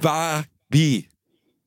Barbie. 0.00 1.08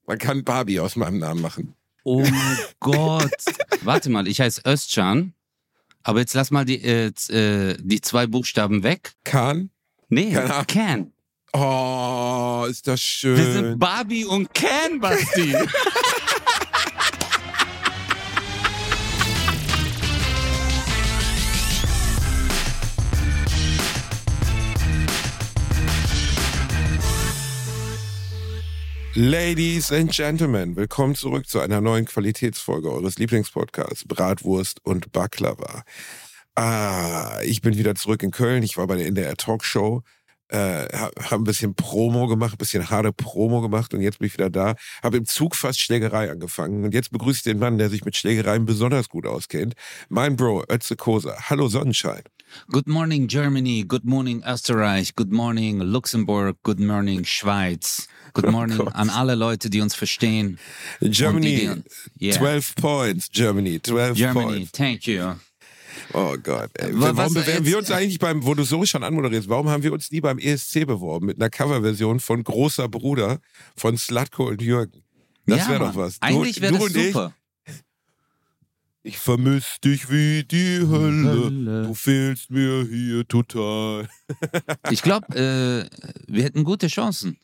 Man 0.08 0.18
kann 0.18 0.44
Barbie 0.44 0.80
aus 0.80 0.96
meinem 0.96 1.20
Namen 1.20 1.42
machen. 1.42 1.76
Oh 2.04 2.22
mein 2.22 2.58
Gott. 2.80 3.32
Warte 3.84 4.10
mal, 4.10 4.28
ich 4.28 4.42
heiße 4.42 4.62
Özcan. 4.66 5.34
Aber 6.04 6.20
jetzt 6.20 6.34
lass 6.34 6.50
mal 6.50 6.66
die, 6.66 6.84
äh, 6.84 7.12
äh, 7.30 7.78
die 7.80 8.02
zwei 8.02 8.26
Buchstaben 8.26 8.84
weg. 8.84 9.14
Kahn? 9.24 9.70
Nee, 10.10 10.36
Ahnung. 10.36 10.66
Can. 10.68 11.14
Oh, 11.54 12.66
ist 12.70 12.88
das 12.88 13.02
schön. 13.02 13.38
Wir 13.38 13.54
sind 13.54 13.80
Barbie 13.80 14.26
und 14.26 14.54
Can, 14.54 15.00
Basti. 15.00 15.54
Ladies 29.14 29.92
and 29.92 30.10
Gentlemen, 30.10 30.78
willkommen 30.78 31.16
zurück 31.16 31.46
zu 31.46 31.60
einer 31.60 31.82
neuen 31.82 32.06
Qualitätsfolge 32.06 32.90
eures 32.90 33.18
Lieblingspodcasts 33.18 34.06
Bratwurst 34.08 34.80
und 34.86 35.12
Baklava. 35.12 35.84
Ah, 36.56 37.42
ich 37.44 37.62
bin 37.62 37.76
wieder 37.76 37.94
zurück 37.96 38.24
in 38.24 38.32
Köln. 38.32 38.64
Ich 38.64 38.78
war 38.78 38.88
bei 38.88 38.96
der 38.96 39.08
NDR 39.08 39.36
Talkshow, 39.36 40.04
äh, 40.48 40.58
habe 40.58 41.12
hab 41.18 41.34
ein 41.34 41.44
bisschen 41.44 41.76
Promo 41.76 42.28
gemacht, 42.28 42.54
ein 42.54 42.58
bisschen 42.58 42.90
harte 42.90 43.12
Promo 43.12 43.60
gemacht 43.60 43.94
und 43.94 44.00
jetzt 44.00 44.20
bin 44.20 44.28
ich 44.28 44.34
wieder 44.34 44.50
da. 44.50 44.76
Habe 45.04 45.18
im 45.18 45.26
Zug 45.26 45.58
fast 45.58 45.82
Schlägerei 45.82 46.32
angefangen 46.32 46.86
und 46.86 46.94
jetzt 46.94 47.12
begrüße 47.12 47.40
ich 47.40 47.44
den 47.44 47.60
Mann, 47.60 47.78
der 47.78 47.90
sich 47.90 48.06
mit 48.06 48.16
Schlägereien 48.16 48.66
besonders 48.66 49.10
gut 49.10 49.26
auskennt. 49.28 49.74
Mein 50.08 50.38
Bro, 50.38 50.64
Ötze 50.70 50.96
Kosa. 50.96 51.50
Hallo 51.50 51.68
Sonnenschein. 51.68 52.24
Good 52.72 52.88
morning, 52.88 53.28
Germany. 53.28 53.84
Good 53.88 54.04
morning, 54.06 54.44
Österreich. 54.46 55.16
Good 55.16 55.32
morning, 55.32 55.80
Luxemburg. 55.82 56.56
Good 56.64 56.80
morning, 56.80 57.24
Schweiz. 57.26 58.08
Good 58.34 58.50
morning 58.50 58.78
Gott. 58.78 58.96
an 58.96 59.10
alle 59.10 59.36
Leute, 59.36 59.70
die 59.70 59.82
uns 59.82 59.94
verstehen. 59.96 60.58
Germany, 61.02 61.84
die- 62.20 62.26
yeah. 62.28 62.38
12 62.38 62.76
points. 62.76 63.30
Germany, 63.32 63.80
12 63.82 64.18
Germany, 64.18 64.46
points. 64.46 64.72
thank 64.72 65.06
you. 65.08 65.36
Oh 66.14 66.36
Gott. 66.42 66.70
Ey. 66.76 66.94
Wa- 66.94 67.12
Warum 67.16 67.18
was 67.18 67.34
bewerben 67.34 67.66
wir 67.66 67.78
uns 67.78 67.92
eigentlich 67.92 68.20
beim, 68.20 68.46
wo 68.46 68.54
du 68.54 68.64
so 68.64 68.86
schon 68.86 69.04
anmoderierst, 69.04 69.50
warum 69.50 69.68
haben 69.70 69.84
wir 69.84 69.92
uns 69.94 70.10
nie 70.12 70.22
beim 70.22 70.40
ESC 70.40 70.86
beworben 70.86 71.26
mit 71.28 71.38
einer 71.38 71.50
Coverversion 71.50 72.20
von 72.20 72.44
Großer 72.44 72.88
Bruder 72.88 73.40
von 73.76 73.98
Slatko 73.98 74.48
und 74.48 74.62
Jürgen? 74.62 75.04
Das 75.46 75.60
ja, 75.60 75.70
wäre 75.70 75.80
doch 75.80 75.96
was. 75.96 76.20
Du- 76.20 76.28
Eigentlich 76.28 76.62
wäre 76.62 76.74
das 76.74 76.84
und 76.84 76.96
ich, 76.96 77.08
super. 77.08 77.34
Ich 79.04 79.18
vermiss 79.18 79.78
dich 79.84 80.12
wie 80.12 80.44
die 80.44 80.80
Hölle. 80.88 81.30
Hölle. 81.46 81.84
Du 81.88 81.94
fehlst 81.96 82.52
mir 82.52 82.86
hier 82.90 83.28
total. 83.28 84.08
Ich 84.92 85.02
glaube, 85.02 85.28
äh, 85.36 85.86
wir 86.28 86.44
hätten 86.44 86.64
gute 86.64 86.88
Chancen. 86.88 87.38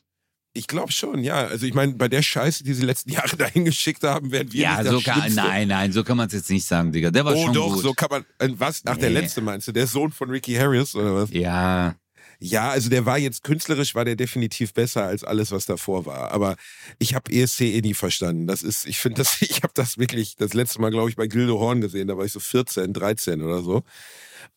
Ich 0.54 0.66
glaube 0.66 0.92
schon, 0.92 1.22
ja. 1.22 1.46
Also 1.46 1.66
ich 1.66 1.74
meine, 1.74 1.92
bei 1.94 2.08
der 2.08 2.22
Scheiße, 2.22 2.64
die 2.64 2.74
sie 2.74 2.84
letzten 2.84 3.10
Jahre 3.12 3.36
dahin 3.36 3.64
geschickt 3.64 4.02
haben, 4.04 4.30
werden 4.32 4.52
wir 4.52 4.62
ja, 4.62 4.78
nicht 4.82 4.86
das 4.86 4.92
so 4.92 5.00
kann, 5.00 5.34
nein, 5.34 5.68
nein, 5.68 5.92
so 5.92 6.02
kann 6.04 6.16
man 6.16 6.28
es 6.28 6.32
jetzt 6.32 6.50
nicht 6.50 6.64
sagen, 6.66 6.92
Digga. 6.92 7.10
Der 7.10 7.24
war 7.24 7.34
Oh 7.34 7.44
schon 7.46 7.54
doch, 7.54 7.74
gut. 7.74 7.82
so 7.82 7.92
kann 7.92 8.08
man. 8.10 8.24
äh, 8.38 8.48
Was? 8.58 8.82
Ach, 8.86 8.96
der 8.96 9.10
Nee. 9.10 9.20
letzte 9.20 9.40
meinst 9.40 9.68
du? 9.68 9.72
Der 9.72 9.86
Sohn 9.86 10.10
von 10.12 10.30
Ricky 10.30 10.54
Harris 10.54 10.94
oder 10.94 11.14
was? 11.14 11.30
ja, 11.30 11.94
Ja, 12.40 12.70
also 12.70 12.88
der 12.88 13.04
war 13.04 13.18
jetzt 13.18 13.42
künstlerisch 13.42 13.96
war 13.96 14.04
der 14.04 14.14
definitiv 14.14 14.72
besser 14.72 15.04
als 15.04 15.24
alles, 15.24 15.50
was 15.50 15.66
davor 15.66 16.06
war. 16.06 16.30
Aber 16.30 16.56
ich 17.00 17.14
habe 17.14 17.32
ESC 17.32 17.62
eh 17.62 17.80
nie 17.80 17.94
verstanden. 17.94 18.46
Das 18.46 18.62
ist, 18.62 18.86
ich 18.86 18.98
finde 18.98 19.22
das, 19.22 19.38
ich 19.42 19.62
habe 19.62 19.72
das 19.74 19.98
wirklich 19.98 20.36
das 20.36 20.54
letzte 20.54 20.80
Mal, 20.80 20.90
glaube 20.90 21.10
ich, 21.10 21.16
bei 21.16 21.26
Gildo 21.26 21.58
Horn 21.58 21.80
gesehen. 21.80 22.06
Da 22.06 22.16
war 22.16 22.24
ich 22.24 22.32
so 22.32 22.40
14, 22.40 22.92
13 22.92 23.42
oder 23.42 23.62
so. 23.62 23.82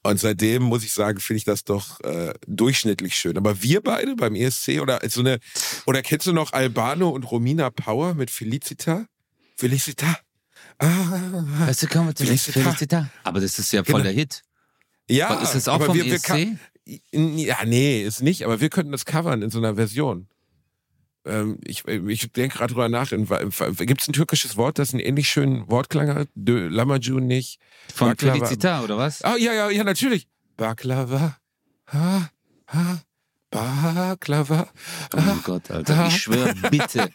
Und 0.04 0.20
seitdem 0.20 0.64
muss 0.64 0.84
ich 0.84 0.94
sagen, 0.94 1.20
finde 1.20 1.38
ich 1.38 1.44
das 1.44 1.64
doch 1.64 2.00
äh, 2.02 2.34
durchschnittlich 2.48 3.16
schön. 3.16 3.38
Aber 3.38 3.62
wir 3.64 3.82
beide 3.82 4.16
beim 4.16 4.36
ESC 4.36 4.80
oder 4.80 5.00
so 5.10 5.22
eine, 5.22 5.40
oder 5.86 6.02
kennst 6.02 6.28
du 6.28 6.34
noch 6.34 6.54
Albano 6.54 7.10
und 7.10 7.24
Romina 7.24 7.70
Power 7.72 8.14
mit 8.14 8.30
Felicita? 8.30 9.06
Felicita. 9.58 10.20
Ah, 10.80 10.88
weißt 11.68 11.84
du, 11.84 11.98
man 12.00 12.16
Felicita. 12.16 12.60
Felicita. 12.60 13.10
Aber 13.24 13.40
das 13.40 13.58
ist 13.60 13.72
ja 13.74 13.84
voll 13.84 14.02
Genau. 14.02 14.04
der 14.04 14.14
Hit. 14.14 14.42
ja, 15.10 15.36
ist 15.42 15.54
das 15.54 15.68
auch 15.68 15.76
aber 15.76 15.88
vom 15.88 15.96
wir, 15.96 16.06
wir 16.06 16.14
ESC? 16.14 16.58
Ja, 17.12 17.58
nee, 17.66 18.04
ist 18.04 18.22
nicht, 18.22 18.44
aber 18.44 18.60
wir 18.60 18.70
könnten 18.70 18.92
das 18.92 19.06
covern 19.06 19.42
in 19.42 19.50
so 19.50 19.60
einer 19.60 19.76
Version. 19.76 20.28
Ähm, 21.26 21.60
ich 21.64 21.88
ich 21.88 22.32
denke 22.32 22.58
gerade 22.58 22.74
drüber 22.74 22.90
nach. 22.90 23.10
Gibt 23.10 24.02
es 24.02 24.08
ein 24.08 24.14
türkisches 24.14 24.58
Wort, 24.58 24.80
das 24.80 24.92
einen 24.92 25.02
ähnlich 25.02 25.30
schönen 25.30 25.70
Wortklang 25.70 26.14
hat? 26.14 26.30
Dö, 26.36 26.68
Lamacun 26.68 27.28
nicht. 27.28 27.60
Von 27.94 28.10
Baklava. 28.10 28.38
Felicita, 28.38 28.82
oder 28.82 28.98
was? 28.98 29.22
Ah, 29.22 29.36
ja, 29.38 29.54
ja, 29.54 29.70
ja, 29.70 29.84
natürlich. 29.84 30.28
Baklava. 30.58 31.38
Ha, 31.94 32.30
ha, 32.68 33.02
Baklava. 33.52 34.70
Oh 35.14 35.22
mein 35.22 35.42
Gott, 35.44 35.70
Alter. 35.70 36.08
Ich 36.08 36.22
schwöre, 36.22 36.56
bitte. 36.72 37.10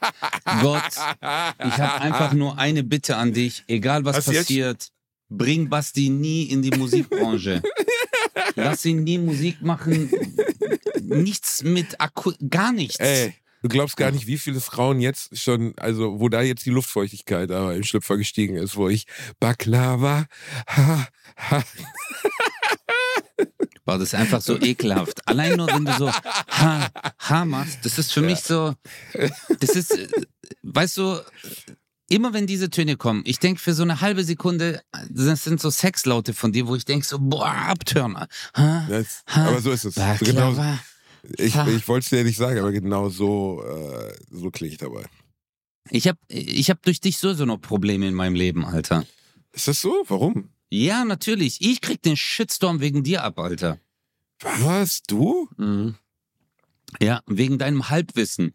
Gott, 0.60 0.82
ich 0.92 1.78
habe 1.80 2.00
einfach 2.00 2.32
nur 2.32 2.58
eine 2.58 2.84
Bitte 2.84 3.16
an 3.16 3.32
dich. 3.32 3.64
Egal 3.66 4.04
was 4.04 4.18
Hast 4.18 4.26
passiert, 4.26 4.88
bring 5.28 5.68
Basti 5.68 6.10
nie 6.10 6.44
in 6.44 6.62
die 6.62 6.70
Musikbranche. 6.70 7.62
Lass 8.64 8.84
ihn 8.84 9.04
nie 9.04 9.18
Musik 9.18 9.60
machen. 9.62 10.10
Nichts 11.02 11.62
mit 11.62 12.00
Akku, 12.00 12.32
gar 12.48 12.72
nichts. 12.72 12.96
Ey, 12.96 13.34
du 13.62 13.68
glaubst 13.68 13.96
gar 13.96 14.10
nicht, 14.10 14.26
wie 14.26 14.38
viele 14.38 14.60
Frauen 14.60 15.00
jetzt 15.00 15.38
schon, 15.38 15.74
also 15.76 16.18
wo 16.20 16.28
da 16.28 16.40
jetzt 16.40 16.64
die 16.64 16.70
Luftfeuchtigkeit 16.70 17.50
aber 17.50 17.74
im 17.76 17.84
Schlüpfer 17.84 18.16
gestiegen 18.16 18.56
ist, 18.56 18.76
wo 18.76 18.88
ich 18.88 19.06
Baklava, 19.38 20.26
ha, 20.68 21.08
ha, 21.36 21.64
Boah, 23.84 23.98
das 23.98 24.08
ist 24.08 24.14
einfach 24.14 24.40
so 24.40 24.58
ekelhaft. 24.60 25.26
Allein 25.28 25.56
nur, 25.56 25.68
wenn 25.68 25.84
du 25.84 25.92
so 25.92 26.10
ha, 26.10 26.90
ha 27.20 27.44
machst, 27.44 27.84
das 27.84 27.98
ist 27.98 28.12
für 28.12 28.20
mich 28.20 28.40
so, 28.40 28.74
das 29.60 29.70
ist, 29.70 29.92
äh, 29.92 30.08
weißt 30.62 30.96
du, 30.96 31.20
immer 32.08 32.32
wenn 32.32 32.46
diese 32.46 32.70
Töne 32.70 32.96
kommen, 32.96 33.22
ich 33.24 33.38
denke 33.38 33.60
für 33.60 33.74
so 33.74 33.82
eine 33.82 34.00
halbe 34.00 34.24
Sekunde, 34.24 34.82
das 35.10 35.44
sind 35.44 35.60
so 35.60 35.70
Sexlaute 35.70 36.34
von 36.34 36.52
dir, 36.52 36.66
wo 36.66 36.76
ich 36.76 36.84
denke 36.84 37.06
so, 37.06 37.18
boah, 37.18 37.50
Abtörner. 37.50 38.28
Ha, 38.56 38.86
das, 38.88 39.22
ha, 39.28 39.48
aber 39.48 39.60
so 39.60 39.70
ist 39.70 39.84
es. 39.84 39.94
Genau, 40.20 40.54
ich 41.36 41.56
ich 41.56 41.88
wollte 41.88 42.04
es 42.04 42.10
dir 42.10 42.24
nicht 42.24 42.36
sagen, 42.36 42.58
aber 42.60 42.72
genau 42.72 43.08
so, 43.08 43.62
äh, 43.64 44.14
so 44.30 44.50
klinge 44.50 44.72
ich 44.72 44.78
dabei. 44.78 45.04
Ich 45.90 46.08
habe 46.08 46.18
ich 46.28 46.70
hab 46.70 46.82
durch 46.82 47.00
dich 47.00 47.18
sowieso 47.18 47.44
noch 47.44 47.58
Probleme 47.58 48.06
in 48.06 48.14
meinem 48.14 48.34
Leben, 48.34 48.64
Alter. 48.64 49.04
Ist 49.52 49.68
das 49.68 49.80
so? 49.80 50.04
Warum? 50.08 50.50
Ja, 50.68 51.04
natürlich. 51.04 51.60
Ich 51.60 51.80
krieg 51.80 52.02
den 52.02 52.16
Shitstorm 52.16 52.80
wegen 52.80 53.04
dir 53.04 53.22
ab, 53.22 53.38
Alter. 53.38 53.78
Was? 54.42 55.02
Du? 55.02 55.48
Mhm. 55.56 55.94
Ja, 57.00 57.22
wegen 57.26 57.58
deinem 57.58 57.88
Halbwissen. 57.88 58.54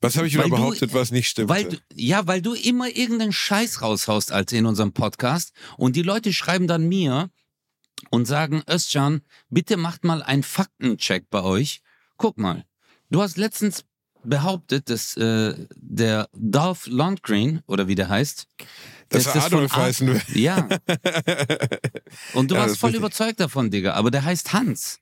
Was 0.00 0.16
habe 0.16 0.26
ich 0.26 0.34
wieder 0.34 0.44
Weil 0.44 0.50
du- 0.50 0.56
behauptet, 0.56 0.94
was 0.94 1.10
nicht 1.10 1.28
stimmt? 1.28 1.48
Weil 1.48 1.64
du, 1.64 1.76
ja, 1.94 2.26
weil 2.26 2.42
du 2.42 2.54
immer 2.54 2.88
irgendeinen 2.88 3.32
Scheiß 3.32 3.80
raushaust, 3.82 4.30
als 4.32 4.52
in 4.52 4.66
unserem 4.66 4.92
Podcast. 4.92 5.52
Und 5.76 5.96
die 5.96 6.02
Leute 6.02 6.32
schreiben 6.32 6.66
dann 6.66 6.88
mir 6.88 7.30
und 8.10 8.26
sagen, 8.26 8.62
Özcan, 8.70 9.22
bitte 9.48 9.76
macht 9.76 10.04
mal 10.04 10.22
einen 10.22 10.42
Faktencheck 10.42 11.30
bei 11.30 11.42
euch. 11.42 11.80
Guck 12.18 12.36
mal, 12.38 12.64
du 13.10 13.22
hast 13.22 13.36
letztens 13.38 13.84
behauptet, 14.22 14.90
dass 14.90 15.16
äh, 15.16 15.54
der 15.76 16.28
Dolph 16.34 16.86
Lundgren, 16.88 17.62
oder 17.66 17.88
wie 17.88 17.94
der 17.94 18.08
heißt, 18.08 18.46
dass 19.08 19.26
er 19.26 19.44
Adolf 19.44 19.72
heißen 19.74 20.06
will. 20.08 20.20
ja. 20.34 20.68
Und 22.34 22.50
du 22.50 22.54
Ja, 22.54 22.62
warst 22.62 22.78
voll 22.78 22.88
richtig. 22.88 23.00
überzeugt 23.00 23.40
davon, 23.40 23.70
Digga. 23.70 23.94
Aber 23.94 24.10
der 24.10 24.24
heißt 24.24 24.52
Hans. 24.52 25.00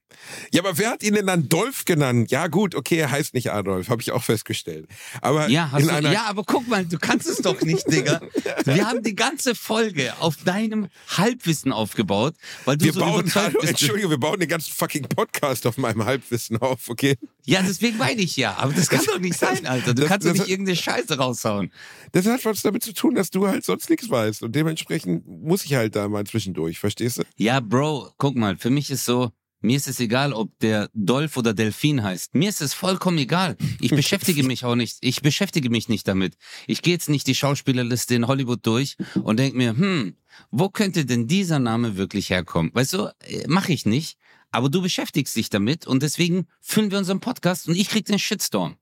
Ja, 0.53 0.63
aber 0.63 0.79
wer 0.79 0.91
hat 0.91 1.03
ihn 1.03 1.15
denn 1.15 1.27
dann 1.27 1.49
Dolph 1.49 1.85
genannt? 1.85 2.31
Ja, 2.31 2.47
gut, 2.47 2.77
okay, 2.77 2.99
er 2.99 3.11
heißt 3.11 3.35
nicht 3.35 3.51
Adolf, 3.51 3.89
habe 3.89 4.01
ich 4.01 4.13
auch 4.13 4.23
festgestellt. 4.23 4.87
Aber 5.21 5.49
Ja, 5.49 5.73
hast 5.73 5.87
du, 5.91 6.09
ja, 6.09 6.27
aber 6.27 6.45
guck 6.45 6.69
mal, 6.69 6.85
du 6.87 6.99
kannst 6.99 7.27
es 7.27 7.39
doch 7.39 7.61
nicht, 7.63 7.91
Digga. 7.91 8.21
Wir 8.65 8.87
haben 8.87 9.03
die 9.03 9.17
ganze 9.17 9.57
Folge 9.57 10.15
auf 10.21 10.37
deinem 10.45 10.87
Halbwissen 11.17 11.73
aufgebaut, 11.73 12.35
weil 12.65 12.77
du 12.77 12.85
wir 12.85 12.93
so 12.93 13.01
bauen, 13.01 13.21
überzeugt 13.23 13.47
hallo, 13.47 13.59
bist. 13.61 13.71
Entschuldige, 13.73 14.09
wir 14.11 14.19
bauen 14.19 14.39
den 14.39 14.49
ganzen 14.49 14.73
fucking 14.73 15.03
Podcast 15.09 15.67
auf 15.67 15.79
meinem 15.79 16.05
Halbwissen 16.05 16.59
auf, 16.59 16.89
okay? 16.89 17.17
Ja, 17.45 17.61
deswegen 17.63 17.97
meine 17.99 18.23
ich 18.23 18.37
ja. 18.37 18.55
Aber 18.57 18.73
das 18.73 18.89
kann 18.89 19.05
doch 19.05 19.19
nicht 19.19 19.39
sein, 19.39 19.67
Alter. 19.67 19.95
Du 19.95 20.03
das- 20.03 20.09
kannst 20.09 20.27
doch 20.29 20.33
nicht 20.33 20.49
irgendeine 20.49 20.77
Scheiße 20.77 21.19
raushauen. 21.19 21.73
Das 22.13 22.25
hat 22.27 22.45
was 22.45 22.63
damit 22.63 22.85
zu 22.85 22.93
tun, 22.95 23.17
dass 23.17 23.31
du 23.31 23.49
halt 23.49 23.65
sonst 23.65 23.91
nichts 23.95 24.11
weißt. 24.11 24.43
Und 24.43 24.55
dementsprechend 24.55 25.27
muss 25.27 25.65
ich 25.65 25.75
halt 25.75 25.97
da 25.97 26.09
mal 26.09 26.27
zwischendurch, 26.27 26.79
verstehst 26.79 27.19
du? 27.19 27.23
Ja, 27.37 27.61
Bro, 27.61 28.13
guck 28.19 28.37
mal, 28.37 28.57
für 28.59 28.71
mich 28.71 28.91
ist 28.91 29.05
so, 29.05 29.31
mir 29.61 29.77
ist 29.77 29.89
es 29.89 30.01
egal, 30.01 30.33
ob 30.33 30.59
der 30.59 30.91
Dolph 30.93 31.37
oder 31.37 31.55
Delfin 31.55 32.03
heißt. 32.03 32.35
Mir 32.35 32.49
ist 32.49 32.61
es 32.61 32.75
vollkommen 32.75 33.19
egal. 33.19 33.57
Ich 33.81 33.91
beschäftige 34.03 34.43
mich 34.43 34.65
auch 34.65 34.75
nicht. 34.75 34.99
Ich 35.01 35.23
beschäftige 35.23 35.71
mich 35.71 35.89
nicht 35.89 36.07
damit. 36.07 36.37
Ich 36.67 36.83
gehe 36.83 36.93
jetzt 36.93 37.09
nicht 37.09 37.27
die 37.27 37.35
Schauspielerliste 37.35 38.15
in 38.15 38.27
Hollywood 38.27 38.67
durch 38.67 38.97
und 39.23 39.39
denke 39.39 39.57
mir, 39.57 39.71
hm, 39.71 40.17
wo 40.51 40.69
könnte 40.69 41.07
denn 41.07 41.29
dieser 41.29 41.61
Name 41.61 41.97
wirklich 41.97 42.31
herkommen? 42.31 42.73
Weißt 42.75 42.93
du, 42.93 43.07
äh, 43.21 43.45
mach 43.47 43.69
ich 43.69 43.87
nicht. 43.87 44.19
Aber 44.51 44.69
du 44.69 44.83
beschäftigst 44.83 45.35
dich 45.35 45.51
damit 45.51 45.87
und 45.87 46.03
deswegen 46.03 46.47
füllen 46.61 46.93
wir 46.93 46.99
unseren 46.99 47.19
Podcast 47.19 47.69
und 47.69 47.75
ich 47.75 47.89
krieg 47.89 48.05
den 48.05 48.21
Shitstorm. 48.21 48.77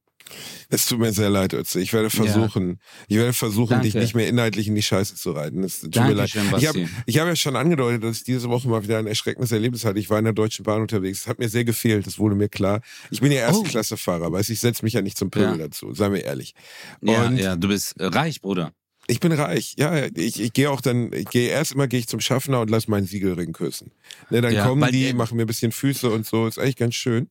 Es 0.69 0.87
tut 0.87 0.99
mir 0.99 1.13
sehr 1.13 1.29
leid, 1.29 1.53
Ötze. 1.53 1.81
Ich 1.81 1.93
werde 1.93 2.09
versuchen, 2.09 2.69
ja. 2.69 2.77
ich 3.09 3.17
werde 3.17 3.33
versuchen, 3.33 3.71
Danke. 3.71 3.85
dich 3.85 3.95
nicht 3.95 4.15
mehr 4.15 4.27
inhaltlich 4.29 4.69
in 4.69 4.75
die 4.75 4.83
Scheiße 4.83 5.15
zu 5.17 5.33
reiten. 5.33 5.63
Es 5.65 5.81
tut 5.81 5.95
mir 5.95 6.01
Danke 6.01 6.15
leid. 6.15 6.31
schön, 6.31 6.47
Ich 6.57 6.67
habe 6.69 6.87
hab 6.87 7.27
ja 7.29 7.37
schon 7.37 7.57
angedeutet, 7.57 8.03
dass 8.05 8.19
ich 8.19 8.25
diese 8.25 8.49
Woche 8.49 8.69
mal 8.69 8.83
wieder 8.83 8.99
ein 8.99 9.07
erschreckendes 9.07 9.53
Erlebnis 9.53 9.85
hatte. 9.85 9.99
Ich 9.99 10.09
war 10.09 10.19
in 10.19 10.25
der 10.25 10.33
Deutschen 10.33 10.65
Bahn 10.65 10.81
unterwegs. 10.81 11.21
Es 11.23 11.27
hat 11.27 11.39
mir 11.39 11.49
sehr 11.49 11.65
gefehlt, 11.65 12.07
das 12.07 12.19
wurde 12.19 12.35
mir 12.35 12.49
klar. 12.49 12.81
Ich 13.11 13.21
bin 13.21 13.31
ja 13.33 13.43
Oh. 13.45 13.49
Erste-Klasse-Fahrer, 13.49 14.33
weißt 14.33 14.51
ich 14.51 14.61
setze 14.61 14.85
mich 14.85 14.95
ja 14.95 15.03
nicht 15.03 15.19
zum 15.19 15.31
Pöbel 15.31 15.59
Ja. 15.59 15.67
dazu, 15.69 15.93
sei 15.95 16.09
mir 16.09 16.21
ehrlich. 16.21 16.55
Ja, 17.03 17.27
Und- 17.27 17.37
ja, 17.39 17.57
du 17.57 17.69
bist 17.69 18.01
äh, 18.01 18.07
reich, 18.07 18.41
Bruder. 18.41 18.73
Ich 19.09 19.19
bin 19.21 19.33
reich, 19.33 19.75
ja. 19.79 20.07
Ich, 20.15 20.41
ich 20.41 20.53
gehe 20.53 20.71
auch 20.71 20.81
dann, 20.81 21.13
ich 21.13 21.27
gehe 21.27 21.49
erst 21.51 21.73
immer 21.73 21.89
gehe 21.89 21.99
ich 21.99 22.07
zum 22.07 22.21
Schaffner 22.21 22.61
und 22.61 22.71
lass 22.71 22.87
meinen 22.87 23.05
Siegelring 23.07 23.53
küssen. 23.53 23.91
Ne, 24.31 24.41
dann 24.41 24.55
Ja, 24.55 24.65
kommen 24.67 24.91
die, 24.93 25.13
machen 25.13 25.37
mir 25.37 25.43
ein 25.43 25.49
bisschen 25.49 25.73
Füße 25.73 26.09
und 26.09 26.25
so. 26.25 26.47
Ist 26.47 26.59
eigentlich 26.59 26.77
ganz 26.77 26.95
schön. 26.95 27.29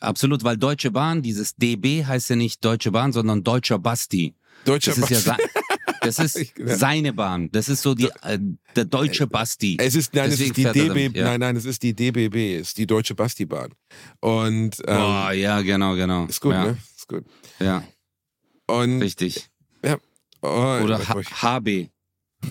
Absolut, 0.00 0.44
weil 0.44 0.56
Deutsche 0.56 0.90
Bahn, 0.90 1.22
dieses 1.22 1.54
DB 1.56 2.04
heißt 2.04 2.30
ja 2.30 2.36
nicht 2.36 2.64
Deutsche 2.64 2.90
Bahn, 2.90 3.12
sondern 3.12 3.42
Deutscher 3.44 3.78
Basti. 3.78 4.34
Deutscher 4.64 4.92
Das 4.94 5.10
ist 5.10 5.26
ja 5.26 5.32
Basti- 5.34 5.48
das 6.00 6.18
ist 6.18 6.52
Ja. 6.58 6.76
seine 6.76 7.12
Bahn. 7.12 7.50
Das 7.52 7.68
ist 7.68 7.82
so 7.82 7.94
die, 7.94 8.08
äh, 8.22 8.38
der 8.76 8.84
deutsche 8.84 9.26
Basti. 9.26 9.76
Es 9.80 9.94
ist, 9.94 10.14
nein, 10.14 10.30
es 10.30 10.40
ist 10.40 10.56
die 10.56 10.64
DB, 10.64 11.10
ja. 11.18 11.24
nein, 11.24 11.40
nein, 11.40 11.56
es 11.56 11.64
ist 11.64 11.82
die 11.82 11.94
DBB, 11.94 12.56
es 12.60 12.68
ist 12.68 12.78
die 12.78 12.86
Deutsche 12.86 13.14
Bastibahn. 13.14 13.72
Und 14.20 14.76
ähm, 14.86 14.96
Boah, 14.96 15.32
ja, 15.32 15.60
genau, 15.62 15.94
genau. 15.94 16.26
ist 16.26 16.40
gut, 16.40 16.52
ja, 16.52 16.64
ne? 16.66 16.78
Ist 16.96 17.08
gut. 17.08 17.24
Ja, 17.60 17.84
Und 18.66 19.00
richtig. 19.00 19.48
oh, 20.42 20.46
Oder 20.82 20.98
H 21.08 21.14
HB. 21.42 21.88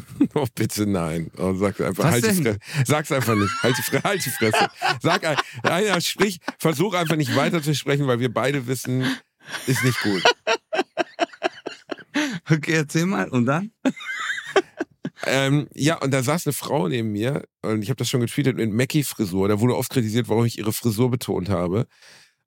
oh, 0.36 0.48
bitte 0.56 0.86
nein. 0.86 1.32
Oh, 1.38 1.54
sag's 1.54 1.82
einfach. 1.82 2.06
Was 2.06 2.12
halt 2.12 2.26
die? 2.26 2.44
Fresse. 2.44 2.60
Sag's 2.86 3.12
einfach 3.12 3.36
nicht. 3.36 3.52
Halt 3.62 3.78
die, 3.78 3.82
Fre 3.82 4.04
halt 4.04 4.26
die 4.26 4.30
Fresse. 4.30 4.70
Sag 5.02 5.26
ein, 5.26 5.38
nein, 5.64 5.86
ja, 5.86 6.02
sprich, 6.02 6.40
versuch 6.60 6.94
einfach 6.94 7.16
nicht 7.16 7.36
weiter 7.36 7.62
zu 7.62 7.74
sprechen, 7.76 8.08
weil 8.08 8.20
wir 8.20 8.34
beide 8.34 8.68
wissen, 8.68 9.06
ist 9.68 9.84
nicht 9.84 10.02
gut. 10.02 10.24
Okay, 12.50 12.74
erzähl 12.74 13.06
mal. 13.06 13.30
Und 13.30 13.46
dann? 13.46 13.72
Ähm, 15.26 15.68
ja, 15.74 15.98
und 16.02 16.12
da 16.12 16.22
saß 16.22 16.48
eine 16.48 16.54
Frau 16.54 16.88
neben 16.88 17.12
mir 17.12 17.46
und 17.62 17.82
ich 17.82 17.90
habe 17.90 17.98
das 17.98 18.10
schon 18.10 18.20
getweetet 18.22 18.58
mit 18.58 18.72
Mackie-Frisur. 18.72 19.48
Da 19.48 19.60
wurde 19.60 19.76
oft 19.76 19.90
kritisiert, 19.90 20.28
warum 20.28 20.46
ich 20.46 20.58
ihre 20.58 20.74
Frisur 20.74 21.10
betont 21.10 21.50
habe. 21.50 21.88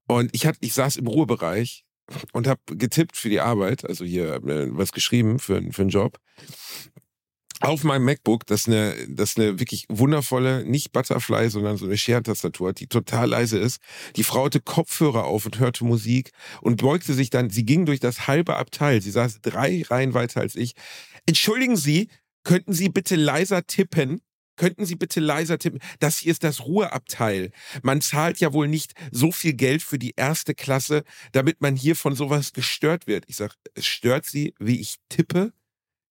Und 0.06 0.34
ich, 0.34 0.46
hat, 0.46 0.56
ich 0.60 0.74
saß 0.74 0.96
im 0.96 1.06
Ruhebereich 1.06 1.84
und 2.32 2.46
habe 2.46 2.60
getippt 2.66 3.16
für 3.16 3.28
die 3.28 3.40
Arbeit, 3.40 3.84
also 3.84 4.04
hier 4.04 4.34
äh, 4.34 4.68
was 4.70 4.92
geschrieben 4.92 5.38
für, 5.38 5.60
für 5.72 5.82
einen 5.82 5.90
Job. 5.90 6.18
Auf 7.60 7.84
meinem 7.84 8.04
MacBook, 8.04 8.46
das 8.46 8.66
eine, 8.66 8.94
das 9.08 9.36
eine 9.36 9.58
wirklich 9.58 9.86
wundervolle, 9.88 10.64
nicht 10.66 10.92
Butterfly, 10.92 11.48
sondern 11.48 11.78
so 11.78 11.86
eine 11.86 11.96
Scherentastatur 11.96 12.68
hat, 12.68 12.80
die 12.80 12.86
total 12.86 13.30
leise 13.30 13.58
ist. 13.58 13.80
Die 14.16 14.24
Frau 14.24 14.44
hatte 14.44 14.60
Kopfhörer 14.60 15.24
auf 15.24 15.46
und 15.46 15.58
hörte 15.58 15.84
Musik 15.84 16.32
und 16.60 16.82
beugte 16.82 17.14
sich 17.14 17.30
dann, 17.30 17.48
sie 17.48 17.64
ging 17.64 17.86
durch 17.86 18.00
das 18.00 18.26
halbe 18.26 18.56
Abteil, 18.56 19.00
sie 19.00 19.10
saß 19.10 19.40
drei 19.40 19.82
Reihen 19.88 20.12
weiter 20.12 20.40
als 20.40 20.54
ich. 20.54 20.72
Entschuldigen 21.24 21.76
Sie, 21.76 22.08
könnten 22.44 22.74
Sie 22.74 22.90
bitte 22.90 23.16
leiser 23.16 23.66
tippen? 23.66 24.20
Könnten 24.56 24.86
Sie 24.86 24.96
bitte 24.96 25.20
leiser 25.20 25.58
tippen? 25.58 25.80
Das 25.98 26.18
hier 26.18 26.32
ist 26.32 26.44
das 26.44 26.64
Ruheabteil. 26.64 27.50
Man 27.82 28.00
zahlt 28.00 28.38
ja 28.38 28.52
wohl 28.52 28.68
nicht 28.68 28.92
so 29.10 29.32
viel 29.32 29.54
Geld 29.54 29.82
für 29.82 29.98
die 29.98 30.14
erste 30.16 30.54
Klasse, 30.54 31.04
damit 31.32 31.60
man 31.60 31.74
hier 31.74 31.96
von 31.96 32.14
sowas 32.14 32.52
gestört 32.52 33.06
wird. 33.06 33.24
Ich 33.28 33.36
sag, 33.36 33.54
es 33.74 33.86
stört 33.86 34.26
Sie, 34.26 34.54
wie 34.58 34.80
ich 34.80 34.96
tippe? 35.08 35.52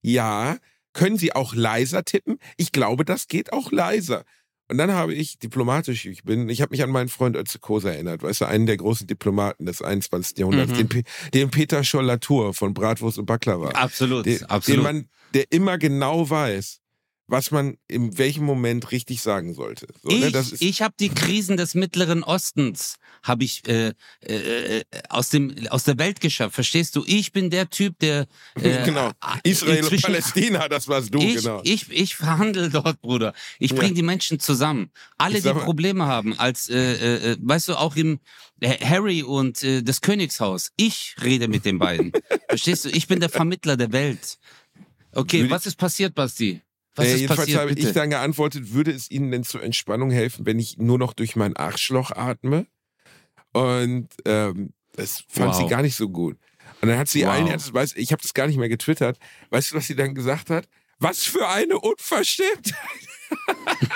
Ja. 0.02 0.58
Können 0.96 1.18
Sie 1.18 1.34
auch 1.36 1.54
leiser 1.54 2.04
tippen? 2.04 2.40
Ich 2.58 2.72
glaube, 2.72 3.06
das 3.06 3.28
geht 3.28 3.54
auch 3.54 3.72
leiser. 3.72 4.24
Und 4.68 4.80
dann 4.80 4.92
habe 4.94 5.14
ich, 5.14 5.38
diplomatisch 5.38 6.06
wie 6.06 6.10
ich 6.10 6.24
bin, 6.24 6.50
ich 6.50 6.62
habe 6.62 6.72
mich 6.72 6.82
an 6.82 6.90
meinen 6.90 7.10
Freund 7.10 7.36
Ötze 7.36 7.60
Koser 7.60 7.94
erinnert, 7.94 8.24
weißt 8.24 8.42
du, 8.42 8.46
einen 8.46 8.66
der 8.66 8.78
großen 8.78 9.06
Diplomaten 9.06 9.68
des 9.68 9.84
21. 9.84 10.40
Jahrhunderts, 10.40 10.72
Mhm. 10.72 10.90
den, 10.90 11.04
den 11.36 11.52
Peter 11.52 11.84
Scholl-Latour 11.84 12.56
von 12.56 12.74
Bratwurst 12.74 13.20
und 13.20 13.28
Baklava. 13.28 13.70
Absolut, 13.72 14.26
Den, 14.26 14.40
den 14.40 14.50
absolut. 14.50 14.84
man, 14.84 15.10
der 15.36 15.52
immer 15.52 15.78
genau 15.78 16.28
weiß, 16.28 16.80
was 17.28 17.52
man 17.52 17.78
in 17.88 18.18
welchem 18.18 18.46
Moment 18.46 18.92
richtig 18.92 19.22
sagen 19.22 19.54
sollte. 19.54 19.88
So, 20.04 20.10
ne? 20.10 20.28
ich 20.28 20.34
ist, 20.36 20.62
ich 20.62 20.82
habe 20.82 20.94
die 21.00 21.10
Krisen 21.10 21.58
des 21.58 21.74
Mittleren 21.74 22.24
Ostens 22.24 22.98
habe 23.24 23.44
ich 23.44 23.68
äh, 23.68 23.94
äh, 24.22 24.84
aus 25.10 25.30
dem 25.30 25.56
aus 25.70 25.84
der 25.84 25.98
Welt 25.98 26.22
geschafft. 26.22 26.54
Verstehst 26.54 26.96
du? 26.96 27.04
Ich 27.08 27.32
bin 27.32 27.50
der 27.50 27.70
Typ, 27.70 27.98
der 28.00 28.28
äh, 28.56 28.84
genau. 28.86 29.12
Israel 29.44 29.84
und 29.84 30.02
Palästina, 30.02 30.68
das 30.70 30.88
warst 30.88 31.14
du, 31.14 31.20
ich, 31.20 31.38
genau. 31.38 31.62
ich, 31.64 31.90
ich 31.92 32.16
verhandle 32.16 32.70
dort, 32.70 33.02
Bruder. 33.02 33.34
Ich 33.60 33.72
Ja. 33.72 33.78
bringe 33.78 33.94
die 33.96 34.04
Menschen 34.04 34.40
zusammen. 34.40 34.92
Alle, 35.18 35.42
die 35.42 35.50
Probleme 35.54 36.06
haben, 36.06 36.38
als, 36.38 36.70
äh, 36.70 36.76
äh, 36.76 37.32
äh, 37.32 37.38
weißt 37.42 37.70
du, 37.70 37.76
auch 37.76 37.96
im 37.96 38.20
äh, 38.60 38.78
Harry 38.86 39.24
und 39.24 39.64
äh, 39.64 39.82
das 39.82 40.02
Königshaus. 40.02 40.72
Ich 40.78 41.16
rede 41.24 41.48
mit 41.48 41.66
den 41.66 41.80
beiden. 41.80 42.12
Verstehst 42.50 42.86
du? 42.86 42.90
Ich 42.90 43.08
bin 43.08 43.20
der 43.20 43.30
Vermittler 43.30 43.78
der 43.78 43.92
Welt. 43.92 44.38
Okay, 45.12 45.42
Würde- 45.42 45.50
was 45.52 45.66
ist 45.66 45.78
passiert, 45.78 46.14
Basti? 46.14 46.62
Was 46.96 47.08
äh, 47.08 47.16
jedenfalls 47.16 47.40
passiert, 47.42 47.60
habe 47.62 47.74
bitte? 47.74 47.88
ich 47.88 47.94
dann 47.94 48.10
geantwortet, 48.10 48.74
würde 48.74 48.92
es 48.92 49.12
Ihnen 49.12 49.32
denn 49.32 49.44
zur 49.44 49.62
Entspannung 49.64 50.12
helfen, 50.12 50.46
wenn 50.46 50.60
ich 50.60 50.78
nur 50.78 50.98
noch 50.98 51.14
durch 51.14 51.36
mein 51.36 51.56
Arschloch 51.56 52.12
atme? 52.12 52.66
Und 53.54 54.10
ähm, 54.26 54.72
das 54.94 55.24
fand 55.28 55.54
Wow. 55.54 55.58
sie 55.58 55.68
gar 55.68 55.82
nicht 55.82 55.96
so 55.96 56.10
gut. 56.10 56.38
Und 56.82 56.90
dann 56.90 56.98
hat 56.98 57.08
sie 57.10 57.24
Wow. 57.24 57.30
allen 57.32 57.48
Ernstes, 57.48 57.74
weiß, 57.74 57.94
ich 57.96 58.12
habe 58.12 58.22
das 58.22 58.34
gar 58.34 58.48
nicht 58.48 58.58
mehr 58.58 58.70
getwittert. 58.70 59.18
Weißt 59.50 59.72
du, 59.72 59.76
was 59.76 59.88
sie 59.88 59.96
dann 59.96 60.16
gesagt 60.16 60.50
hat? 60.50 60.68
Was 61.00 61.24
für 61.24 61.48
eine 61.50 61.80
Unverschämtheit. 61.80 62.76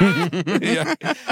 ja, 0.62 0.86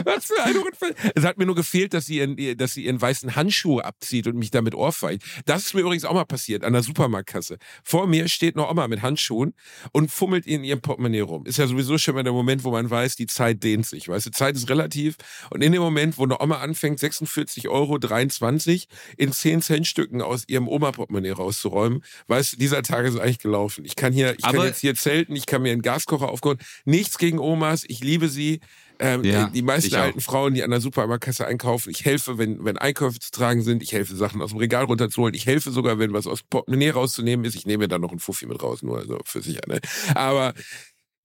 was 0.03 0.25
für 0.25 0.43
eine 0.43 0.59
Unverschämtheit. 0.59 1.13
Es 1.15 1.23
hat 1.23 1.37
mir 1.37 1.45
nur 1.45 1.55
gefehlt, 1.55 1.93
dass 1.93 2.05
sie, 2.05 2.17
ihren, 2.17 2.57
dass 2.57 2.73
sie 2.73 2.85
ihren 2.85 3.01
weißen 3.01 3.35
Handschuh 3.35 3.79
abzieht 3.79 4.27
und 4.27 4.35
mich 4.37 4.51
damit 4.51 4.75
ohrfeigt. 4.75 5.23
Das 5.45 5.65
ist 5.65 5.73
mir 5.73 5.81
übrigens 5.81 6.05
auch 6.05 6.13
mal 6.13 6.25
passiert 6.25 6.63
an 6.63 6.73
der 6.73 6.83
Supermarktkasse. 6.83 7.57
Vor 7.83 8.07
mir 8.07 8.27
steht 8.27 8.55
noch 8.55 8.69
Oma 8.69 8.87
mit 8.87 9.01
Handschuhen 9.01 9.53
und 9.91 10.11
fummelt 10.11 10.45
in 10.47 10.63
ihrem 10.63 10.81
Portemonnaie 10.81 11.21
rum. 11.21 11.45
Ist 11.45 11.57
ja 11.57 11.67
sowieso 11.67 11.97
schon 11.97 12.15
mal 12.15 12.23
der 12.23 12.33
Moment, 12.33 12.63
wo 12.63 12.71
man 12.71 12.89
weiß, 12.89 13.15
die 13.15 13.27
Zeit 13.27 13.63
dehnt 13.63 13.85
sich. 13.85 14.07
Weißt 14.09 14.25
du, 14.27 14.31
Zeit 14.31 14.55
ist 14.55 14.69
relativ. 14.69 15.15
Und 15.49 15.63
in 15.63 15.71
dem 15.71 15.81
Moment, 15.81 16.17
wo 16.17 16.23
eine 16.23 16.39
Oma 16.41 16.57
anfängt, 16.59 16.99
46 16.99 17.67
Euro 17.69 17.97
23 17.97 18.87
in 19.17 19.31
10 19.31 19.61
Cent 19.61 19.87
Stücken 19.87 20.21
aus 20.21 20.43
ihrem 20.47 20.67
Oma-Portemonnaie 20.67 21.31
rauszuräumen, 21.31 22.03
weißt 22.27 22.53
du, 22.53 22.57
dieser 22.57 22.83
Tag 22.83 23.05
ist 23.05 23.19
eigentlich 23.19 23.39
gelaufen. 23.39 23.85
Ich 23.85 23.95
kann 23.95 24.13
hier, 24.13 24.33
ich 24.33 24.41
kann 24.43 24.55
Aber- 24.55 24.65
jetzt 24.67 24.79
hier 24.81 24.95
zelten, 24.95 25.35
ich 25.35 25.45
kann 25.45 25.61
mir 25.61 25.71
einen 25.71 25.81
Gaskocher 25.81 26.29
aufkochen. 26.29 26.59
Nichts 26.85 27.17
gegen 27.17 27.39
Omas, 27.39 27.83
ich 27.87 28.01
liebe 28.01 28.29
sie. 28.29 28.59
Ähm, 28.99 29.23
Ja, 29.23 29.49
die 29.49 29.61
meisten 29.61 29.93
alten 29.95 30.21
Frauen, 30.21 30.55
die 30.55 30.63
an 30.63 30.71
der 30.71 30.81
Supermarktkasse 30.81 31.45
einkaufen, 31.45 31.91
ich 31.91 32.03
helfe, 32.03 32.37
wenn, 32.39 32.65
wenn 32.65 32.77
Einkäufe 32.77 33.19
zu 33.19 33.29
tragen 33.29 33.61
sind, 33.61 33.83
ich 33.83 33.91
helfe, 33.91 34.15
Sachen 34.15 34.41
aus 34.41 34.49
dem 34.49 34.57
Regal 34.57 34.85
runterzuholen, 34.85 35.35
ich 35.35 35.45
helfe 35.45 35.69
sogar, 35.71 35.99
wenn 35.99 36.13
was 36.13 36.25
aus 36.25 36.41
Portemonnaie 36.41 36.89
rauszunehmen 36.89 37.45
ist, 37.45 37.55
ich 37.55 37.67
nehme 37.67 37.83
mir 37.83 37.87
dann 37.87 38.01
noch 38.01 38.09
einen 38.09 38.19
Fuffi 38.19 38.47
mit 38.47 38.61
raus, 38.61 38.81
nur 38.81 39.05
so 39.05 39.19
für 39.23 39.43
sicher. 39.43 39.61
Ne? 39.67 39.79
Aber 40.15 40.53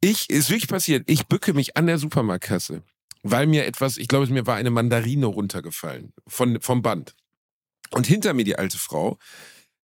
ich, 0.03 0.29
ist 0.29 0.51
wirklich 0.51 0.69
passiert, 0.69 1.05
ich 1.09 1.27
bücke 1.29 1.55
mich 1.55 1.77
an 1.77 1.87
der 1.87 1.97
Supermarktkasse, 1.97 2.83
weil 3.23 3.47
mir 3.47 3.65
etwas, 3.65 3.97
ich 3.97 4.09
glaube, 4.09 4.27
mir 4.27 4.47
war 4.47 4.57
eine 4.57 4.71
Mandarine 4.71 5.27
runtergefallen 5.27 6.13
von, 6.27 6.61
vom 6.61 6.83
Band. 6.83 7.15
Und 7.91 8.07
hinter 8.07 8.35
mir 8.35 8.45
die 8.45 8.57
alte 8.57 8.79
Frau 8.79 9.19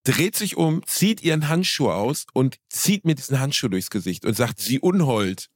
dreht 0.04 0.36
sich 0.36 0.56
um, 0.56 0.82
zieht 0.86 1.22
ihren 1.22 1.48
Handschuh 1.48 1.90
aus 1.90 2.26
und 2.32 2.56
zieht 2.68 3.04
mir 3.04 3.14
diesen 3.14 3.40
Handschuh 3.40 3.68
durchs 3.68 3.90
Gesicht 3.90 4.24
und 4.24 4.36
sagt, 4.36 4.60
sie 4.60 4.80
Unhold. 4.80 5.48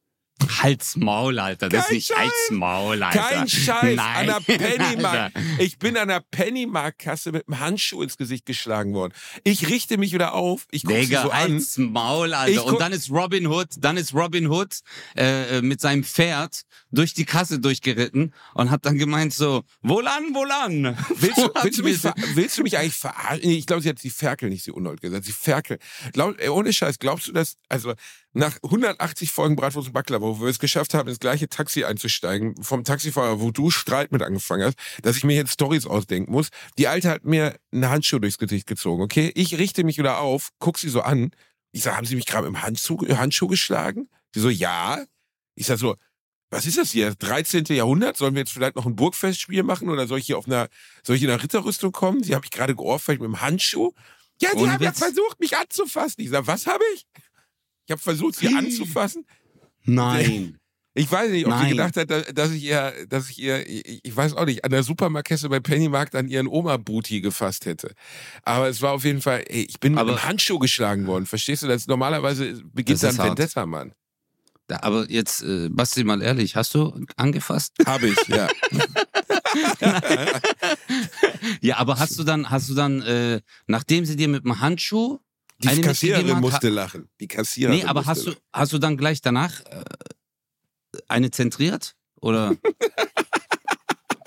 Halt's 0.63 0.97
Maul, 0.97 1.39
Alter. 1.39 1.69
Das 1.69 1.83
ist 1.83 1.87
Kein 1.89 1.95
nicht 1.95 2.07
Scheiß. 2.09 2.19
Halt's 2.19 2.51
Maul, 2.51 3.03
Alter. 3.03 3.19
Kein 3.19 3.49
Scheiß. 3.49 3.97
Nein. 3.97 4.31
An 4.31 4.45
der 4.47 4.57
Pennymark. 4.59 5.33
Ich 5.59 5.79
bin 5.79 5.97
an 5.97 6.09
der 6.09 6.21
Pennymark-Kasse 6.21 7.33
mit 7.33 7.47
einem 7.47 7.61
Handschuh 7.61 8.03
ins 8.03 8.17
Gesicht 8.17 8.47
geschlagen 8.47 8.95
worden. 8.95 9.13
Ich 9.45 9.69
richte 9.69 9.99
mich 9.99 10.13
wieder 10.13 10.35
auf. 10.35 10.67
Ich 10.71 10.85
gucke 10.85 11.05
so 11.07 11.31
an. 11.31 11.31
halt's 11.31 11.79
Maul, 11.79 12.35
Alter. 12.35 12.65
Und 12.65 12.81
dann 12.81 12.93
ist 12.93 13.11
Robin 13.11 13.47
Hood, 13.47 13.69
dann 13.79 13.97
ist 13.97 14.15
Robin 14.15 14.49
Hood 14.49 14.81
äh, 15.17 15.59
äh, 15.59 15.63
mit 15.63 15.81
seinem 15.81 16.05
Pferd 16.05 16.63
durch 16.91 17.15
die 17.15 17.25
Kasse 17.25 17.59
durchgeritten 17.59 18.35
und 18.55 18.71
hat 18.71 18.85
dann 18.87 18.99
gemeint 18.99 19.33
so, 19.33 19.63
wohlan, 19.83 20.35
wohlan. 20.35 20.97
Willst 21.17 21.39
du, 21.39 21.43
Wo 21.43 21.63
willst, 21.63 21.79
du 21.79 21.83
mich 21.83 22.03
willst 22.35 22.59
du 22.59 22.63
mich 22.63 22.77
eigentlich 22.79 22.95
verarschen? 22.95 23.51
Ich 23.51 23.67
glaube, 23.67 23.83
sie 23.83 23.89
hat 23.89 23.99
sie 23.99 24.11
Ferkel, 24.11 24.49
nicht 24.49 24.65
sie 24.65 24.73
Unhold 24.73 25.01
gesagt. 25.01 25.25
Sie 25.25 25.33
Ferkel. 25.33 25.79
Glaub, 26.13 26.39
ey, 26.41 26.49
ohne 26.49 26.73
Scheiß, 26.73 26.99
glaubst 26.99 27.29
du, 27.29 27.33
dass, 27.33 27.57
also 27.69 27.95
nach 28.33 28.59
180 28.62 29.31
Folgen 29.31 29.57
Bratwurst 29.57 29.89
und 29.89 29.93
Baklava, 29.93 30.25
wo 30.25 30.41
wir 30.41 30.49
es 30.49 30.59
geschafft 30.59 30.95
haben, 30.95 31.09
ins 31.09 31.21
gleiche 31.21 31.49
Taxi 31.49 31.85
einzusteigen, 31.85 32.62
vom 32.62 32.85
Taxifahrer, 32.85 33.41
wo 33.41 33.51
du 33.51 33.71
Streit 33.71 34.12
mit 34.12 34.23
angefangen 34.23 34.65
hast, 34.65 34.79
dass 35.03 35.17
ich 35.17 35.25
mir 35.25 35.37
jetzt 35.37 35.53
Stories 35.53 35.87
ausdenken 35.87 36.33
muss. 36.33 36.49
Die 36.79 36.89
Alte 36.89 37.11
hat 37.11 37.25
mir 37.25 37.57
einen 37.73 37.89
Handschuh 37.89 38.19
durchs 38.19 38.39
Gesicht 38.39 38.67
gezogen, 38.67 39.03
okay? 39.03 39.33
Ich 39.35 39.59
richte 39.59 39.85
mich 39.85 39.99
wieder 39.99 40.19
auf, 40.19 40.51
guck 40.59 40.79
sie 40.79 40.89
so 40.89 41.03
an. 41.03 41.31
Ich 41.73 41.83
sag, 41.83 41.97
haben 41.97 42.07
Sie 42.07 42.17
mich 42.17 42.27
gerade 42.27 42.47
im 42.47 42.62
Handschuh, 42.62 42.99
Handschuh 43.17 43.47
geschlagen? 43.47 44.09
Sie 44.35 44.41
so, 44.41 44.51
ja. 44.51 45.05
Ich 45.55 45.67
sag 45.67 45.79
so, 45.79 45.97
was 46.51 46.67
ist 46.67 46.77
das 46.77 46.91
hier? 46.91 47.15
13. 47.15 47.65
Jahrhundert? 47.71 48.19
Sollen 48.19 48.35
wir 48.35 48.41
jetzt 48.41 48.53
vielleicht 48.53 48.77
noch 48.77 48.85
ein 48.85 48.95
Burgfestspiel 48.95 49.62
machen 49.62 49.89
oder 49.89 50.07
soll 50.07 50.19
ich 50.19 50.27
hier 50.27 50.37
auf 50.37 50.47
einer, 50.47 50.69
soll 51.03 51.17
ich 51.17 51.23
in 51.23 51.31
einer 51.31 51.43
Ritterrüstung 51.43 51.93
kommen? 51.93 52.23
Sie 52.23 52.35
haben 52.35 52.43
mich 52.43 52.51
gerade 52.51 52.77
geohrfeigt 52.77 53.23
mit 53.23 53.29
dem 53.29 53.41
Handschuh. 53.41 53.93
Ja, 54.41 54.51
Sie 54.51 54.69
haben 54.69 54.83
ja 54.83 54.93
versucht, 54.93 55.41
mich 55.41 55.57
anzufassen. 55.57 56.23
Ich 56.23 56.29
sag, 56.29 56.47
was 56.47 56.67
habe 56.67 56.85
ich? 56.95 57.07
Ich 57.93 57.95
habe 57.95 58.03
versucht, 58.03 58.37
sie 58.37 58.49
anzufassen. 58.49 59.27
Nein. 59.85 60.57
Ich 60.95 61.11
weiß 61.13 61.31
nicht, 61.31 61.45
ob 61.47 61.53
sie 61.53 61.59
Nein. 61.59 61.71
gedacht 61.73 61.97
hat, 61.99 62.39
dass- 62.39 62.53
ich 62.53 62.65
ihr, 62.65 62.91
dass 63.07 63.29
ich 63.29 63.39
ihr, 63.39 63.67
ich 63.69 64.17
weiß 64.17 64.33
auch 64.35 64.47
nicht, 64.47 64.65
an 64.65 64.71
der 64.71 64.83
Supermarktkette 64.83 65.51
bei 65.51 65.61
Pennymarkt 65.61 66.15
an 66.15 66.27
ihren 66.29 66.47
Oma-Booty 66.47 67.21
gefasst 67.21 67.67
hätte. 67.67 67.93
Aber 68.45 68.69
es 68.71 68.81
war 68.81 68.93
auf 68.93 69.05
jeden 69.05 69.21
Fall, 69.21 69.45
ey, 69.47 69.65
ich 69.69 69.79
bin 69.79 69.93
mit 69.93 70.01
Aber- 70.01 70.13
einem 70.13 70.23
Handschuh 70.23 70.59
geschlagen 70.59 71.07
worden. 71.07 71.27
Verstehst 71.27 71.63
du 71.65 71.67
das? 71.67 71.87
Normalerweise 71.87 72.63
beginnt 72.73 73.03
dann. 73.03 73.19
Vendetta, 73.19 73.67
Mann. 73.67 73.93
Da, 74.69 74.79
aber 74.83 75.11
jetzt, 75.11 75.43
äh, 75.43 75.69
Basti, 75.71 76.03
mal 76.05 76.23
ehrlich, 76.23 76.57
hast 76.57 76.75
du 76.75 77.05
angefasst? 77.17 77.75
Habe 77.85 78.07
ich, 78.09 78.29
ja. 78.29 78.49
Ja, 81.61 81.77
aber 81.77 81.99
hast 81.99 82.19
du 82.19 82.25
dann, 82.25 82.49
hast 82.51 82.69
du 82.71 82.75
dann, 82.75 83.03
äh, 83.03 83.41
nachdem 83.67 84.07
sie 84.07 84.17
dir 84.17 84.29
mit 84.29 84.45
dem 84.45 84.61
Handschuh 84.61 85.19
Die 85.62 85.69
eine 85.69 85.81
Kassiererin 85.81 86.40
musste 86.40 86.69
lachen. 86.69 87.09
Die 87.21 87.28
Kassiererin 87.28 87.78
Nee, 87.81 87.85
aber 87.85 88.04
hast 88.07 88.26
du, 88.26 88.33
hast 88.52 88.73
du 88.73 88.78
dann 88.78 88.97
gleich 88.97 89.21
danach 89.21 89.61
äh, 89.66 89.85
eine 91.09 91.31
zentriert? 91.31 91.95
Oder? 92.21 92.57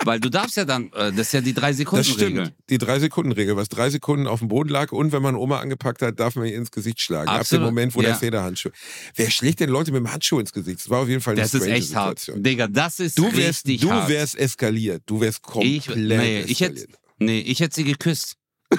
Weil 0.04 0.20
du 0.20 0.28
darfst 0.30 0.56
ja 0.56 0.64
dann, 0.64 0.92
äh, 0.92 1.10
das 1.10 1.18
ist 1.28 1.32
ja 1.32 1.40
die 1.40 1.52
drei 1.52 1.70
Das 1.70 1.78
Sekunden 1.78 2.04
stimmt. 2.04 2.20
Regel. 2.38 2.54
Die 2.70 2.78
Drei-Sekunden-Regel. 2.78 3.56
Was 3.56 3.68
drei 3.68 3.90
Sekunden 3.90 4.28
auf 4.28 4.38
dem 4.38 4.46
Boden 4.46 4.68
lag 4.68 4.92
und 4.92 5.10
wenn 5.10 5.20
man 5.20 5.34
Oma 5.34 5.58
angepackt 5.58 6.00
hat, 6.00 6.20
darf 6.20 6.36
man 6.36 6.46
ihr 6.46 6.54
ins 6.54 6.70
Gesicht 6.70 7.00
schlagen. 7.00 7.28
Ab 7.28 7.40
Absolut. 7.40 7.62
dem 7.62 7.66
Moment, 7.66 7.94
wo 7.96 8.02
Ja. 8.02 8.10
der 8.10 8.16
Federhandschuh. 8.16 8.68
Wer 9.16 9.30
schlägt 9.32 9.58
denn 9.58 9.68
Leute 9.68 9.90
mit 9.90 9.98
dem 9.98 10.12
Handschuh 10.12 10.38
ins 10.38 10.52
Gesicht? 10.52 10.78
Das 10.78 10.90
war 10.90 11.00
auf 11.00 11.08
jeden 11.08 11.20
Fall 11.20 11.32
eine 11.32 11.42
Das 11.42 11.54
ist 11.54 11.66
echt 11.66 11.96
hart. 11.96 12.30
Digga, 12.36 12.68
das 12.68 13.00
ist 13.00 13.18
Du 13.18 13.24
wärst, 13.24 13.66
richtig 13.66 13.80
du 13.80 13.90
hart. 13.90 14.08
wärst 14.08 14.36
eskaliert. 14.38 15.02
Du 15.06 15.20
wärst 15.20 15.42
komplett 15.42 15.72
ich, 15.74 15.96
nee, 15.96 16.40
ich 16.42 16.60
hätte, 16.60 16.74
eskaliert. 16.76 16.98
nee, 17.18 17.40
ich 17.40 17.58
hätte 17.58 17.74
sie 17.74 17.84
geküsst. 17.84 18.36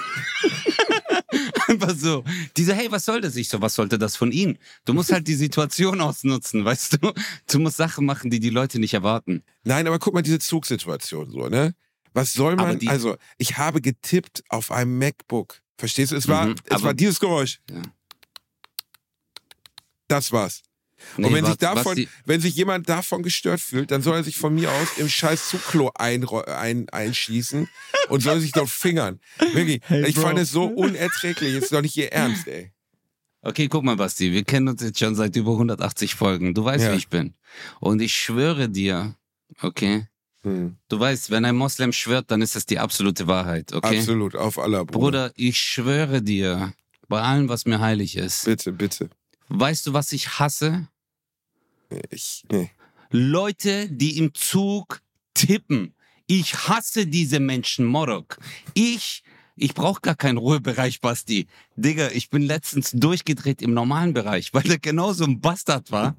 Einfach 1.67 1.93
so. 1.95 2.23
Diese, 2.55 2.73
hey, 2.73 2.89
was 2.91 3.05
soll 3.05 3.21
das? 3.21 3.35
Ich 3.35 3.49
so, 3.49 3.61
was 3.61 3.75
sollte 3.75 3.97
das 3.97 4.15
von 4.15 4.31
ihnen? 4.31 4.57
Du 4.85 4.93
musst 4.93 5.11
halt 5.11 5.27
die 5.27 5.35
Situation 5.35 5.99
ausnutzen, 6.01 6.63
weißt 6.63 6.99
du? 7.01 7.13
Du 7.51 7.59
musst 7.59 7.77
Sachen 7.77 8.05
machen, 8.05 8.29
die 8.29 8.39
die 8.39 8.49
Leute 8.49 8.79
nicht 8.79 8.93
erwarten. 8.93 9.43
Nein, 9.63 9.87
aber 9.87 9.99
guck 9.99 10.13
mal, 10.13 10.21
diese 10.21 10.39
Zugsituation 10.39 11.29
so, 11.29 11.49
ne? 11.49 11.75
Was 12.13 12.33
soll 12.33 12.55
man, 12.55 12.79
die- 12.79 12.87
also, 12.87 13.17
ich 13.37 13.57
habe 13.57 13.81
getippt 13.81 14.43
auf 14.49 14.71
einem 14.71 14.97
MacBook. 14.97 15.61
Verstehst 15.77 16.11
du? 16.11 16.15
Es 16.15 16.27
war, 16.27 16.47
Mhm, 16.47 16.55
es 16.65 16.81
war 16.83 16.93
dieses 16.93 17.19
Geräusch. 17.19 17.59
Ja. 17.69 17.81
Das 20.07 20.31
war's. 20.31 20.61
Nee, 21.17 21.27
und 21.27 21.33
wenn 21.33 21.45
sich, 21.45 21.59
warte, 21.61 21.75
davon, 21.81 22.07
wenn 22.25 22.41
sich 22.41 22.55
jemand 22.55 22.89
davon 22.89 23.23
gestört 23.23 23.59
fühlt, 23.61 23.91
dann 23.91 24.01
soll 24.01 24.17
er 24.17 24.23
sich 24.23 24.37
von 24.37 24.53
mir 24.55 24.71
aus 24.71 24.97
im 24.97 25.07
scheiß 25.09 25.49
Zugklo 25.49 25.89
einro- 25.95 26.45
ein, 26.45 26.89
einschießen 26.89 27.67
und 28.09 28.21
soll 28.21 28.39
sich 28.39 28.51
dort 28.51 28.69
fingern. 28.69 29.19
Wirklich, 29.53 29.81
ich 29.89 30.15
fand 30.15 30.39
es 30.39 30.51
so 30.51 30.65
unerträglich. 30.65 31.53
Ist 31.55 31.71
doch 31.71 31.81
nicht 31.81 31.95
ihr 31.97 32.11
Ernst, 32.11 32.47
ey. 32.47 32.71
Okay, 33.41 33.67
guck 33.67 33.83
mal, 33.83 33.95
Basti, 33.95 34.31
wir 34.33 34.43
kennen 34.43 34.67
uns 34.67 34.81
jetzt 34.81 34.99
schon 34.99 35.15
seit 35.15 35.35
über 35.35 35.51
180 35.53 36.15
Folgen. 36.15 36.53
Du 36.53 36.65
weißt, 36.65 36.85
Ja. 36.85 36.93
wie 36.93 36.97
ich 36.97 37.07
bin. 37.07 37.33
Und 37.79 38.01
ich 38.01 38.13
schwöre 38.15 38.67
dir, 38.69 39.15
okay, 39.61 40.07
Hm, 40.43 40.77
du 40.89 40.99
weißt, 40.99 41.31
wenn 41.31 41.45
ein 41.45 41.55
Moslem 41.55 41.91
schwört, 41.93 42.29
dann 42.29 42.41
ist 42.43 42.55
das 42.55 42.65
die 42.65 42.77
absolute 42.79 43.25
Wahrheit, 43.27 43.73
okay? 43.73 43.97
Absolut, 43.99 44.35
auf 44.35 44.59
aller 44.59 44.85
Bruder. 44.85 44.99
Bruder, 44.99 45.31
ich 45.35 45.57
schwöre 45.59 46.21
dir, 46.21 46.73
bei 47.07 47.21
allem, 47.21 47.49
was 47.49 47.65
mir 47.65 47.79
heilig 47.79 48.15
ist, 48.17 48.45
Bitte, 48.45 48.71
bitte. 48.71 49.09
Weißt 49.49 49.87
du, 49.87 49.93
was 49.93 50.11
ich 50.11 50.39
hasse? 50.39 50.87
Ich, 52.09 52.43
nee. 52.51 52.71
Leute, 53.09 53.89
die 53.89 54.17
im 54.17 54.33
Zug 54.33 55.01
tippen. 55.33 55.93
Ich 56.27 56.67
hasse 56.67 57.07
diese 57.07 57.39
Menschen, 57.39 57.85
Morok. 57.85 58.37
Ich, 58.73 59.23
ich 59.55 59.73
brauche 59.73 60.01
gar 60.01 60.15
keinen 60.15 60.37
Ruhebereich, 60.37 60.99
Basti. 60.99 61.47
Digga, 61.77 62.09
ich 62.11 62.29
bin 62.29 62.43
letztens 62.43 62.91
durchgedreht 62.91 63.61
im 63.61 63.73
normalen 63.73 64.13
Bereich, 64.13 64.49
weil 64.53 64.63
der 64.63 64.79
genauso 64.79 65.23
ein 65.23 65.39
Bastard 65.39 65.91
war. 65.91 66.15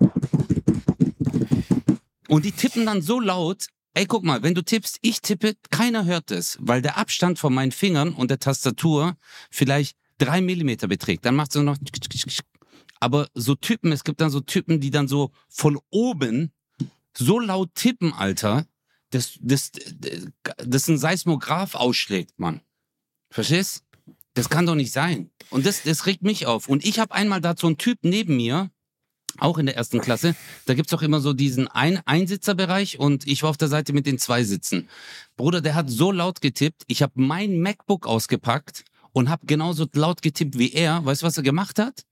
Und 2.29 2.45
die 2.45 2.53
tippen 2.53 2.87
dann 2.87 3.03
so 3.03 3.21
laut. 3.21 3.67
Ey, 3.95 4.07
guck 4.07 4.23
mal, 4.23 4.43
wenn 4.43 4.55
du 4.55 4.63
tippst, 4.63 4.99
ich 5.03 5.21
tippe, 5.21 5.55
keiner 5.71 6.05
hört 6.05 6.31
es, 6.31 6.57
weil 6.61 6.83
der 6.83 6.97
Abstand 6.97 7.39
von 7.39 7.53
meinen 7.53 7.73
Fingern 7.73 8.13
und 8.13 8.31
der 8.31 8.39
Tastatur 8.39 9.17
vielleicht 9.51 9.97
drei 10.19 10.41
Millimeter 10.41 10.89
beträgt. 10.89 11.25
Dann 11.25 11.35
macht 11.35 11.51
es 11.51 11.55
nur 11.57 11.65
noch. 11.65 11.79
Aber 13.01 13.29
so 13.35 13.55
Typen, 13.55 13.93
es 13.93 14.05
gibt 14.05 14.21
dann 14.21 14.31
so 14.31 14.41
Typen, 14.41 14.81
die 14.81 14.91
dann 14.91 15.09
so 15.09 15.31
von 15.49 15.79
oben 15.91 16.53
so 17.17 17.39
laut 17.39 17.75
tippen, 17.75 18.13
Alter, 18.13 18.67
dass, 19.11 19.39
dass, 19.41 19.73
dass 20.57 20.89
ein 20.89 20.99
Seismograph 20.99 21.75
ausschlägt, 21.75 22.39
Mann. 22.39 22.61
Verstehst? 23.31 23.85
Das 24.35 24.49
kann 24.49 24.67
doch 24.67 24.75
nicht 24.75 24.93
sein. 24.93 25.31
Und 25.51 25.67
das, 25.67 25.83
das 25.83 26.07
regt 26.07 26.23
mich 26.23 26.47
auf. 26.47 26.69
Und 26.69 26.85
ich 26.85 26.99
habe 26.99 27.15
einmal 27.15 27.41
da 27.41 27.55
so 27.57 27.67
einen 27.67 27.79
Typ 27.79 27.99
neben 28.03 28.37
mir, 28.37 28.71
auch 29.39 29.59
in 29.59 29.67
der 29.67 29.77
ersten 29.77 30.01
Klasse, 30.01 30.35
da 30.67 30.75
gibt's 30.75 30.95
auch 30.95 31.03
immer 31.03 31.21
so 31.21 31.33
diesen 31.33 31.69
ein 31.69 32.01
Einsitzerbereich 32.07 32.99
und 32.99 33.27
ich 33.27 33.43
war 33.43 33.51
auf 33.51 33.57
der 33.57 33.69
Seite 33.69 33.93
mit 33.93 34.07
den 34.07 34.19
zwei 34.19 34.43
Sitzen. 34.45 34.89
Bruder, 35.37 35.61
der 35.61 35.75
hat 35.75 35.91
so 35.91 36.13
laut 36.13 36.41
getippt, 36.41 36.83
ich 36.87 37.03
habe 37.03 37.13
mein 37.17 37.61
MacBook 37.61 38.07
ausgepackt 38.07 38.85
und 39.13 39.29
habe 39.29 39.47
genauso 39.47 39.87
laut 39.93 40.23
getippt 40.23 40.59
wie 40.59 40.73
er. 40.73 41.05
Weißt 41.05 41.23
du, 41.23 41.27
was 41.27 41.37
er 41.37 41.43
gemacht 41.43 41.79
hat? 41.79 42.05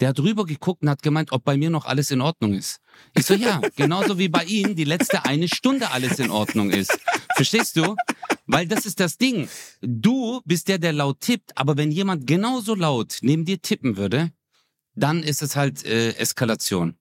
Der 0.00 0.08
hat 0.08 0.20
rüber 0.20 0.44
geguckt 0.44 0.82
und 0.82 0.90
hat 0.90 1.02
gemeint, 1.02 1.32
ob 1.32 1.44
bei 1.44 1.56
mir 1.56 1.70
noch 1.70 1.84
alles 1.84 2.10
in 2.10 2.20
Ordnung 2.20 2.54
ist. 2.54 2.80
Ich 3.14 3.26
so, 3.26 3.34
ja, 3.34 3.60
genauso 3.76 4.18
wie 4.18 4.28
bei 4.28 4.44
ihm 4.44 4.74
die 4.74 4.84
letzte 4.84 5.24
eine 5.24 5.48
Stunde 5.48 5.90
alles 5.90 6.18
in 6.18 6.30
Ordnung 6.30 6.70
ist. 6.70 6.96
Verstehst 7.36 7.76
du? 7.76 7.96
Weil 8.46 8.66
das 8.66 8.86
ist 8.86 9.00
das 9.00 9.16
Ding. 9.16 9.48
Du 9.80 10.40
bist 10.44 10.68
der, 10.68 10.78
der 10.78 10.92
laut 10.92 11.20
tippt, 11.20 11.56
aber 11.56 11.76
wenn 11.76 11.90
jemand 11.90 12.26
genauso 12.26 12.74
laut 12.74 13.18
neben 13.22 13.44
dir 13.44 13.60
tippen 13.60 13.96
würde, 13.96 14.32
dann 14.94 15.22
ist 15.22 15.42
es 15.42 15.56
halt 15.56 15.84
äh, 15.84 16.14
Eskalation. 16.16 16.96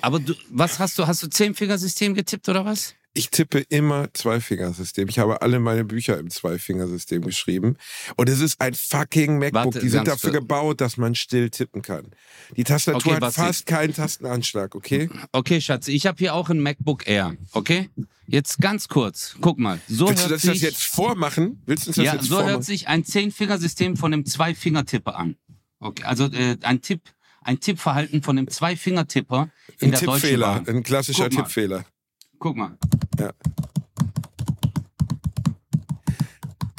Aber 0.00 0.20
du, 0.20 0.34
was 0.50 0.78
hast 0.78 0.98
du? 0.98 1.06
Hast 1.06 1.22
du 1.22 1.28
Zehn-Fingersystem 1.28 2.14
getippt 2.14 2.48
oder 2.48 2.64
was? 2.64 2.95
Ich 3.16 3.30
tippe 3.30 3.60
immer 3.70 4.12
Zweifingersystem. 4.12 5.08
Ich 5.08 5.18
habe 5.18 5.40
alle 5.40 5.58
meine 5.58 5.84
Bücher 5.84 6.18
im 6.18 6.28
Zweifingersystem 6.28 7.22
geschrieben. 7.22 7.78
Und 8.16 8.28
es 8.28 8.40
ist 8.40 8.60
ein 8.60 8.74
fucking 8.74 9.38
MacBook. 9.38 9.64
Warte, 9.64 9.78
die 9.80 9.88
sind 9.88 10.06
dafür 10.06 10.32
gebaut, 10.32 10.82
dass 10.82 10.98
man 10.98 11.14
still 11.14 11.48
tippen 11.48 11.80
kann. 11.80 12.10
Die 12.56 12.64
Tastatur 12.64 13.14
Okay, 13.14 13.24
hat 13.24 13.32
fast 13.32 13.64
keinen 13.64 13.94
Tastenanschlag, 13.94 14.74
okay? 14.74 15.08
Okay, 15.32 15.62
Schatz, 15.62 15.88
ich 15.88 16.06
habe 16.06 16.18
hier 16.18 16.34
auch 16.34 16.50
ein 16.50 16.60
MacBook 16.60 17.08
Air. 17.08 17.36
Okay? 17.52 17.88
Jetzt 18.26 18.58
ganz 18.60 18.86
kurz. 18.88 19.36
Guck 19.40 19.58
mal. 19.58 19.80
So 19.88 20.08
Willst 20.08 20.18
du 20.18 20.28
hört 20.28 20.32
das, 20.34 20.42
das 20.42 20.52
sich, 20.52 20.60
jetzt 20.60 20.82
vormachen? 20.82 21.62
Willst 21.64 21.86
du 21.86 21.92
das 21.92 22.04
ja, 22.04 22.12
jetzt 22.12 22.24
so 22.24 22.34
vormachen? 22.34 22.50
hört 22.50 22.64
sich 22.64 22.86
ein 22.86 23.02
Zehn-Fingersystem 23.02 23.96
von 23.96 24.12
einem 24.12 24.26
Zwei-Finger-Tipper 24.26 25.16
an. 25.16 25.36
Okay, 25.80 26.04
also 26.04 26.26
äh, 26.26 26.58
ein 26.60 26.82
Tipp, 26.82 27.00
ein 27.40 27.60
Tippverhalten 27.60 28.22
von 28.22 28.36
einem 28.36 28.48
Zwei-Finger-Tipper 28.48 29.48
in 29.78 29.88
ein 29.88 29.90
der 29.92 30.00
Deutschen 30.00 30.12
Tippfehler, 30.20 30.46
Bahn. 30.46 30.68
ein 30.68 30.82
klassischer. 30.82 31.30
Tippfehler. 31.30 31.86
Guck 32.38 32.56
mal. 32.56 32.76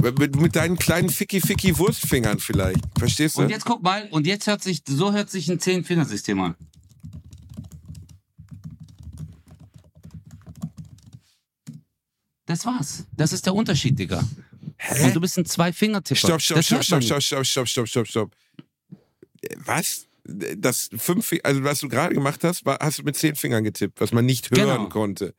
Mit, 0.02 0.40
mit 0.40 0.56
deinen 0.56 0.78
kleinen 0.78 1.10
Ficky-Ficky-Wurstfingern 1.10 2.40
vielleicht. 2.40 2.80
Verstehst 2.98 3.38
du? 3.38 3.42
Und 3.42 3.50
jetzt 3.50 3.66
guck 3.66 3.82
mal, 3.82 4.08
und 4.12 4.28
jetzt 4.28 4.48
hört 4.48 4.62
sich, 4.62 4.84
so 4.88 5.12
hört 5.12 5.30
sich 5.30 5.50
ein 5.50 5.60
Zehn-Fingersystem 5.60 6.40
an. 6.40 6.56
Das 12.46 12.66
war's. 12.66 13.06
Das 13.16 13.34
ist 13.34 13.46
der 13.46 13.54
Unterschied, 13.54 13.98
Digga. 14.00 14.24
Und 15.04 15.16
du 15.16 15.20
bist 15.20 15.38
ein 15.38 15.46
Zwei-Finger-Tipper. 15.46 16.18
Stopp, 16.18 16.42
stopp, 16.42 16.64
stopp, 16.64 16.84
stopp, 16.84 17.04
stopp, 17.04 17.22
stopp, 17.24 17.46
stopp, 17.46 17.68
stopp, 17.68 17.88
stopp, 17.88 18.08
stopp. 18.08 18.36
Äh, 19.42 19.56
Was? 19.66 20.06
Das 20.30 20.90
fünf, 20.98 21.34
also 21.44 21.64
was 21.64 21.80
du 21.80 21.88
gerade 21.88 22.14
gemacht 22.14 22.44
hast, 22.44 22.66
war, 22.66 22.78
hast 22.82 23.00
du 23.00 23.04
mit 23.04 23.16
zehn 23.16 23.36
Fingern 23.38 23.64
getippt, 23.64 24.02
was 24.02 24.12
man 24.12 24.26
nicht 24.26 24.52
hören 24.52 24.60
Genau. 24.68 24.90
konnte. 24.90 25.34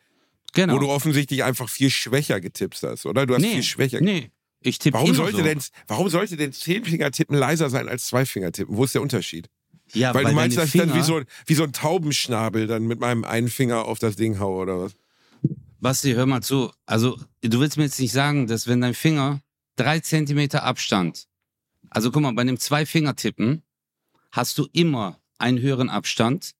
Genau. 0.54 0.74
Wo 0.74 0.78
du 0.78 0.88
offensichtlich 0.88 1.44
einfach 1.44 1.68
viel 1.68 1.90
schwächer 1.90 2.40
getippt 2.40 2.82
hast, 2.82 3.06
oder? 3.06 3.26
Du 3.26 3.34
hast 3.34 3.42
nee, 3.42 3.54
viel 3.54 3.62
schwächer. 3.62 4.00
nee, 4.00 4.30
ich 4.60 4.78
tippe 4.78 4.98
Warum 4.98 5.14
sollte 5.14 5.38
so. 5.38 5.42
denn, 5.42 5.60
warum 5.86 6.08
sollte 6.08 6.36
denn 6.36 6.52
Zehnfinger-Tippen 6.52 7.36
leiser 7.36 7.70
sein 7.70 7.88
als 7.88 8.06
Zweifinger-Tippen? 8.06 8.76
Wo 8.76 8.84
ist 8.84 8.94
der 8.94 9.02
Unterschied? 9.02 9.48
Ja, 9.94 10.12
weil, 10.14 10.24
du 10.24 10.32
meinst, 10.32 10.58
dass 10.58 10.74
ich 10.74 10.80
dann 10.80 10.94
wie 10.94 11.02
so, 11.02 11.22
wie 11.46 11.54
so 11.54 11.64
ein 11.64 11.72
Taubenschnabel 11.72 12.66
dann 12.66 12.86
mit 12.86 13.00
meinem 13.00 13.24
einen 13.24 13.48
Finger 13.48 13.86
auf 13.86 13.98
das 13.98 14.16
Ding 14.16 14.38
hau 14.38 14.60
oder 14.60 14.80
was? 14.80 14.96
Basti, 15.80 16.12
hör 16.12 16.26
mal 16.26 16.42
zu. 16.42 16.72
Also, 16.86 17.18
du 17.40 17.60
willst 17.60 17.76
mir 17.76 17.84
jetzt 17.84 18.00
nicht 18.00 18.12
sagen, 18.12 18.46
dass 18.48 18.66
wenn 18.66 18.80
dein 18.80 18.94
Finger 18.94 19.40
drei 19.76 20.00
Zentimeter 20.00 20.64
Abstand, 20.64 21.28
also 21.88 22.10
guck 22.10 22.22
mal, 22.22 22.32
bei 22.32 22.42
einem 22.42 22.58
Zwei-Finger-Tippen 22.58 23.62
hast 24.32 24.58
du 24.58 24.66
immer 24.72 25.20
einen 25.38 25.60
höheren 25.60 25.88
Abstand 25.88 26.54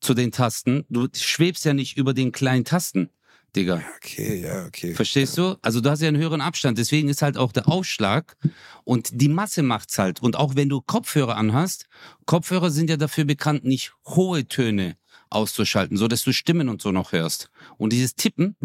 zu 0.00 0.14
den 0.14 0.32
Tasten. 0.32 0.84
Du 0.88 1.08
schwebst 1.12 1.64
ja 1.64 1.74
nicht 1.74 1.96
über 1.96 2.14
den 2.14 2.32
kleinen 2.32 2.64
Tasten, 2.64 3.10
Digga. 3.56 3.82
Okay, 3.96 4.42
ja, 4.42 4.66
okay. 4.66 4.94
Verstehst 4.94 5.36
du? 5.36 5.56
Also 5.62 5.80
du 5.80 5.90
hast 5.90 6.00
ja 6.00 6.08
einen 6.08 6.16
höheren 6.16 6.40
Abstand. 6.40 6.78
Deswegen 6.78 7.08
ist 7.08 7.22
halt 7.22 7.36
auch 7.36 7.52
der 7.52 7.68
Aufschlag 7.68 8.36
und 8.84 9.10
die 9.12 9.28
Masse 9.28 9.62
macht's 9.62 9.98
halt. 9.98 10.22
Und 10.22 10.36
auch 10.36 10.54
wenn 10.56 10.68
du 10.68 10.80
Kopfhörer 10.80 11.36
anhast, 11.36 11.86
Kopfhörer 12.26 12.70
sind 12.70 12.90
ja 12.90 12.96
dafür 12.96 13.24
bekannt, 13.24 13.64
nicht 13.64 13.92
hohe 14.06 14.46
Töne 14.46 14.96
auszuschalten, 15.30 15.96
so 15.96 16.08
dass 16.08 16.22
du 16.22 16.32
Stimmen 16.32 16.68
und 16.68 16.82
so 16.82 16.92
noch 16.92 17.12
hörst. 17.12 17.50
Und 17.76 17.92
dieses 17.92 18.14
Tippen, 18.14 18.56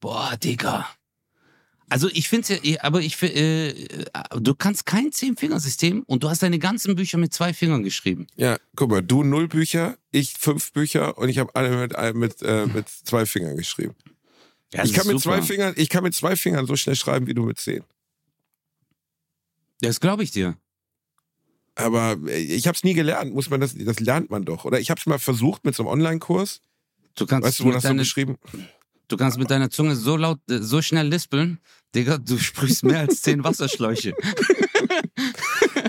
boah, 0.00 0.36
Digga. 0.36 0.88
Also 1.92 2.08
ich 2.08 2.30
finde 2.30 2.58
ja, 2.62 2.82
aber 2.82 3.02
ich 3.02 3.18
fi- 3.18 3.26
äh, 3.26 3.86
du 4.40 4.54
kannst 4.54 4.86
kein 4.86 5.12
Zehn-Fingersystem 5.12 6.04
und 6.06 6.22
du 6.22 6.30
hast 6.30 6.42
deine 6.42 6.58
ganzen 6.58 6.96
Bücher 6.96 7.18
mit 7.18 7.34
zwei 7.34 7.52
Fingern 7.52 7.82
geschrieben. 7.82 8.26
Ja, 8.34 8.56
guck 8.76 8.88
mal, 8.90 9.02
du 9.02 9.22
null 9.24 9.46
Bücher, 9.46 9.98
ich 10.10 10.32
fünf 10.32 10.72
Bücher 10.72 11.18
und 11.18 11.28
ich 11.28 11.36
habe 11.36 11.54
alle 11.54 11.76
mit, 11.76 11.92
äh, 11.94 12.14
mit, 12.14 12.40
äh, 12.40 12.66
mit 12.66 12.88
zwei 12.88 13.26
Fingern 13.26 13.58
geschrieben. 13.58 13.94
Ja, 14.72 14.84
ich 14.84 14.94
kann 14.94 15.06
mit 15.06 15.20
super. 15.20 15.36
zwei 15.36 15.42
Fingern, 15.42 15.74
ich 15.76 15.90
kann 15.90 16.02
mit 16.02 16.14
zwei 16.14 16.34
Fingern 16.34 16.64
so 16.66 16.76
schnell 16.76 16.96
schreiben 16.96 17.26
wie 17.26 17.34
du 17.34 17.42
mit 17.44 17.58
zehn. 17.58 17.84
Das 19.82 20.00
glaube 20.00 20.22
ich 20.22 20.30
dir. 20.30 20.56
Aber 21.74 22.16
äh, 22.26 22.38
ich 22.38 22.66
habe 22.68 22.74
es 22.74 22.84
nie 22.84 22.94
gelernt, 22.94 23.34
muss 23.34 23.50
man 23.50 23.60
das, 23.60 23.74
das 23.76 24.00
lernt 24.00 24.30
man 24.30 24.46
doch. 24.46 24.64
Oder 24.64 24.80
ich 24.80 24.88
habe 24.88 24.98
es 24.98 25.04
mal 25.04 25.18
versucht 25.18 25.66
mit 25.66 25.74
so 25.74 25.82
einem 25.82 25.90
Online-Kurs. 25.92 26.62
Du 27.16 27.26
kannst, 27.26 27.46
Weißt 27.46 27.60
du, 27.60 27.64
wo 27.64 27.70
das 27.70 27.82
so 27.82 27.88
deine, 27.88 28.00
beschrieben? 28.00 28.38
Du 29.12 29.16
kannst 29.18 29.38
mit 29.38 29.50
deiner 29.50 29.70
Zunge 29.70 29.94
so 29.94 30.16
laut, 30.16 30.38
äh, 30.50 30.58
so 30.58 30.80
schnell 30.82 31.06
lispeln, 31.08 31.58
Digga, 31.94 32.18
du 32.18 32.38
sprichst 32.38 32.82
mehr 32.84 33.00
als 33.00 33.20
zehn 33.22 33.44
Wasserschläuche. 33.44 34.14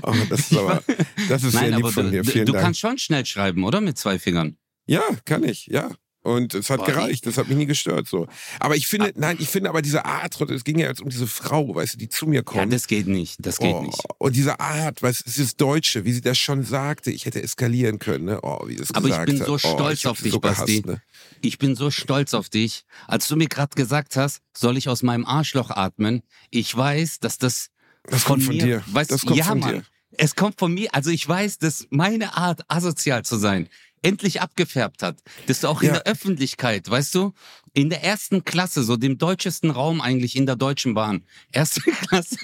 Oh, 0.03 0.13
das 0.29 0.51
ist 0.51 0.57
aber, 0.57 0.83
das 1.29 1.43
ist 1.43 1.51
sehr 1.53 1.61
Nein, 1.61 1.75
lieb 1.75 1.83
aber 1.85 1.91
von 1.93 2.05
du, 2.05 2.11
dir. 2.11 2.23
du, 2.23 2.31
Vielen 2.31 2.45
du 2.45 2.51
Dank. 2.53 2.63
kannst 2.65 2.79
schon 2.79 2.97
schnell 2.97 3.25
schreiben, 3.25 3.63
oder? 3.63 3.79
Mit 3.81 3.97
zwei 3.97 4.19
Fingern. 4.19 4.57
Ja, 4.85 5.01
kann 5.25 5.43
ich, 5.43 5.67
ja. 5.67 5.89
Und 6.21 6.53
es 6.53 6.69
hat 6.69 6.79
Boah, 6.79 6.85
gereicht, 6.87 7.25
das 7.25 7.37
hat 7.37 7.49
mich 7.49 7.57
nie 7.57 7.65
gestört 7.65 8.07
so. 8.07 8.27
Aber 8.59 8.75
ich 8.77 8.85
Ah. 8.85 8.89
finde, 8.89 9.13
nein, 9.15 9.35
ich 9.39 9.49
finde 9.49 9.69
aber 9.69 9.81
diese 9.81 10.05
Art, 10.05 10.39
es 10.51 10.63
ging 10.63 10.79
ja 10.79 10.87
jetzt 10.87 11.01
um 11.01 11.09
diese 11.09 11.27
Frau, 11.27 11.75
weißt 11.75 11.93
du, 11.95 11.97
die 11.97 12.07
zu 12.09 12.27
mir 12.27 12.37
Ja, 12.37 12.41
kommt. 12.43 12.71
das 12.71 12.87
geht 12.87 13.07
nicht. 13.07 13.35
Das 13.45 13.59
geht 13.59 13.73
oh, 13.75 13.81
nicht. 13.83 13.97
Und 14.19 14.35
diese 14.35 14.57
Art, 14.59 15.01
weißt 15.01 15.21
du, 15.21 15.23
dieses 15.25 15.57
Deutsche, 15.57 16.05
wie 16.05 16.13
sie 16.13 16.21
das 16.21 16.37
schon 16.37 16.63
sagte, 16.63 17.11
ich 17.11 17.25
hätte 17.25 17.41
eskalieren 17.43 17.99
können, 17.99 18.25
ne? 18.25 18.39
Oh, 18.41 18.59
wie 18.67 18.75
sie 18.77 18.83
es 18.83 18.91
Aber 18.95 19.07
ich 19.07 19.11
gesagt 19.13 19.29
bin 19.31 19.37
so 19.37 19.53
oh, 19.55 19.57
stolz 19.57 19.99
ich 19.99 20.05
hab 20.05 20.11
auf 20.13 20.21
dich, 20.21 20.31
so 20.31 20.39
gehasst, 20.39 20.59
Basti. 20.61 20.83
Ne? 20.85 21.01
Ich 21.45 21.57
bin 21.57 21.75
so 21.75 21.91
stolz 21.91 22.33
auf 22.33 22.47
dich. 22.47 22.85
Als 23.05 23.27
du 23.27 23.35
mir 23.35 23.49
gerade 23.49 23.75
gesagt 23.75 24.15
hast, 24.15 24.39
soll 24.55 24.77
ich 24.77 24.87
aus 24.87 25.03
meinem 25.03 25.25
Arschloch 25.25 25.71
atmen, 25.71 26.23
ich 26.49 26.73
weiß, 26.75 27.19
dass 27.19 27.37
das, 27.37 27.67
Das 28.03 28.23
von 28.23 28.35
kommt 28.35 28.43
von 28.45 28.55
mir, 28.55 28.63
dir. 28.63 28.83
Weißt, 28.87 29.11
Das 29.11 29.25
kommt 29.25 29.35
ja, 29.37 29.43
von 29.43 29.59
Mann. 29.59 29.73
dir. 29.73 29.83
Es 30.17 30.35
kommt 30.35 30.57
von 30.57 30.73
mir. 30.73 30.95
Also 30.95 31.09
ich 31.09 31.27
weiß, 31.27 31.57
dass 31.57 31.85
meine 31.89 32.37
Art, 32.37 32.61
asozial 32.69 33.25
zu 33.25 33.35
sein, 33.35 33.67
endlich 34.01 34.39
abgefärbt 34.41 35.03
hat. 35.03 35.19
Dass 35.47 35.59
du 35.59 35.67
auch 35.67 35.81
in 35.81 35.87
Ja. 35.87 35.93
der 35.95 36.03
Öffentlichkeit, 36.03 36.89
weißt 36.89 37.13
du, 37.13 37.33
in 37.73 37.89
der 37.89 38.03
ersten 38.03 38.43
Klasse, 38.45 38.83
so 38.83 38.97
dem 38.97 39.17
deutschesten 39.17 39.71
Raum 39.71 39.99
eigentlich 40.01 40.35
in 40.35 40.45
der 40.45 40.55
Deutschen 40.55 40.93
Bahn. 40.93 41.23
Erste 41.51 41.81
Klasse. 42.07 42.37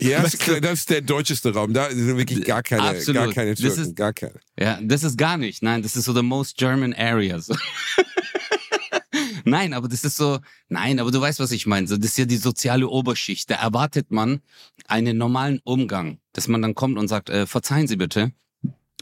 Ja, 0.00 0.22
das, 0.22 0.34
Weißt 0.34 0.48
du- 0.48 0.60
das 0.60 0.72
ist 0.80 0.90
der 0.90 1.00
deutscheste 1.00 1.52
Raum. 1.54 1.72
Da 1.72 1.90
sind 1.90 2.16
wirklich 2.18 2.44
gar 2.44 2.62
keine, 2.62 2.82
Absolut. 2.82 3.14
gar 3.24 3.32
keine 3.32 3.50
Das 3.54 3.60
Türken, 3.60 3.80
ist- 3.82 3.96
gar 3.96 4.12
keine. 4.12 4.34
Ja, 4.58 4.78
das 4.82 5.02
ist 5.02 5.16
gar 5.18 5.36
nicht. 5.38 5.62
Nein, 5.62 5.82
das 5.82 5.96
ist 5.96 6.04
so 6.04 6.12
the 6.14 6.22
most 6.22 6.56
German 6.58 6.92
areas. 6.94 7.48
nein, 9.44 9.72
aber 9.72 9.88
das 9.88 10.04
ist 10.04 10.16
so, 10.16 10.40
nein, 10.68 10.98
aber 11.00 11.10
du 11.10 11.20
weißt, 11.20 11.40
was 11.40 11.52
ich 11.52 11.66
meine. 11.66 11.86
So, 11.86 11.96
das 11.96 12.10
ist 12.10 12.18
ja 12.18 12.24
die 12.24 12.36
soziale 12.36 12.88
Oberschicht. 12.88 13.50
Da 13.50 13.54
erwartet 13.56 14.10
man 14.10 14.40
einen 14.88 15.16
normalen 15.16 15.60
Umgang, 15.64 16.18
dass 16.32 16.48
man 16.48 16.62
dann 16.62 16.74
kommt 16.74 16.98
und 16.98 17.08
sagt, 17.08 17.30
äh, 17.30 17.46
verzeihen 17.46 17.86
Sie 17.86 17.96
bitte. 17.96 18.32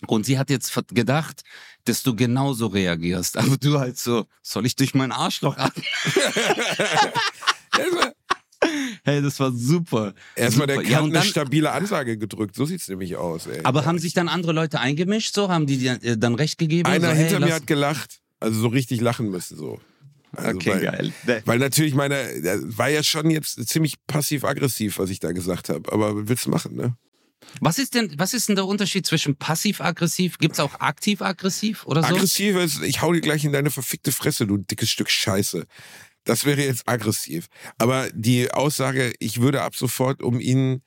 Und 0.07 0.27
sie 0.27 0.39
hat 0.39 0.51
jetzt 0.51 0.73
gedacht, 0.89 1.43
dass 1.85 2.03
du 2.03 2.15
genauso 2.17 2.67
reagierst. 2.67 3.37
Aber 3.37 3.57
du 3.57 3.79
halt 3.79 3.99
so, 3.99 4.27
soll 4.43 4.67
ich 4.67 4.75
durch 4.77 4.95
mein 4.95 5.13
Arschloch 5.13 5.57
atmen? 5.57 5.85
Hey, 9.05 9.21
das 9.21 9.41
war 9.41 9.51
super. 9.51 10.15
Erstmal 10.37 10.69
der. 10.69 10.77
Kat 10.77 10.89
Ja, 10.89 11.03
eine 11.03 11.23
stabile 11.23 11.73
Ansage 11.73 12.17
gedrückt. 12.17 12.55
So 12.55 12.65
sieht's 12.65 12.87
nämlich 12.89 13.17
aus, 13.17 13.47
ey. 13.49 13.61
Aber 13.65 13.85
haben 13.85 13.99
sich 13.99 14.13
dann 14.15 14.29
andere 14.29 14.53
Leute 14.53 14.79
eingemischt 14.79 15.35
so? 15.35 15.49
Haben 15.49 15.67
die 15.67 15.79
dir 15.79 15.99
äh, 16.03 16.17
dann 16.17 16.37
recht 16.37 16.59
gegeben? 16.59 16.89
Einer 16.89 17.09
so, 17.09 17.15
hey, 17.15 17.25
hinter 17.25 17.41
mir 17.41 17.47
lass- 17.47 17.55
hat 17.57 17.67
gelacht. 17.67 18.21
Also 18.39 18.61
so 18.61 18.69
richtig 18.69 19.01
lachen 19.01 19.31
müssen 19.31 19.57
so. 19.57 19.81
Also 20.35 20.57
Okay, 20.57 20.71
weil, 20.71 20.81
geil. 20.81 21.13
Weil 21.45 21.59
natürlich 21.59 21.95
meine, 21.95 22.15
war 22.77 22.89
ja 22.89 23.03
schon 23.03 23.31
jetzt 23.31 23.69
ziemlich 23.69 23.97
passiv-aggressiv, 24.07 24.99
was 24.99 25.11
ich 25.11 25.19
da 25.21 25.33
gesagt 25.33 25.69
habe. 25.69 25.93
Aber 25.93 26.29
willst 26.29 26.47
du 26.47 26.51
machen, 26.51 26.77
ne? 26.77 26.97
Was 27.61 27.79
ist 27.79 27.95
denn, 27.95 28.13
was 28.17 28.35
ist 28.35 28.49
denn 28.49 28.57
der 28.57 28.67
Unterschied 28.67 29.07
zwischen 29.07 29.37
passiv-aggressiv? 29.37 30.39
Gibt's 30.39 30.61
auch 30.61 30.81
aktiv-aggressiv 30.81 31.87
oder 31.87 32.03
so? 32.03 32.15
Aggressiv 32.15 32.57
ist, 32.57 32.83
ich 32.83 33.03
hau 33.03 33.13
dir 33.13 33.21
gleich 33.21 33.45
in 33.45 33.53
deine 33.53 33.71
verfickte 33.71 34.13
Fresse, 34.13 34.47
du 34.47 34.59
dickes 34.59 34.91
Stück 34.91 35.11
Scheiße. 35.11 35.67
Das 36.25 36.45
wäre 36.45 36.63
jetzt 36.63 36.89
aggressiv. 36.89 37.47
Aber 37.79 38.09
die 38.13 38.51
Aussage, 38.53 39.13
ich 39.19 39.41
würde 39.41 39.63
ab 39.63 39.75
sofort, 39.75 40.23
um 40.23 40.41
ihn, 40.41 40.83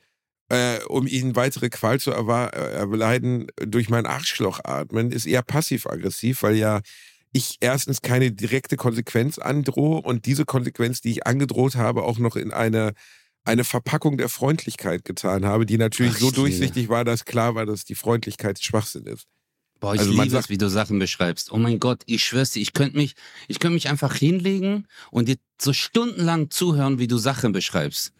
äh, 0.50 0.80
um 0.88 1.08
ihn 1.08 1.36
weitere 1.36 1.70
Qual 1.70 2.00
zu 2.00 2.12
äh, 2.12 2.16
erleiden, 2.16 3.48
durch 3.58 3.90
mein 3.90 4.06
Arschloch 4.06 4.60
atmen, 4.64 5.12
ist 5.12 5.26
eher 5.26 5.44
passiv-aggressiv, 5.44 6.44
weil 6.44 6.56
ja 6.56 6.82
ich 7.34 7.58
erstens 7.60 8.02
keine 8.02 8.32
direkte 8.32 8.78
Konsequenz 8.78 9.40
androhe 9.40 10.02
und 10.02 10.26
diese 10.26 10.46
Konsequenz, 10.46 11.02
die 11.02 11.12
ich 11.12 11.28
angedroht 11.28 11.76
habe, 11.76 12.04
auch 12.04 12.18
noch 12.18 12.38
in 12.38 12.54
eine 12.54 12.94
eine 13.46 13.64
Verpackung 13.64 14.18
der 14.18 14.30
Freundlichkeit 14.30 15.06
getan 15.06 15.46
habe, 15.46 15.66
die 15.66 15.78
natürlich 15.78 16.16
Ach, 16.16 16.20
so 16.20 16.32
durchsichtig 16.32 16.90
war, 16.90 17.06
dass 17.06 17.25
klar 17.25 17.56
war, 17.56 17.66
dass 17.66 17.86
die 17.86 17.96
Freundlichkeit 17.96 18.62
Schwachsinn 18.62 19.06
ist. 19.06 19.25
Boah, 19.79 19.94
ich 19.94 20.00
Also 20.00 20.12
liebe 20.12 20.25
es, 20.25 20.31
sagt- 20.31 20.50
wie 20.50 20.58
du 20.58 20.70
Sachen 20.70 21.00
beschreibst. 21.00 21.51
Oh 21.51 21.58
mein 21.58 21.79
Gott, 21.79 22.03
ich 22.05 22.24
schwör's 22.25 22.51
dir, 22.51 22.62
ich 22.62 22.74
könnte 22.74 22.98
mich, 22.98 23.14
ich 23.48 23.60
könnte 23.60 23.75
mich 23.75 23.90
einfach 23.90 24.16
hinlegen 24.16 24.88
und 25.12 25.27
dir 25.29 25.36
so 25.62 25.74
stundenlang 25.74 26.50
zuhören, 26.50 26.98
wie 26.98 27.08
du 27.08 27.18
Sachen 27.18 27.51
beschreibst. 27.51 28.12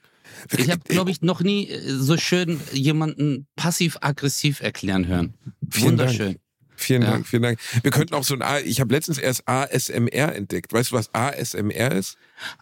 Ich 0.58 0.70
habe, 0.70 0.82
glaube 0.86 1.12
ich, 1.12 1.22
noch 1.22 1.42
nie 1.42 1.70
äh, 1.70 1.82
so 1.98 2.18
schön 2.18 2.60
jemanden 2.72 3.48
passiv-aggressiv 3.56 4.60
erklären 4.62 5.08
hören. 5.08 5.34
Wunderschön. 5.62 6.38
Vielen 6.86 7.02
Ja. 7.02 7.12
Dank, 7.12 7.28
vielen 7.28 7.42
Dank. 7.44 7.60
Wir 7.82 7.92
könnten 7.92 8.14
auch 8.14 8.24
so 8.24 8.34
ein, 8.36 8.42
A- 8.42 8.60
ich 8.60 8.80
habe 8.80 8.94
letztens 8.94 9.18
erst 9.18 9.48
ASMR 9.48 10.36
entdeckt. 10.36 10.72
Weißt 10.72 10.92
du, 10.92 10.96
was 10.96 11.14
ASMR 11.14 11.92
ist? 11.92 12.18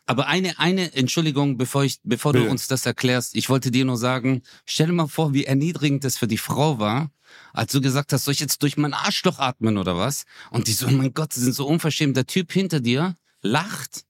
Aber 0.06 0.28
eine, 0.28 0.58
eine 0.60 0.94
Entschuldigung, 0.96 1.58
bevor 1.58 1.84
ich, 1.84 2.00
bevor 2.04 2.32
du 2.34 2.50
uns 2.50 2.68
das 2.68 2.86
erklärst, 2.86 3.36
ich 3.36 3.50
wollte 3.50 3.70
dir 3.72 3.86
nur 3.86 3.98
sagen, 3.98 4.42
stell 4.66 4.88
dir 4.88 4.94
mal 4.94 5.08
vor, 5.08 5.34
wie 5.34 5.46
erniedrigend 5.46 6.04
das 6.04 6.18
für 6.18 6.28
die 6.28 6.38
Frau 6.38 6.80
war, 6.80 7.12
als 7.52 7.72
du 7.72 7.82
gesagt 7.82 8.14
hast, 8.14 8.26
soll 8.26 8.34
ich 8.34 8.40
jetzt 8.40 8.62
durch 8.64 8.78
mein 8.78 8.94
Arschloch 8.94 9.40
atmen 9.40 9.78
oder 9.78 9.98
was? 9.98 10.24
Und 10.52 10.68
die 10.68 10.74
so, 10.74 10.88
oh 10.88 10.92
mein 10.92 11.14
Gott, 11.14 11.34
sie 11.34 11.42
sind 11.42 11.54
so 11.54 11.68
unverschämt. 11.68 12.16
Der 12.16 12.28
Typ 12.28 12.52
hinter 12.52 12.80
dir 12.80 13.16
lacht, 13.42 14.06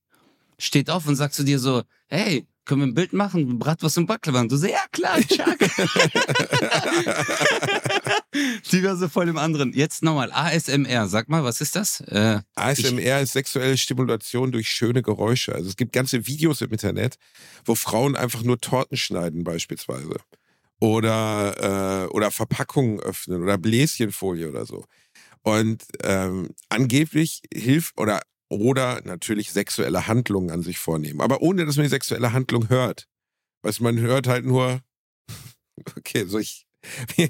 steht 0.60 0.90
auf 0.90 1.08
und 1.08 1.16
sagt 1.16 1.34
zu 1.34 1.44
dir 1.44 1.60
so, 1.60 1.84
hey, 2.08 2.46
können 2.66 2.82
wir 2.82 2.88
ein 2.88 2.94
Bild 2.94 3.14
machen? 3.14 3.60
Bratwurst 3.60 3.98
und 3.98 4.06
Baklava. 4.06 4.42
Und 4.42 4.52
du 4.52 4.58
so, 4.58 4.68
ja 4.68 4.84
klar, 4.92 5.20
Chuck. 5.22 5.60
die 8.72 8.84
war 8.84 8.96
so 8.96 9.10
voll 9.10 9.28
im 9.28 9.38
anderen. 9.38 9.74
Jetzt 9.74 10.04
nochmal, 10.04 10.32
ASMR, 10.32 11.08
sag 11.08 11.30
mal, 11.30 11.44
was 11.44 11.62
ist 11.62 11.76
das? 11.76 12.02
Äh, 12.02 12.42
ASMR 12.56 13.22
ist 13.22 13.34
sexuelle 13.34 13.78
Stimulation 13.78 14.52
durch 14.52 14.70
schöne 14.70 15.02
Geräusche. 15.02 15.54
Also 15.54 15.70
es 15.70 15.76
gibt 15.76 15.94
ganze 15.94 16.28
Videos 16.28 16.62
im 16.62 16.72
Internet, 16.72 17.18
wo 17.66 17.76
Frauen 17.76 18.16
einfach 18.16 18.44
nur 18.44 18.60
Torten 18.60 18.98
schneiden 18.98 19.44
beispielsweise. 19.44 20.16
Oder, 20.80 22.08
äh, 22.08 22.14
oder 22.14 22.32
Verpackungen 22.32 23.00
öffnen 23.00 23.42
oder 23.42 23.58
Bläschenfolie 23.58 24.50
oder 24.50 24.66
so. 24.66 24.86
Und 25.44 25.84
ähm, 26.02 26.50
angeblich 26.70 27.42
hilft 27.54 27.98
oder 27.98 28.22
oder 28.60 29.02
natürlich 29.06 29.52
sexuelle 29.52 30.08
Handlungen 30.08 30.52
an 30.52 30.64
sich 30.64 30.78
vornehmen. 30.80 31.22
Aber 31.22 31.42
ohne, 31.42 31.66
dass 31.66 31.76
man 31.76 31.84
die 31.84 31.90
sexuelle 31.90 32.34
Handlung 32.34 32.70
hört. 32.70 33.08
Weißt 33.64 33.80
du, 33.80 33.84
man 33.84 34.00
hört 34.00 34.28
halt 34.28 34.46
nur, 34.46 34.82
okay, 35.98 36.26
so 36.26 36.40
ich, 36.40 36.66
wie? 37.16 37.30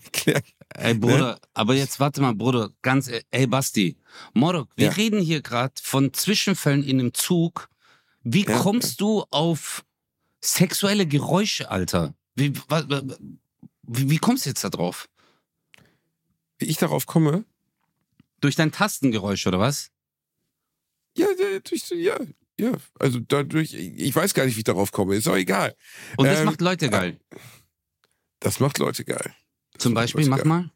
Ey, 0.76 0.96
Bruder, 0.96 1.40
aber 1.54 1.76
jetzt 1.76 2.00
warte 2.00 2.22
mal, 2.22 2.34
Bruder, 2.34 2.72
ganz, 2.82 3.08
e- 3.08 3.22
ey, 3.30 3.46
Basti, 3.46 3.98
Morok, 4.34 4.70
wir 4.76 4.88
Ja. 4.88 4.94
reden 4.94 5.22
hier 5.22 5.42
gerade 5.42 5.74
von 5.82 6.14
Zwischenfällen 6.14 6.84
in 6.84 7.00
einem 7.00 7.14
Zug. 7.14 7.70
Wie 8.24 8.46
Ja, 8.46 8.58
kommst 8.58 9.00
du 9.02 9.24
auf 9.30 9.86
sexuelle 10.42 11.06
Geräusche, 11.06 11.70
Alter? 11.70 12.16
Wie, 12.36 12.56
wie, 12.56 14.10
wie 14.10 14.18
kommst 14.18 14.46
du 14.46 14.50
jetzt 14.50 14.64
da 14.64 14.70
drauf? 14.70 15.08
wie 16.60 16.66
ich 16.66 16.78
darauf 16.78 17.06
komme? 17.06 17.44
Durch 18.40 18.56
dein 18.56 18.72
Tastengeräusch 18.72 19.46
oder 19.48 19.60
was? 19.60 19.92
Ja, 21.16 21.28
ja, 21.38 21.96
ja, 21.96 22.18
ja. 22.60 22.72
Also 23.00 23.20
dadurch, 23.20 23.74
ich 23.74 24.16
weiß 24.16 24.34
gar 24.34 24.46
nicht, 24.46 24.56
wie 24.56 24.60
ich 24.60 24.64
darauf 24.66 24.92
komme, 24.92 25.16
ist 25.16 25.28
auch 25.28 25.36
egal. 25.36 25.76
Und 26.18 26.26
das 26.28 26.40
Ähm, 26.40 26.46
macht 26.46 26.62
Leute 26.62 26.90
geil. 26.90 27.20
Das 28.40 28.60
macht 28.60 28.78
Leute 28.80 29.06
geil. 29.06 29.34
Das 29.74 29.84
Zum 29.84 29.94
Beispiel, 29.94 30.28
mach 30.28 30.38
geil. 30.40 30.48
mal. 30.48 30.70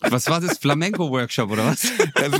Was 0.10 0.26
war 0.28 0.40
das? 0.40 0.58
Flamenco-Workshop 0.58 1.50
oder 1.50 1.64
was? 1.66 1.84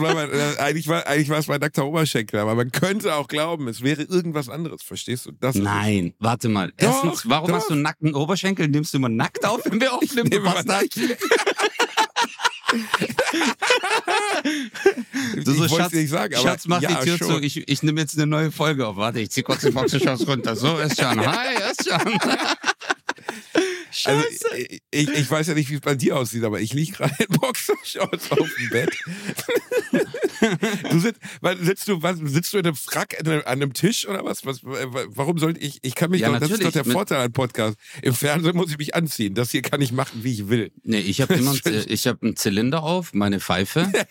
War 0.01 0.15
mein, 0.15 0.31
äh, 0.31 0.57
eigentlich, 0.59 0.87
war, 0.87 1.07
eigentlich 1.07 1.31
war 1.31 1.39
es 1.39 1.47
mein 1.49 1.61
nackter 1.61 1.87
Oberschenkel, 1.87 2.39
aber 2.41 2.55
man 2.55 2.71
könnte 2.71 3.15
auch 3.15 3.27
glauben, 3.27 3.69
es 3.69 3.83
wäre 3.83 4.03
irgendwas 4.03 4.49
anderes, 4.51 4.83
verstehst 4.83 5.27
du? 5.27 5.33
Das. 5.33 5.55
Nein, 5.57 6.15
warte 6.19 6.49
mal. 6.49 6.73
Doch, 6.77 7.05
Erstens, 7.05 7.29
warum 7.29 7.49
doch. 7.49 7.57
hast 7.57 7.71
du 7.71 7.73
einen 7.75 7.83
nackten 7.83 8.15
Oberschenkel? 8.15 8.69
Nimmst 8.69 8.93
du 8.93 8.99
immer 8.99 9.09
nackt 9.09 9.45
auf, 9.47 9.63
wenn 9.65 9.81
wir 9.81 9.95
aufnehmen? 9.95 10.29
nehme 10.29 10.45
Du 10.45 10.51
immer 10.51 10.63
So, 15.45 15.53
ich 15.53 15.59
wollte 15.59 15.75
Schatz, 15.75 15.93
es 15.93 15.99
nicht 15.99 16.11
sagen, 16.11 16.35
aber 16.35 16.43
Schatz, 16.49 16.67
mach 16.67 16.81
ja, 16.81 16.89
die 16.89 17.05
Tür 17.05 17.19
schon. 17.19 17.29
zu. 17.29 17.41
Ich, 17.41 17.69
ich 17.69 17.83
nehme 17.83 18.01
jetzt 18.01 18.17
eine 18.17 18.27
neue 18.27 18.51
Folge 18.51 18.87
auf. 18.87 18.97
Warte, 18.97 19.21
ich 19.21 19.31
zieh 19.31 19.43
kurz 19.43 19.63
die 19.63 19.71
Boxershorts 19.71 20.27
runter. 20.27 20.57
So, 20.57 20.79
ist 20.79 21.01
schon. 21.01 21.27
Hi, 21.27 21.55
ist 21.71 21.89
schon. 21.89 22.19
Also, 24.05 24.25
ich, 24.91 25.09
ich 25.09 25.31
weiß 25.31 25.47
ja 25.49 25.55
nicht, 25.55 25.71
wie 25.71 25.75
es 25.75 25.81
bei 25.81 25.95
dir 25.95 26.17
aussieht, 26.17 26.45
aber 26.45 26.61
ich 26.61 26.73
liege 26.73 26.93
gerade 26.93 27.15
in 27.19 27.27
Boxershorts 27.41 28.31
auf 28.33 28.49
dem 28.59 28.71
Bett. 28.71 28.91
du 30.91 30.99
sitzt, 31.01 31.21
sitzt, 31.61 31.89
du, 31.89 32.03
was, 32.03 32.19
sitzt 32.23 32.53
du 32.53 32.59
in 32.59 32.67
einem 32.67 32.77
Frack 32.77 33.17
an 33.27 33.43
einem 33.45 33.73
Tisch 33.73 34.07
oder 34.07 34.25
was? 34.25 34.45
was 34.45 34.61
warum 34.63 35.39
sollte 35.39 35.61
ich? 35.61 35.79
Ich 35.83 35.95
kann 35.95 36.11
mich 36.11 36.21
Ja, 36.23 36.31
doch, 36.33 36.41
das 36.41 36.51
ist 36.51 36.65
doch 36.65 36.73
der 36.73 36.85
Vorteil 36.85 37.21
an 37.21 37.33
Podcast. 37.33 37.77
Im 38.03 38.15
Fernsehen 38.15 38.57
muss 38.57 38.71
ich 38.71 38.79
mich 38.79 38.95
anziehen. 38.95 39.35
Das 39.35 39.51
hier 39.51 39.63
kann 39.63 39.81
ich 39.81 39.93
machen, 39.93 40.25
wie 40.25 40.33
ich 40.33 40.49
will. 40.49 40.73
Nee, 40.83 40.99
ich 41.01 41.21
habe 41.21 41.35
immer 41.39 41.53
einen- 41.65 41.85
ich 41.89 42.07
hab 42.07 42.23
einen 42.23 42.37
Zylinder 42.37 42.83
auf, 42.83 43.15
meine 43.15 43.41
Pfeife. 43.41 43.91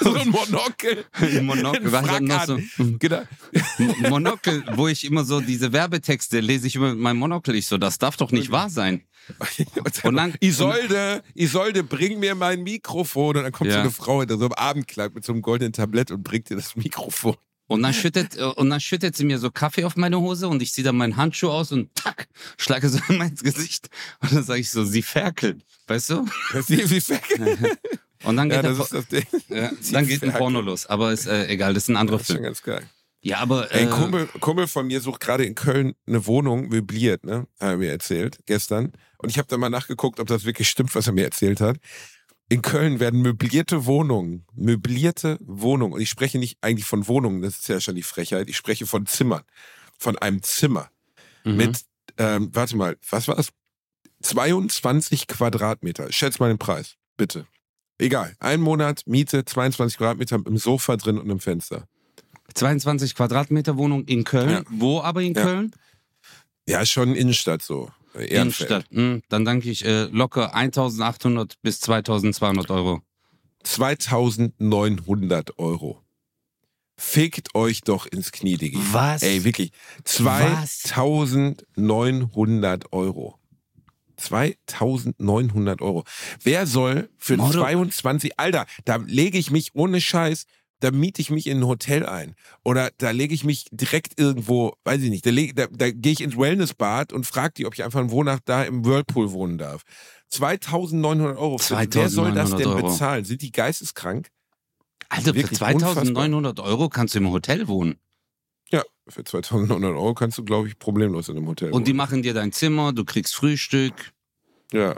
So 0.00 0.14
ein 0.14 0.28
Monokel. 0.28 1.04
Ein 1.12 1.46
Monokel, 1.46 1.90
was 1.92 2.20
noch 2.20 2.46
so? 2.46 2.58
Genau. 2.98 3.22
Mo- 3.78 3.94
Monokel, 4.10 4.62
wo 4.74 4.88
ich 4.88 5.04
immer 5.04 5.24
so 5.24 5.40
diese 5.40 5.72
Werbetexte 5.72 6.40
lese 6.40 6.66
ich 6.66 6.76
immer 6.76 6.90
mit 6.90 6.98
meinem 6.98 7.18
Monokel. 7.18 7.33
Ich 7.54 7.66
so, 7.66 7.78
das 7.78 7.98
darf 7.98 8.16
doch 8.16 8.30
nicht 8.32 8.50
wahr 8.50 8.70
sein. 8.70 9.02
Und 10.02 10.16
dann- 10.16 10.34
Isolde, 10.40 11.22
Isolde, 11.34 11.82
bring 11.82 12.20
mir 12.20 12.34
mein 12.34 12.62
Mikrofon. 12.62 13.36
Und 13.36 13.42
dann 13.44 13.52
kommt 13.52 13.70
so 13.70 13.76
Ja. 13.76 13.82
eine 13.82 13.90
Frau 13.90 14.20
in 14.22 14.28
so 14.28 14.34
einem 14.36 14.52
Abendkleid 14.52 15.14
mit 15.14 15.24
so 15.24 15.32
einem 15.32 15.42
goldenen 15.42 15.72
Tablett 15.72 16.10
und 16.10 16.22
bringt 16.22 16.50
dir 16.50 16.56
das 16.56 16.76
Mikrofon. 16.76 17.36
Und 17.66 17.82
dann 17.82 17.94
schüttet, 17.94 18.36
äh, 18.36 18.42
und 18.44 18.68
dann 18.68 18.80
schüttet 18.80 19.16
sie 19.16 19.24
mir 19.24 19.38
so 19.38 19.50
Kaffee 19.50 19.84
auf 19.84 19.96
meine 19.96 20.20
Hose 20.20 20.48
und 20.48 20.60
ich 20.60 20.72
ziehe 20.74 20.84
dann 20.84 20.96
meinen 20.96 21.16
Handschuh 21.16 21.48
aus 21.48 21.72
und 21.72 21.88
tack, 21.94 22.28
schlage 22.58 22.90
so 22.90 22.98
in 23.08 23.16
mein 23.16 23.34
Gesicht. 23.34 23.88
Und 24.20 24.32
dann 24.34 24.44
sage 24.44 24.60
ich 24.60 24.70
so, 24.70 24.84
sie 24.84 25.00
ferkelt. 25.02 25.64
Weißt 25.86 26.10
du? 26.10 26.26
Ist 26.52 26.68
wie 26.70 26.90
weg. 27.08 27.78
Und 28.24 28.36
dann 28.36 28.48
geht, 28.50 28.56
Ja, 28.56 28.62
das 28.62 28.78
ist 28.78 28.92
das 28.92 29.06
Ding. 29.08 29.24
ja, 29.48 29.70
Sie 29.80 29.92
dann 29.92 30.06
geht 30.06 30.22
ein. 30.22 30.32
Porno 30.32 30.60
los. 30.60 30.86
Aber 30.86 31.12
ist 31.12 31.26
äh, 31.26 31.46
egal, 31.48 31.72
das 31.74 31.84
ist 31.84 31.88
ein 31.90 31.96
anderer 31.96 32.18
Das 32.18 32.22
ist 32.28 32.34
schon 32.34 32.36
Film. 32.36 32.44
ganz 32.44 32.62
geil. 32.62 32.86
Ja, 33.24 33.38
aber 33.38 33.72
Ey, 33.72 33.80
äh, 33.80 33.82
ein 33.84 33.90
Kumpel, 33.90 34.26
Kumpel 34.38 34.66
von 34.66 34.86
mir 34.86 35.00
sucht 35.00 35.20
gerade 35.20 35.46
in 35.46 35.54
Köln 35.54 35.94
eine 36.06 36.26
Wohnung 36.26 36.68
möbliert, 36.68 37.24
ne? 37.24 37.46
Hat 37.58 37.70
er 37.70 37.76
mir 37.78 37.90
erzählt, 37.90 38.38
gestern. 38.44 38.92
Und 39.16 39.30
ich 39.30 39.38
habe 39.38 39.48
da 39.48 39.56
mal 39.56 39.70
nachgeguckt, 39.70 40.20
ob 40.20 40.26
das 40.26 40.44
wirklich 40.44 40.68
stimmt, 40.68 40.94
was 40.94 41.06
er 41.06 41.14
mir 41.14 41.24
erzählt 41.24 41.62
hat. 41.62 41.78
In 42.50 42.60
Köln 42.60 43.00
werden 43.00 43.22
möblierte 43.22 43.86
Wohnungen, 43.86 44.44
möblierte 44.54 45.38
Wohnungen, 45.40 45.94
und 45.94 46.02
ich 46.02 46.10
spreche 46.10 46.38
nicht 46.38 46.58
eigentlich 46.60 46.84
von 46.84 47.08
Wohnungen, 47.08 47.40
das 47.40 47.60
ist 47.60 47.68
ja 47.68 47.80
schon 47.80 47.94
die 47.94 48.02
Frechheit, 48.02 48.50
ich 48.50 48.58
spreche 48.58 48.86
von 48.86 49.06
Zimmern. 49.06 49.42
Von 49.98 50.18
einem 50.18 50.42
Zimmer 50.42 50.90
mhm. 51.44 51.56
mit, 51.56 51.80
ähm, 52.18 52.50
warte 52.52 52.76
mal, 52.76 52.98
was 53.08 53.26
war 53.26 53.38
es? 53.38 53.48
22 54.20 55.28
Quadratmeter. 55.28 56.12
Schätz 56.12 56.40
mal 56.40 56.48
den 56.48 56.58
Preis, 56.58 56.96
bitte. 57.16 57.46
Egal. 57.96 58.34
Ein 58.38 58.60
Monat 58.60 59.02
Miete, 59.06 59.46
22 59.46 59.96
Quadratmeter 59.96 60.36
mit 60.36 60.46
einem 60.46 60.58
Sofa 60.58 60.98
drin 60.98 61.16
und 61.16 61.24
einem 61.24 61.40
Fenster. 61.40 61.88
22 62.52 63.14
Quadratmeter 63.14 63.76
Wohnung 63.78 64.04
in 64.04 64.24
Köln. 64.24 64.50
Ja. 64.50 64.62
Wo 64.70 65.00
aber 65.00 65.22
in 65.22 65.32
Ja. 65.34 65.42
Köln? 65.42 65.72
Ja, 66.68 66.84
schon 66.86 67.14
Innenstadt 67.14 67.62
so. 67.62 67.90
Ehrenfeld. 68.14 68.70
Innenstadt. 68.70 68.86
Hm, 68.90 69.22
dann 69.28 69.44
danke 69.44 69.70
ich 69.70 69.84
äh, 69.84 70.04
locker 70.04 70.54
1800 70.54 71.60
bis 71.62 71.80
2200 71.80 72.70
Euro. 72.70 73.02
2900 73.64 75.58
Euro. 75.58 76.00
Fickt 76.96 77.56
euch 77.56 77.80
doch 77.80 78.06
ins 78.06 78.30
Knie, 78.30 78.56
Diggi. 78.56 78.78
Was? 78.92 79.22
Ey, 79.22 79.42
wirklich. 79.44 79.72
Was? 80.18 80.78
2900 80.82 82.92
Euro. 82.92 83.36
2900 84.16 85.82
Euro. 85.82 86.04
Wer 86.42 86.66
soll 86.68 87.08
für 87.18 87.36
Motto- 87.36 87.58
22, 87.60 88.38
Alter, 88.38 88.66
da 88.84 88.96
lege 88.96 89.38
ich 89.38 89.50
mich 89.50 89.74
ohne 89.74 90.00
Scheiß, 90.00 90.46
da 90.84 90.90
miete 90.90 91.20
ich 91.22 91.30
mich 91.30 91.46
in 91.46 91.58
ein 91.60 91.66
Hotel 91.66 92.04
ein. 92.06 92.34
Oder 92.62 92.90
da 92.98 93.10
lege 93.10 93.32
ich 93.34 93.42
mich 93.42 93.64
direkt 93.70 94.20
irgendwo, 94.20 94.74
weiß 94.84 95.00
ich 95.02 95.10
nicht, 95.10 95.24
da, 95.24 95.30
leg- 95.30 95.56
da, 95.56 95.66
da 95.70 95.90
gehe 95.90 96.12
ich 96.12 96.20
ins 96.20 96.36
Wellnessbad 96.36 97.12
und 97.12 97.26
frage 97.26 97.54
die, 97.56 97.66
ob 97.66 97.74
ich 97.74 97.82
einfach 97.82 98.00
eine 98.00 98.10
Wohnnacht 98.10 98.42
da 98.44 98.62
im 98.64 98.84
Whirlpool 98.84 99.32
wohnen 99.32 99.56
darf. 99.58 99.82
2900 100.28 101.36
Euro. 101.38 101.58
Für, 101.58 101.76
wer 101.90 102.08
soll 102.10 102.32
das 102.32 102.50
2900 102.50 102.60
denn 102.60 102.66
Euro. 102.66 102.86
bezahlen? 102.92 103.24
Sind 103.24 103.40
die 103.42 103.52
geisteskrank? 103.52 104.28
Alter, 105.08 105.30
für 105.30 105.34
Wirklich 105.36 105.58
2900 105.58 106.60
Euro 106.60 106.88
kannst 106.88 107.14
du 107.14 107.18
im 107.20 107.30
Hotel 107.30 107.66
wohnen. 107.68 107.96
Ja, 108.70 108.82
für 109.08 109.22
2900 109.24 109.92
Euro 109.94 110.14
kannst 110.14 110.38
du, 110.38 110.44
glaube 110.44 110.68
ich, 110.68 110.78
problemlos 110.78 111.28
in 111.28 111.36
einem 111.36 111.46
Hotel 111.46 111.70
Und 111.70 111.86
die 111.86 111.92
wohnen. 111.92 111.96
machen 111.98 112.22
dir 112.22 112.34
dein 112.34 112.52
Zimmer, 112.52 112.92
du 112.92 113.04
kriegst 113.04 113.34
Frühstück. 113.34 114.12
Ja. 114.72 114.96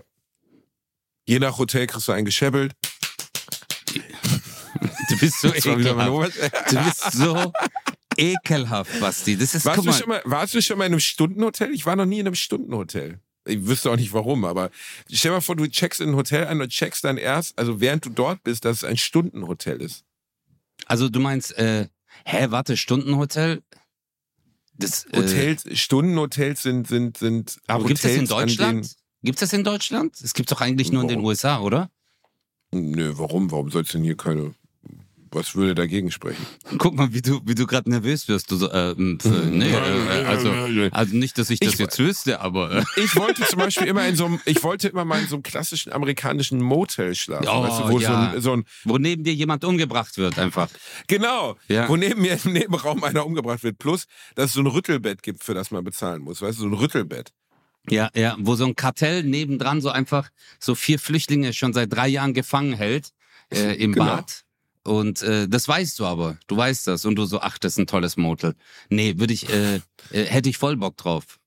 Je 1.27 1.39
nach 1.41 1.59
Hotel 1.59 1.87
kriegst 1.87 2.07
du 2.09 2.13
einen 2.13 2.25
gescheppelt. 2.25 2.73
Du 5.17 5.21
bist 5.21 5.41
so 5.41 5.49
ekelhaft. 5.55 6.33
Du 6.71 6.85
bist 6.85 7.13
so 7.13 7.53
ekelhaft, 8.17 9.01
Basti. 9.01 9.37
Das 9.37 9.55
ist, 9.55 9.65
Warst 9.65 9.85
du, 9.85 9.93
schon 9.93 10.09
mal, 10.09 10.23
warst 10.25 10.55
du 10.55 10.63
schon 10.63 10.79
mal 10.79 10.87
in 10.87 10.93
einem 10.93 11.01
Stundenhotel? 11.01 11.73
Ich 11.73 11.87
war 11.87 11.97
noch 11.97 12.07
nie 12.07 12.21
in 12.21 12.27
einem 12.27 12.35
Stundenhotel. 12.35 13.21
Ich 13.47 13.67
wüsste 13.67 13.91
auch 13.91 13.97
nicht 13.97 14.13
warum, 14.13 14.45
aber 14.45 14.71
stell 15.11 15.31
dir 15.31 15.37
mal 15.37 15.41
vor, 15.41 15.57
du 15.57 15.69
checkst 15.69 16.01
in 16.01 16.11
ein 16.11 16.17
Hotel 16.17 16.47
ein 16.47 16.61
und 16.61 16.69
checkst 16.69 17.05
dann 17.05 17.17
erst, 17.17 17.57
also 17.59 17.81
während 17.81 18.05
du 18.05 18.11
dort 18.11 18.43
bist, 18.43 18.65
dass 18.65 18.79
es 18.79 18.85
ein 18.85 18.97
Stundenhotel 18.97 19.81
ist. 19.81 20.05
also 20.87 21.09
du 21.09 21.21
meinst, 21.21 21.57
äh, 21.57 21.89
hä, 22.25 22.47
warte, 22.51 22.77
Stundenhotel? 22.77 23.63
Das, 24.75 25.05
äh, 25.13 25.19
Hotels, 25.19 25.65
Stundenhotels 25.79 26.63
sind, 26.63 26.89
sind, 26.89 27.17
sind 27.19 27.59
aber 27.67 27.85
Hotels, 27.85 27.89
gibt's 27.89 28.03
das 28.03 28.13
in 28.13 28.21
an 28.21 28.27
Deutschland? 28.27 28.97
Gibt's 29.23 29.41
das 29.41 29.53
in 29.53 29.65
Deutschland? 29.65 30.21
Es 30.21 30.35
gibt's 30.35 30.51
doch 30.51 30.61
eigentlich 30.61 30.93
nur 30.93 31.03
in 31.03 31.09
den 31.09 31.19
Warum? 31.19 31.29
USA, 31.29 31.61
oder? 31.61 31.91
Nö, 32.73 33.13
warum? 33.17 33.51
Warum 33.51 33.71
soll 33.71 33.83
es 33.83 33.91
denn 33.91 34.03
hier 34.03 34.17
keine, 34.17 34.55
was 35.31 35.55
würde 35.55 35.75
dagegen 35.75 36.11
sprechen? 36.11 36.45
Guck 36.79 36.95
mal, 36.95 37.13
wie 37.13 37.23
du, 37.23 37.41
wie 37.45 37.55
du 37.55 37.67
gerade 37.67 37.91
nervös 37.91 38.29
wirst. 38.29 38.51
Du 38.51 38.65
äh, 38.67 38.91
m, 38.93 39.19
f- 39.23 39.31
nee, 39.51 39.71
äh, 39.71 40.25
also, 40.25 40.51
also 40.93 41.17
nicht, 41.17 41.37
dass 41.39 41.51
ich 41.51 41.61
das 41.61 41.75
Ich- 41.75 41.79
jetzt 41.79 41.99
wüsste, 41.99 42.41
aber 42.41 42.71
äh, 42.79 42.85
Ich 42.97 43.15
wollte 43.17 43.45
zum 43.45 43.59
Beispiel 43.59 43.87
immer 43.87 44.07
in 44.07 44.17
so 44.17 44.27
einem, 44.27 44.41
ich 44.45 44.63
wollte 44.63 44.89
immer 44.89 45.05
mal 45.05 45.21
in 45.21 45.29
so 45.29 45.37
einem 45.37 45.43
klassischen 45.43 45.93
amerikanischen 45.93 46.61
Motel 46.63 47.15
schlafen. 47.15 47.49
Oh, 47.49 47.63
weißt 47.63 47.81
du, 47.81 47.89
wo 47.91 47.99
ja. 47.99 48.09
so, 48.09 48.15
ein, 48.37 48.41
so 48.43 48.53
ein, 48.53 48.65
wo 48.85 48.99
neben 48.99 49.25
dir 49.25 49.35
jemand 49.35 49.65
umgebracht 49.65 50.17
wird 50.19 50.39
einfach. 50.39 50.69
genau, 51.07 51.57
Ja. 51.69 51.89
wo 51.89 51.97
neben 51.97 52.21
mir 52.23 52.39
im 52.45 52.53
Nebenraum 52.53 53.03
einer 53.05 53.27
umgebracht 53.27 53.63
wird. 53.63 53.79
Plus, 53.79 54.07
dass 54.35 54.47
es 54.47 54.53
so 54.55 54.61
ein 54.61 54.67
Rüttelbett 54.67 55.23
gibt, 55.23 55.43
für 55.45 55.55
das 55.55 55.71
man 55.71 55.85
bezahlen 55.85 56.23
muss. 56.23 56.41
Weißt 56.43 56.59
du, 56.59 56.63
so 56.63 56.69
ein 56.69 56.75
Rüttelbett. 56.75 57.33
Ja, 57.89 58.11
ja, 58.15 58.37
wo 58.41 58.57
so 58.57 58.65
ein 58.67 58.75
Kartell 58.75 59.23
nebendran 59.23 59.81
so 59.81 59.91
einfach 59.91 60.31
so 60.59 60.75
vier 60.75 60.99
Flüchtlinge 60.99 61.53
schon 61.53 61.73
seit 61.73 61.93
drei 61.93 62.09
Jahren 62.09 62.35
gefangen 62.35 62.73
hält 62.73 63.11
äh, 63.55 63.75
im 63.77 63.93
Genau. 63.93 64.07
Bad. 64.07 64.43
Und 64.87 65.23
äh, 65.23 65.49
das 65.49 65.67
weißt 65.69 65.99
du 65.99 66.07
aber. 66.07 66.39
Du 66.47 66.57
weißt 66.57 66.87
das. 66.87 67.05
Und 67.05 67.17
du 67.17 67.27
so, 67.27 67.41
ach, 67.41 67.59
das 67.59 67.73
ist 67.73 67.79
ein 67.79 67.87
tolles 67.87 68.17
Motel. 68.17 68.55
Nee, 68.89 69.19
würde 69.19 69.35
ich, 69.35 69.49
äh, 69.49 69.77
äh, 70.11 70.25
hätte 70.25 70.49
ich 70.49 70.59
voll 70.59 70.77
Bock 70.77 70.97
drauf. 70.97 71.39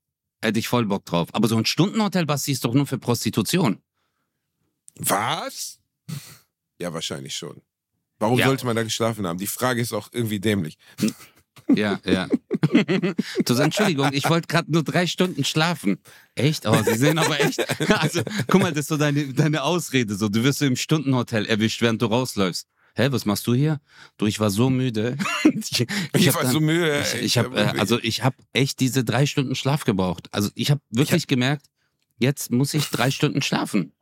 Hätte 0.41 0.60
ich 0.60 0.67
voll 0.67 0.86
Bock 0.86 1.06
drauf. 1.06 1.30
Aber 1.34 1.47
so 1.47 1.58
ein 1.58 1.65
Stundenhotel, 1.65 2.25
Basti, 2.25 2.52
ist 2.52 2.63
doch 2.65 2.73
nur 2.73 2.86
für 2.86 2.97
Prostitution. 2.97 3.82
Was? 4.95 5.80
Ja, 6.82 6.93
wahrscheinlich 6.93 7.36
schon. 7.36 7.62
Warum 8.19 8.38
Ja. 8.38 8.47
sollte 8.47 8.65
man 8.65 8.75
da 8.75 8.84
geschlafen 8.84 9.25
haben? 9.25 9.39
Die 9.39 9.47
Frage 9.47 9.82
ist 9.82 9.93
auch 9.93 10.10
irgendwie 10.12 10.39
dämlich. 10.39 10.78
Ja, 11.73 11.99
ja. 12.06 12.28
du 12.73 13.13
sagst, 13.45 13.60
Entschuldigung, 13.62 14.12
ich 14.12 14.30
wollte 14.30 14.47
gerade 14.47 14.71
nur 14.71 14.84
drei 14.84 15.08
Stunden 15.08 15.43
schlafen. 15.43 15.99
Echt? 16.36 16.65
Oh, 16.65 16.82
sie 16.84 16.95
sehen 16.97 17.17
aber 17.19 17.39
echt. 17.39 17.60
Also, 17.89 18.21
guck 18.47 18.62
mal, 18.62 18.71
das 18.71 18.82
ist 18.82 18.88
so 18.88 18.97
deine, 18.97 19.34
deine 19.34 19.63
Ausrede. 19.63 20.15
So, 20.15 20.30
du 20.30 20.43
wirst 20.43 20.60
so 20.60 20.65
im 20.65 20.75
Stundenhotel 20.75 21.45
erwischt, 21.45 21.82
während 21.82 22.02
du 22.02 22.08
rausläufst. 22.08 22.67
Hä, 23.00 23.08
was 23.12 23.26
machst 23.26 23.48
du 23.48 23.54
hier? 23.54 23.80
Du, 24.18 24.26
ich 24.26 24.42
war 24.42 24.50
so 24.50 24.70
müde. 24.70 25.16
ich 25.44 25.88
Ich, 26.14 26.28
hab 26.28 26.36
war 26.36 26.44
dann- 26.44 26.52
so 26.52 26.60
müde. 26.60 27.02
ich, 27.16 27.22
ich 27.22 27.38
habe, 27.38 27.56
äh, 27.58 27.80
also 27.80 27.98
ich 28.02 28.24
habe 28.24 28.36
echt 28.52 28.82
diese 28.82 29.06
drei 29.06 29.26
Stunden 29.26 29.56
Schlaf 29.56 29.86
gebraucht. 29.86 30.28
Also 30.32 30.50
ich 30.56 30.70
habe 30.70 30.82
wirklich 30.90 31.28
gemerkt, 31.28 31.68
jetzt 32.18 32.52
muss 32.52 32.74
ich 32.74 32.90
drei 32.90 33.10
Stunden 33.10 33.42
schlafen. 33.42 33.94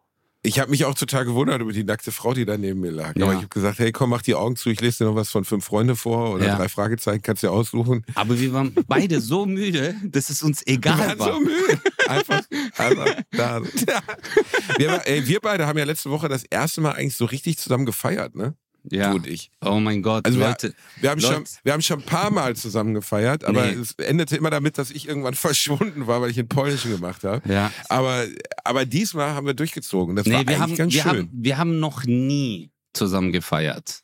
Ich 0.44 0.60
habe 0.60 0.72
mich 0.72 0.86
auch 0.86 0.94
total 0.96 1.26
gewundert 1.26 1.62
über 1.62 1.74
die 1.74 1.84
nackte 1.84 2.12
Frau, 2.12 2.34
die 2.34 2.46
da 2.46 2.58
neben 2.58 2.80
mir 2.80 2.92
lag. 2.92 3.16
Ja. 3.18 3.24
Aber 3.26 3.34
ich 3.34 3.38
habe 3.40 3.48
gesagt, 3.50 3.80
hey, 3.80 3.92
komm, 3.92 4.12
mach 4.12 4.22
die 4.22 4.34
Augen 4.36 4.56
zu, 4.56 4.70
ich 4.70 4.80
lese 4.82 5.00
dir 5.00 5.10
noch 5.10 5.16
was 5.16 5.30
von 5.30 5.44
fünf 5.46 5.66
Freunde 5.66 5.96
vor 5.96 6.34
oder 6.34 6.46
Ja. 6.48 6.56
drei 6.58 6.70
Fragezeichen, 6.70 7.22
kannst 7.22 7.44
du 7.44 7.48
dir 7.48 7.52
aussuchen. 7.52 8.04
Aber 8.16 8.40
wir 8.40 8.54
waren 8.54 8.74
beide 8.88 9.20
so 9.20 9.46
müde, 9.46 9.96
dass 10.06 10.30
es 10.30 10.42
uns 10.44 10.62
Wir 10.66 10.76
egal 10.76 10.98
waren 11.00 11.20
war. 11.20 11.34
so 11.34 11.40
müde. 11.40 11.82
Einfach, 12.08 12.42
einfach 12.78 13.16
da. 13.32 13.60
Ja. 13.88 14.02
Wir, 14.78 15.02
ey, 15.06 15.28
wir 15.28 15.40
beide 15.40 15.66
haben 15.68 15.78
ja 15.78 15.86
letzte 15.86 16.10
Woche 16.12 16.30
das 16.30 16.44
erste 16.44 16.82
Mal 16.82 16.92
eigentlich 16.94 17.16
so 17.16 17.26
richtig 17.26 17.58
zusammen 17.58 17.86
gefeiert, 17.86 18.36
ne? 18.36 18.54
Ja. 18.92 19.10
Du 19.12 19.18
und 19.18 19.28
ich. 19.28 19.52
Oh 19.64 19.80
mein 19.80 20.02
Gott, 20.02 20.26
Also 20.26 20.40
wir- 20.40 20.48
Leute. 20.48 20.74
Wir 21.02 21.10
haben, 21.12 21.20
Leute. 21.20 21.34
schon, 21.36 21.44
wir 21.64 21.74
haben 21.74 21.82
schon 21.82 22.00
ein 22.00 22.06
paar 22.06 22.32
Mal 22.32 22.56
zusammen 22.56 22.94
gefeiert, 22.94 23.44
aber 23.46 23.66
Nee. 23.66 23.74
es 23.82 23.94
endete 23.96 24.36
immer 24.38 24.50
damit, 24.50 24.78
dass 24.78 24.92
ich 24.92 25.08
irgendwann 25.08 25.34
verschwunden 25.36 26.08
war, 26.08 26.22
weil 26.22 26.30
ich 26.32 26.38
in 26.38 26.48
Polnischen 26.48 26.92
gemacht 26.92 27.24
habe. 27.24 27.42
Ja. 27.52 27.72
Aber, 27.90 28.26
aber 28.64 28.86
diesmal 28.86 29.32
haben 29.34 29.46
wir 29.48 29.54
durchgezogen. 29.54 30.16
Das 30.16 30.26
war 30.26 30.32
Nee, 30.32 30.38
eigentlich 30.40 30.50
wir 30.50 30.60
haben, 30.60 30.76
ganz 30.76 30.94
wir, 30.94 31.02
schön. 31.02 31.10
haben, 31.12 31.30
wir 31.34 31.58
haben 31.58 31.80
noch 31.80 32.04
nie 32.06 32.72
zusammen 32.94 33.32
gefeiert. 33.32 34.02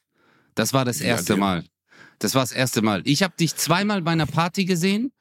Das 0.56 0.74
war 0.74 0.86
das 0.86 1.00
Ja, 1.00 1.08
erste 1.08 1.34
dem- 1.34 1.40
Mal. 1.40 1.64
Das 2.20 2.36
war 2.36 2.42
das 2.42 2.52
erste 2.52 2.82
Mal. 2.82 3.02
Ich 3.06 3.24
habe 3.24 3.34
dich 3.40 3.56
zweimal 3.56 4.02
bei 4.02 4.12
einer 4.12 4.26
Party 4.26 4.66
gesehen 4.66 5.12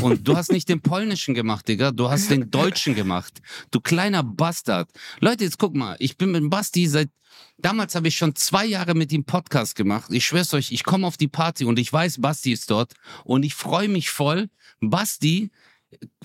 und 0.00 0.26
du 0.26 0.36
hast 0.36 0.52
nicht 0.52 0.68
den 0.68 0.80
polnischen 0.80 1.34
gemacht, 1.34 1.66
Digga. 1.68 1.90
Du 1.90 2.10
hast 2.10 2.30
den 2.30 2.50
deutschen 2.50 2.94
gemacht. 2.94 3.40
Du 3.70 3.80
kleiner 3.80 4.22
Bastard. 4.22 4.90
Leute, 5.20 5.44
jetzt 5.44 5.58
guck 5.58 5.74
mal. 5.74 5.96
Ich 5.98 6.16
bin 6.16 6.30
mit 6.30 6.48
Basti 6.50 6.86
seit. 6.86 7.10
Damals 7.58 7.94
habe 7.94 8.08
ich 8.08 8.16
schon 8.16 8.34
zwei 8.34 8.64
Jahre 8.64 8.94
mit 8.94 9.12
ihm 9.12 9.24
Podcast 9.24 9.74
gemacht. 9.74 10.10
Ich 10.10 10.26
schwör's 10.26 10.54
euch, 10.54 10.72
ich 10.72 10.84
komme 10.84 11.06
auf 11.06 11.16
die 11.16 11.28
Party 11.28 11.64
und 11.64 11.78
ich 11.78 11.92
weiß, 11.92 12.20
Basti 12.20 12.52
ist 12.52 12.70
dort 12.70 12.94
und 13.24 13.44
ich 13.44 13.54
freue 13.54 13.88
mich 13.88 14.10
voll. 14.10 14.48
Basti 14.80 15.50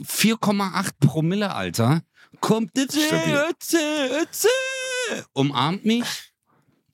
4,8 0.02 0.91
Promille, 1.00 1.54
Alter. 1.54 2.02
Kommt 2.39 2.71
umarmt 5.34 5.86
mich. 5.86 6.06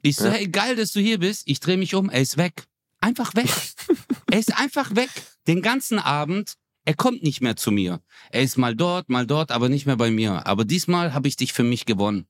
Ich 0.01 0.15
so, 0.15 0.29
hey, 0.29 0.47
geil, 0.47 0.75
dass 0.75 0.91
du 0.91 0.99
hier 0.99 1.19
bist. 1.19 1.43
Ich 1.45 1.59
drehe 1.59 1.77
mich 1.77 1.95
um, 1.95 2.09
er 2.09 2.21
ist 2.21 2.37
weg. 2.37 2.66
Einfach 2.99 3.35
weg. 3.35 3.49
er 4.31 4.39
ist 4.39 4.57
einfach 4.57 4.95
weg. 4.95 5.09
Den 5.47 5.61
ganzen 5.61 5.99
Abend. 5.99 6.55
Er 6.85 6.93
kommt 6.93 7.21
nicht 7.21 7.41
mehr 7.41 7.55
zu 7.55 7.71
mir. 7.71 8.01
Er 8.31 8.43
ist 8.43 8.57
mal 8.57 8.75
dort, 8.75 9.09
mal 9.09 9.27
dort, 9.27 9.51
aber 9.51 9.67
nicht 9.69 9.85
mehr 9.85 9.97
bei 9.97 10.09
mir. 10.09 10.47
Aber 10.47 10.63
diesmal 10.63 11.13
habe 11.13 11.27
ich 11.27 11.35
dich 11.35 11.51
für 11.51 11.63
mich 11.63 11.85
gewonnen. 11.85 12.27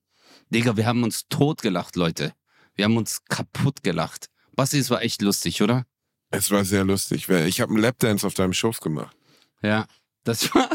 Digga, 0.49 0.77
wir 0.77 0.86
haben 0.86 1.03
uns 1.03 1.27
totgelacht, 1.30 1.95
Leute. 1.95 2.34
Wir 2.75 2.86
haben 2.86 2.97
uns 2.97 3.23
kaputt 3.25 3.84
gelacht. 3.84 4.30
Basti, 4.56 4.80
es 4.80 4.89
war 4.89 5.01
echt 5.03 5.21
lustig, 5.21 5.62
oder? 5.62 5.86
Es 6.32 6.51
war 6.51 6.65
sehr 6.65 6.84
lustig. 6.84 7.30
Ich 7.30 7.62
habe 7.62 7.73
einen 7.73 7.82
Lapdance 7.82 8.25
auf 8.25 8.34
deinem 8.34 8.53
Schoß 8.53 8.82
gemacht. 8.82 9.15
Ja, 9.62 9.86
das 10.23 10.53
war. 10.53 10.69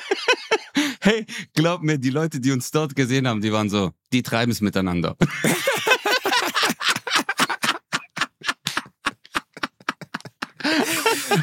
hey, 1.00 1.26
glaub 1.54 1.82
mir, 1.82 1.98
die 1.98 2.10
Leute, 2.10 2.40
die 2.40 2.52
uns 2.52 2.70
dort 2.70 2.94
gesehen 2.94 3.26
haben, 3.26 3.40
die 3.40 3.52
waren 3.52 3.68
so, 3.68 3.92
die 4.12 4.22
treiben 4.22 4.52
es 4.52 4.60
miteinander. 4.60 5.16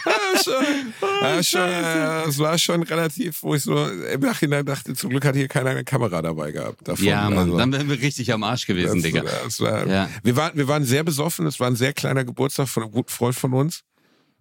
Ja, 0.05 0.28
schon, 0.43 0.93
ja, 1.21 1.43
schon, 1.43 1.61
äh, 1.61 2.23
es 2.27 2.37
war 2.39 2.57
schon 2.57 2.83
relativ, 2.83 3.43
wo 3.43 3.55
ich 3.55 3.63
so 3.63 3.85
im 3.87 4.19
Nachhinein 4.21 4.65
dachte, 4.65 4.93
zum 4.93 5.09
Glück 5.09 5.25
hat 5.25 5.35
hier 5.35 5.47
keiner 5.47 5.71
eine 5.71 5.83
Kamera 5.83 6.21
dabei 6.21 6.51
gehabt. 6.51 6.87
Davon. 6.87 7.03
ja, 7.05 7.29
Mann, 7.29 7.37
Also, 7.37 7.57
dann 7.57 7.71
wären 7.71 7.89
wir 7.89 7.99
richtig 8.01 8.31
am 8.33 8.43
Arsch 8.43 8.65
gewesen, 8.65 8.95
das, 8.95 9.03
Digga. 9.03 9.23
das 9.43 9.59
war, 9.59 9.87
Ja. 9.87 10.09
wir, 10.23 10.35
waren, 10.35 10.57
wir 10.57 10.67
waren 10.67 10.83
sehr 10.85 11.03
besoffen, 11.03 11.45
es 11.47 11.59
war 11.59 11.67
ein 11.67 11.75
sehr 11.75 11.93
kleiner 11.93 12.23
Geburtstag 12.25 12.67
von 12.67 12.83
einem 12.83 12.91
guten 12.91 13.09
Freund 13.11 13.35
von 13.35 13.53
uns. 13.53 13.81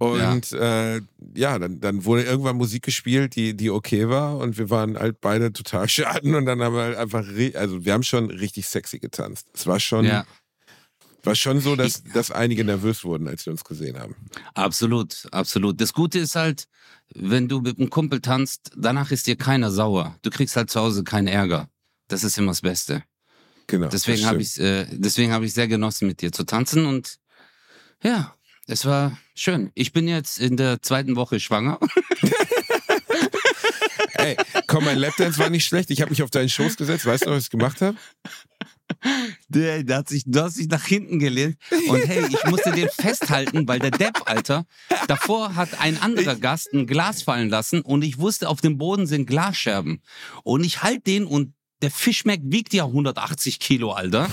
Und 0.01 0.53
ja, 0.53 0.95
äh, 0.95 1.01
ja 1.35 1.59
dann, 1.59 1.81
dann 1.81 2.05
wurde 2.05 2.23
irgendwann 2.23 2.57
Musik 2.57 2.85
gespielt, 2.85 3.35
die, 3.35 3.57
die 3.57 3.69
okay 3.69 4.09
war. 4.09 4.37
Und 4.39 4.57
wir 4.57 4.71
waren 4.71 4.97
halt 4.97 5.21
beide 5.21 5.53
total 5.53 5.89
schaden. 5.89 6.37
Und 6.37 6.47
dann 6.47 6.63
haben 6.63 6.75
wir 6.77 6.83
halt 6.83 6.97
einfach, 6.97 7.25
also 7.55 7.85
wir 7.85 7.93
haben 7.93 8.05
schon 8.05 8.31
richtig 8.31 8.69
sexy 8.69 9.01
getanzt. 9.01 9.49
Es 9.55 9.67
war 9.67 9.81
schon, 9.81 10.05
Ja, 10.05 10.25
war 11.29 11.35
schon 11.35 11.61
so, 11.61 11.77
dass, 11.77 12.03
dass 12.03 12.31
einige 12.31 12.65
nervös 12.65 13.05
wurden, 13.05 13.29
als 13.29 13.45
sie 13.45 13.51
uns 13.51 13.63
gesehen 13.63 13.99
haben. 13.99 14.17
absolut, 14.55 15.29
absolut. 15.31 15.79
Das 15.79 15.93
Gute 15.93 16.19
ist 16.19 16.35
halt, 16.35 16.69
wenn 17.15 17.49
du 17.49 17.61
mit 17.61 17.79
einem 17.79 17.91
Kumpel 17.91 18.21
tanzt, 18.21 18.71
danach 18.77 19.11
ist 19.11 19.27
dir 19.27 19.37
keiner 19.37 19.71
sauer. 19.71 20.17
Du 20.23 20.31
kriegst 20.31 20.57
halt 20.57 20.71
zu 20.71 20.81
Hause 20.81 21.05
keinen 21.05 21.29
Ärger. 21.29 21.69
Das 22.09 22.25
ist 22.25 22.39
immer 22.39 22.53
das 22.53 22.63
Beste. 22.63 23.03
Genau. 23.67 23.89
Deswegen 23.89 24.25
habe 24.25 24.41
ich 24.41 24.59
äh, 24.59 24.87
deswegen 24.91 25.33
habe 25.33 25.45
ich 25.45 25.53
sehr 25.53 25.69
genossen 25.69 26.09
mit 26.09 26.23
dir 26.23 26.33
zu 26.33 26.45
tanzen 26.45 26.87
und 26.87 27.19
ja, 28.03 28.35
es 28.67 28.87
war 28.87 29.19
schön. 29.35 29.71
Ich 29.75 29.93
bin 29.93 30.09
jetzt 30.09 30.39
in 30.39 30.57
der 30.57 30.81
zweiten 30.81 31.15
Woche 31.17 31.41
schwanger. 31.41 31.79
Ey, 34.15 34.37
komm, 34.67 34.87
mein 34.87 34.99
Lapdance 34.99 35.39
war 35.39 35.51
nicht 35.51 35.67
schlecht. 35.67 35.91
Ich 35.91 36.01
habe 36.01 36.11
mich 36.11 36.23
auf 36.23 36.31
deinen 36.31 36.49
Schoß 36.49 36.77
gesetzt. 36.77 37.05
Weißt 37.05 37.27
du, 37.27 37.31
was 37.31 37.45
ich 37.45 37.51
gemacht 37.51 37.83
habe? 37.83 37.99
Der, 39.49 39.83
der 39.85 39.99
hat 39.99 40.09
sich, 40.09 40.25
du 40.27 40.43
hast 40.43 40.59
dich 40.59 40.69
nach 40.69 40.85
hinten 40.85 41.19
gelehnt 41.19 41.57
und 41.89 42.07
hey, 42.07 42.25
ich 42.29 42.45
musste 42.51 42.73
den 42.73 42.89
festhalten, 42.89 43.67
weil 43.69 43.79
der 43.79 43.91
Depp, 43.91 44.23
Alter, 44.27 44.67
davor 45.07 45.55
hat 45.57 45.81
ein 45.81 46.01
anderer 46.01 46.37
Gast 46.37 46.73
ein 46.73 46.87
Glas 46.87 47.23
fallen 47.23 47.49
lassen 47.49 47.81
und 47.81 48.03
ich 48.03 48.19
wusste, 48.19 48.49
auf 48.49 48.61
dem 48.61 48.77
Boden 48.79 49.07
sind 49.07 49.27
Glasscherben. 49.27 50.03
Und 50.43 50.65
ich 50.65 50.83
halt 50.83 51.07
den 51.07 51.25
und 51.27 51.55
der 51.81 51.91
Fischmeck 51.93 52.41
wiegt 52.45 52.75
ja 52.75 52.85
180 52.87 53.61
Kilo, 53.61 53.93
Alter. 53.93 54.29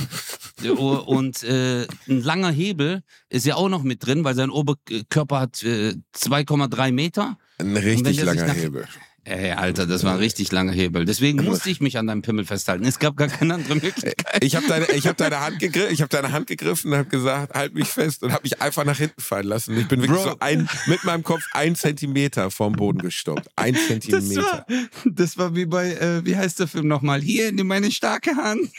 Und 0.67 1.43
äh, 1.43 1.83
ein 2.07 2.21
langer 2.23 2.49
Hebel 2.51 3.03
ist 3.29 3.45
ja 3.45 3.55
auch 3.55 3.69
noch 3.69 3.83
mit 3.83 4.03
drin, 4.05 4.23
weil 4.23 4.33
sein 4.35 4.49
Oberkörper 4.49 5.39
hat 5.41 5.61
äh, 5.63 5.93
2,3 6.17 6.91
Meter. 6.91 7.37
Ein 7.59 7.77
richtig 7.77 8.21
langer 8.23 8.47
nach- 8.47 8.55
Hebel. 8.55 8.87
Ey, 9.27 9.53
Alter, 9.53 9.87
das 9.87 10.03
war 10.03 10.13
ein 10.13 10.19
richtig 10.19 10.51
langer 10.51 10.71
Hebel. 10.71 11.03
Deswegen 11.03 11.43
musste 11.43 11.71
ich 11.71 11.81
mich 11.81 11.97
an 11.97 12.05
deinem 12.05 12.21
Pimmel 12.21 12.45
festhalten. 12.45 12.85
Es 12.85 12.99
gab 12.99 13.17
gar 13.17 13.27
keine 13.27 13.55
andere 13.55 13.73
Möglichkeit. 13.73 14.43
Ich 14.43 14.55
habe 14.55 14.67
deine, 14.67 14.85
ich 14.91 15.07
hab 15.07 15.17
deine, 15.17 15.39
Hand 15.39 15.63
ich 15.63 16.01
hab 16.03 16.11
deine 16.11 16.31
Hand 16.31 16.45
gegriffen 16.45 16.91
und 16.91 16.99
habe 16.99 17.09
gesagt, 17.09 17.55
halt 17.55 17.73
mich 17.73 17.87
fest 17.87 18.21
und 18.21 18.31
habe 18.31 18.43
mich 18.43 18.61
einfach 18.61 18.85
nach 18.85 18.99
hinten 18.99 19.19
fallen 19.19 19.47
lassen. 19.47 19.75
Ich 19.79 19.87
bin 19.87 19.99
wirklich 20.03 20.21
Bro. 20.21 20.29
so 20.33 20.35
ein, 20.41 20.69
mit 20.85 21.03
meinem 21.05 21.23
Kopf 21.23 21.41
ein 21.53 21.75
Zentimeter 21.75 22.51
vom 22.51 22.73
Boden 22.73 22.99
gestoppt. 22.99 23.47
Ein 23.55 23.73
Das 23.73 23.87
Zentimeter. 23.87 24.43
war, 24.43 24.65
das 25.05 25.39
war 25.39 25.55
wie 25.55 25.65
bei, 25.65 25.93
äh, 25.93 26.23
wie 26.23 26.35
heißt 26.35 26.59
der 26.59 26.67
Film 26.67 26.87
nochmal? 26.87 27.19
Hier, 27.19 27.51
nimm 27.51 27.65
meine 27.65 27.89
starke 27.91 28.35
Hand. 28.35 28.69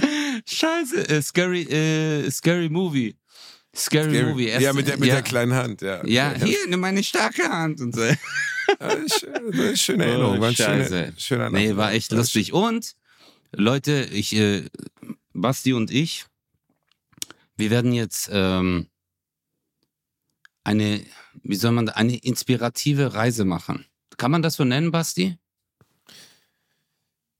Scheiße, 0.46 1.08
äh, 1.08 1.20
scary, 1.20 1.62
äh, 1.64 2.30
scary 2.30 2.70
Movie. 2.70 3.14
Scary, 3.76 4.22
Movie. 4.24 4.48
ja, 4.48 4.72
mit 4.72 4.88
der, 4.88 4.96
mit 4.98 5.08
ja, 5.08 5.14
der 5.16 5.22
kleinen 5.22 5.52
Hand. 5.54 5.82
Ja, 5.82 6.04
Ja, 6.06 6.32
hier, 6.34 6.58
nimm 6.68 6.80
meine 6.80 7.02
starke 7.04 7.48
Hand. 7.48 7.80
Und 7.80 7.94
so. 7.94 8.02
Ja, 8.02 8.16
schön- 9.08 9.76
Schöne 9.76 10.04
Erinnerung. 10.06 10.40
War 10.40 10.48
ein 10.48 10.56
schöner, 10.56 11.08
Oh, 11.08 11.12
schöner 11.18 11.50
Nee, 11.50 11.76
war 11.76 11.92
echt 11.92 12.10
lustig. 12.12 12.52
Und, 12.52 12.96
Leute, 13.52 14.08
ich, 14.12 14.34
äh, 14.34 14.64
Basti 15.32 15.72
und 15.72 15.90
ich, 15.90 16.24
wir 17.56 17.70
werden 17.70 17.92
jetzt 17.92 18.28
ähm, 18.32 18.88
eine, 20.64 21.04
wie 21.42 21.54
soll 21.56 21.72
man, 21.72 21.88
eine 21.90 22.16
inspirative 22.16 23.14
Reise 23.14 23.44
machen. 23.44 23.86
Kann 24.16 24.30
man 24.30 24.42
das 24.42 24.54
so 24.54 24.64
nennen, 24.64 24.90
Basti? 24.90 25.38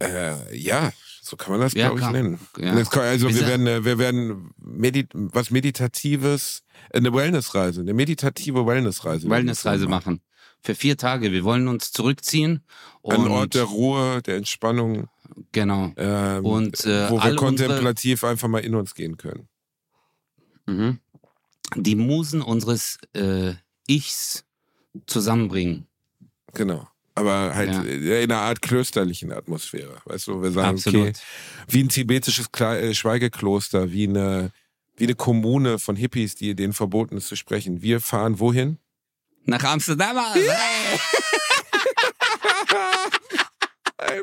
Äh, 0.03 0.57
ja, 0.57 0.92
so 1.27 1.37
kann 1.37 1.53
man 1.53 1.61
das, 1.61 1.73
Ja, 1.75 1.89
glaube 1.89 2.01
ich, 2.01 2.11
nennen. 2.11 2.39
Ja. 2.59 2.73
Also 2.73 3.29
Wir 3.29 3.47
werden, 3.47 3.67
äh, 3.67 3.85
wir 3.85 3.99
werden 3.99 4.51
medit 4.59 5.11
was 5.15 5.51
Meditatives, 5.51 6.62
äh, 6.91 6.99
eine 6.99 7.12
Wellnessreise, 7.12 7.81
eine 7.81 7.95
meditative 7.95 8.67
Wellnessreise. 8.67 9.29
Wellnessreise 9.29 9.89
machen. 9.89 10.21
Für 10.62 10.75
vier 10.75 10.97
Tage. 10.97 11.33
Wir 11.33 11.45
wollen 11.45 11.69
uns 11.69 11.93
zurückziehen. 11.93 12.65
An 13.05 13.29
Ort 13.29 13.55
der 13.55 13.65
Ruhe, 13.65 14.23
der 14.23 14.37
Entspannung, 14.37 15.09
Genau. 15.53 15.93
ähm, 15.97 16.45
Und, 16.45 16.85
äh, 16.87 17.11
wo 17.11 17.23
wir 17.23 17.37
kontemplativ 17.37 18.25
einfach 18.25 18.49
mal 18.49 18.61
in 18.61 18.75
uns 18.75 18.95
gehen 18.95 19.17
können. 19.17 19.49
Mhm. 20.67 20.99
Die 21.75 21.95
Musen 21.95 22.43
unseres 22.43 22.99
äh, 23.15 23.55
Ichs 23.89 24.45
zusammenbringen. 25.07 25.87
Genau. 26.55 26.89
Aber 27.17 27.55
halt 27.55 27.73
Ja. 27.73 27.83
äh, 27.83 28.23
in 28.25 28.31
einer 28.31 28.43
Art 28.43 28.63
klösterlichen 28.63 29.33
Atmosphäre. 29.33 29.97
Weißt 30.05 30.29
du, 30.29 30.41
wir 30.43 30.53
sagen, 30.53 30.77
Absolut. 30.77 31.09
okay, 31.09 31.13
wie 31.69 31.83
ein 31.83 31.89
tibetisches 31.89 32.53
Kle 32.53 32.79
äh, 32.81 32.95
Schweigekloster, 32.95 33.91
wie 33.91 34.07
eine, 34.07 34.53
wie 34.97 35.05
eine 35.05 35.15
Kommune 35.15 35.79
von 35.79 35.97
Hippies, 35.97 36.35
die 36.37 36.55
denen 36.55 36.73
verboten 36.75 37.17
ist 37.17 37.27
zu 37.29 37.35
sprechen. 37.37 37.83
Wir 37.83 38.01
fahren 38.01 38.39
wohin? 38.39 38.79
Nach 39.47 39.65
Amsterdam. 39.65 40.17
Hey. 43.99 44.21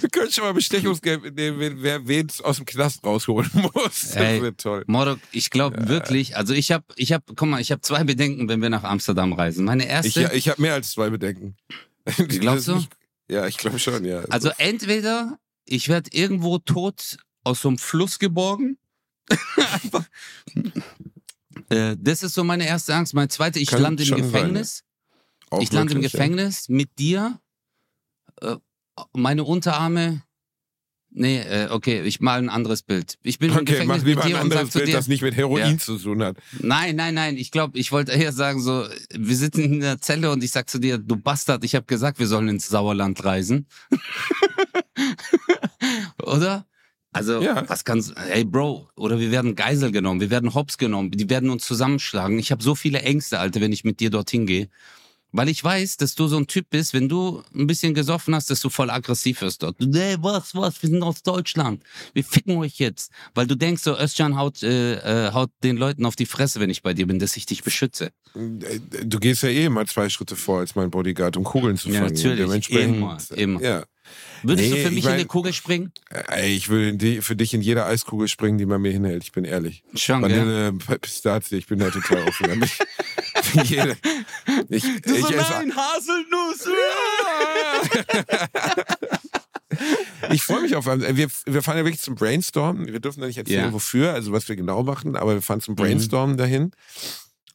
Wir 0.00 0.08
können 0.10 0.30
schon 0.30 0.44
mal 0.44 0.54
Bestechungsgeld 0.54 1.34
nehmen, 1.34 1.78
wer 1.82 2.06
wen 2.06 2.28
aus 2.44 2.56
dem 2.58 2.64
Knast 2.64 3.04
rausholen 3.04 3.50
muss. 3.74 4.12
Das 4.12 4.14
Ey. 4.16 4.40
wird 4.40 4.60
toll. 4.60 4.84
Morok, 4.86 5.18
ich 5.32 5.50
glaube 5.50 5.88
wirklich, 5.88 6.36
also 6.36 6.54
ich 6.54 6.70
habe, 6.70 6.84
ich 6.94 7.12
habe, 7.12 7.24
guck 7.34 7.48
mal, 7.48 7.60
ich 7.60 7.72
habe 7.72 7.80
zwei 7.80 8.04
Bedenken, 8.04 8.48
wenn 8.48 8.62
wir 8.62 8.70
nach 8.70 8.84
Amsterdam 8.84 9.32
reisen. 9.32 9.64
Meine 9.64 9.82
Ich, 9.84 9.90
erste, 10.16 10.30
ich 10.32 10.48
habe 10.48 10.62
mehr 10.62 10.74
als 10.74 10.92
zwei 10.92 11.10
Bedenken. 11.10 11.56
Glaubst 12.28 12.68
du? 12.68 12.84
Ja, 13.30 13.46
ich 13.46 13.58
glaube 13.58 13.78
schon, 13.78 14.04
ja. 14.04 14.20
also 14.30 14.50
entweder 14.56 15.38
ich 15.66 15.88
werde 15.88 16.10
irgendwo 16.12 16.58
tot 16.58 17.18
aus 17.44 17.60
so 17.62 17.68
einem 17.68 17.78
Fluss 17.78 18.18
geborgen. 18.18 18.78
Äh, 21.70 21.96
das 21.98 22.22
ist 22.22 22.34
so 22.34 22.44
meine 22.44 22.66
erste 22.66 22.94
Angst. 22.94 23.12
Meine 23.14 23.28
zweite, 23.28 23.58
ich 23.58 23.68
Kann 23.68 23.82
lande 23.82 24.02
im 24.02 24.08
schon 24.08 24.22
sein, 24.22 24.30
Gefängnis. 24.30 24.84
Auch 25.50 25.60
ich 25.60 25.70
lande 25.72 25.92
im 25.92 25.98
möglich, 25.98 26.12
ja. 26.12 26.18
Gefängnis 26.18 26.68
mit 26.68 26.98
dir. 26.98 27.40
Äh, 28.40 28.56
meine 29.12 29.44
Unterarme. 29.44 30.22
Nee, 31.10 31.38
äh, 31.40 31.68
okay, 31.70 32.02
ich 32.02 32.20
mal 32.20 32.38
ein 32.38 32.50
anderes 32.50 32.82
Bild. 32.82 33.16
Ich 33.22 33.38
bin 33.38 33.50
im 33.50 33.56
Okay, 33.56 33.64
Gefängnis 33.64 33.98
mach 33.98 34.04
lieber 34.04 34.16
mit 34.16 34.24
ein 34.24 34.28
dir 34.28 34.34
und 34.36 34.40
anderes 34.42 34.70
Bild, 34.70 34.88
dir, 34.88 34.92
das 34.92 35.08
nicht 35.08 35.22
mit 35.22 35.34
Heroin 35.36 35.72
Ja. 35.72 35.78
zu 35.78 35.96
tun 35.96 36.22
hat. 36.22 36.36
Nein, 36.60 36.96
nein, 36.96 37.14
nein. 37.14 37.36
Ich 37.38 37.50
glaube, 37.50 37.78
ich 37.78 37.92
wollte 37.92 38.12
eher 38.12 38.32
sagen, 38.32 38.60
so, 38.60 38.86
wir 39.14 39.36
sitzen 39.36 39.62
in 39.64 39.80
der 39.80 40.00
Zelle 40.00 40.30
und 40.30 40.44
ich 40.44 40.50
sag 40.50 40.68
zu 40.68 40.78
dir, 40.78 40.98
du 40.98 41.16
Bastard, 41.16 41.64
ich 41.64 41.74
habe 41.74 41.86
gesagt, 41.86 42.18
wir 42.18 42.26
sollen 42.26 42.48
ins 42.48 42.68
Sauerland 42.68 43.24
reisen. 43.24 43.66
Oder? 46.22 46.66
Also, 47.12 47.42
Ja. 47.42 47.64
was 47.68 47.84
kannst 47.84 48.12
hey 48.16 48.44
Bro, 48.44 48.90
oder 48.94 49.18
wir 49.18 49.30
werden 49.30 49.54
Geisel 49.54 49.90
genommen, 49.90 50.20
wir 50.20 50.30
werden 50.30 50.54
Hops 50.54 50.76
genommen, 50.76 51.10
die 51.10 51.30
werden 51.30 51.48
uns 51.48 51.66
zusammenschlagen. 51.66 52.38
Ich 52.38 52.52
habe 52.52 52.62
so 52.62 52.74
viele 52.74 53.00
Ängste, 53.00 53.40
Alter, 53.40 53.62
wenn 53.62 53.72
ich 53.72 53.82
mit 53.82 53.98
dir 54.00 54.10
dorthin 54.10 54.46
gehe. 54.46 54.68
Weil 55.30 55.50
ich 55.50 55.62
weiß, 55.62 55.98
dass 55.98 56.14
du 56.14 56.26
so 56.26 56.38
ein 56.38 56.46
Typ 56.46 56.70
bist, 56.70 56.94
wenn 56.94 57.08
du 57.08 57.42
ein 57.54 57.66
bisschen 57.66 57.92
gesoffen 57.92 58.34
hast, 58.34 58.48
dass 58.50 58.60
du 58.60 58.70
voll 58.70 58.88
aggressiv 58.88 59.42
wirst 59.42 59.62
dort. 59.62 59.76
Du, 59.78 59.86
hey, 59.98 60.16
was, 60.20 60.54
was, 60.54 60.80
wir 60.82 60.88
sind 60.88 61.02
aus 61.02 61.22
Deutschland. 61.22 61.82
Wir 62.14 62.24
ficken 62.24 62.56
euch 62.56 62.78
jetzt. 62.78 63.12
Weil 63.34 63.46
du 63.46 63.54
denkst, 63.54 63.82
so, 63.82 63.94
Özcan 63.98 64.36
haut, 64.38 64.62
äh, 64.62 65.26
äh, 65.26 65.32
haut 65.32 65.50
den 65.62 65.76
Leuten 65.76 66.06
auf 66.06 66.16
die 66.16 66.24
Fresse, 66.24 66.60
wenn 66.60 66.70
ich 66.70 66.82
bei 66.82 66.94
dir 66.94 67.06
bin, 67.06 67.18
dass 67.18 67.36
ich 67.36 67.44
dich 67.44 67.62
beschütze. 67.62 68.10
Du 68.34 69.18
gehst 69.18 69.42
ja 69.42 69.50
eh 69.50 69.68
mal 69.68 69.86
zwei 69.86 70.08
Schritte 70.08 70.34
vor 70.34 70.60
als 70.60 70.74
mein 70.74 70.90
Bodyguard, 70.90 71.36
um 71.36 71.44
Kugeln 71.44 71.76
zu 71.76 71.90
Ja, 71.90 72.00
fangen. 72.00 72.14
natürlich. 72.14 72.38
Dementsprechend, 72.46 72.96
Immer, 72.96 73.18
immer. 73.36 73.60
Ja. 73.60 73.84
Würdest 74.42 74.70
Nee, 74.70 74.76
du 74.76 74.82
für 74.82 74.88
ich 74.88 74.94
mich 74.94 75.04
mein- 75.04 75.12
in 75.14 75.18
eine 75.20 75.26
Kugel 75.26 75.52
springen? 75.52 75.92
Ey, 76.28 76.54
ich 76.56 76.68
die, 76.96 77.20
für 77.20 77.36
dich 77.36 77.52
in 77.52 77.60
jeder 77.60 77.84
Eiskugel 77.84 78.28
springen, 78.28 78.56
die 78.56 78.64
man 78.64 78.80
mir 78.80 78.90
hinhält. 78.92 79.22
Ich 79.24 79.32
bin 79.32 79.44
ehrlich. 79.44 79.82
Schon? 79.94 80.22
Vanille, 80.22 80.72
Pistazie, 80.72 81.56
ich 81.56 81.66
bin 81.66 81.78
da 81.80 81.90
total 81.90 82.26
offen. 82.26 82.64
Bin 83.52 83.62
ich, 83.62 83.70
Jede. 83.70 83.96
Ich, 84.68 84.84
ich 85.04 85.06
esse, 85.06 85.76
Haselnuss! 85.76 86.68
ich 90.32 90.42
freue 90.42 90.62
mich 90.62 90.74
auf. 90.76 90.86
Wir, 90.86 91.28
wir 91.46 91.62
fahren 91.62 91.76
ja 91.78 91.84
wirklich 91.84 92.00
zum 92.00 92.14
Brainstorm. 92.14 92.86
Wir 92.86 93.00
dürfen 93.00 93.20
da 93.20 93.26
nicht 93.26 93.38
erzählen, 93.38 93.66
Ja. 93.66 93.72
wofür, 93.72 94.12
also 94.14 94.32
was 94.32 94.48
wir 94.48 94.56
genau 94.56 94.82
machen, 94.82 95.16
aber 95.16 95.34
wir 95.34 95.42
fahren 95.42 95.60
zum 95.60 95.72
Mhm. 95.72 95.76
Brainstorm 95.76 96.36
dahin. 96.36 96.72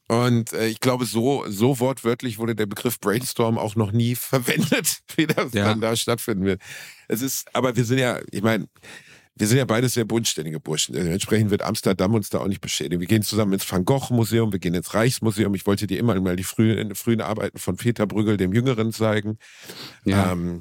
Und 0.06 0.52
äh, 0.52 0.66
ich 0.66 0.80
glaube, 0.80 1.06
so, 1.06 1.44
so 1.48 1.80
wortwörtlich 1.80 2.38
wurde 2.38 2.54
der 2.54 2.66
Begriff 2.66 3.00
Brainstorm 3.00 3.56
auch 3.58 3.74
noch 3.74 3.90
nie 3.90 4.14
verwendet, 4.14 4.98
wie 5.16 5.26
das 5.26 5.52
Ja. 5.54 5.64
dann 5.64 5.80
da 5.80 5.96
stattfinden 5.96 6.44
wird. 6.44 6.60
Es 7.08 7.22
ist, 7.22 7.48
aber 7.54 7.74
wir 7.76 7.84
sind 7.84 7.98
ja, 7.98 8.20
ich 8.30 8.42
meine, 8.42 8.68
wir 9.36 9.46
sind 9.48 9.58
ja 9.58 9.64
beide 9.64 9.88
sehr 9.88 10.04
bodenständige 10.04 10.60
Burschen. 10.60 10.94
Entsprechend 10.94 11.50
wird 11.50 11.62
Amsterdam 11.62 12.14
uns 12.14 12.30
da 12.30 12.38
auch 12.38 12.46
nicht 12.46 12.60
beschädigen. 12.60 13.00
Wir 13.00 13.08
gehen 13.08 13.22
zusammen 13.22 13.52
ins 13.54 13.70
Van 13.70 13.84
Gogh 13.84 14.12
Museum, 14.14 14.52
wir 14.52 14.60
gehen 14.60 14.74
ins 14.74 14.94
Reichsmuseum. 14.94 15.54
Ich 15.54 15.66
wollte 15.66 15.86
dir 15.86 15.98
immer 15.98 16.18
mal 16.20 16.36
die 16.36 16.44
frühen, 16.44 16.94
frühen 16.94 17.20
Arbeiten 17.20 17.58
von 17.58 17.76
Peter 17.76 18.06
Brüggel, 18.06 18.36
dem 18.36 18.52
Jüngeren, 18.52 18.92
zeigen. 18.92 19.38
Ja, 20.04 20.32
Ähm, 20.32 20.60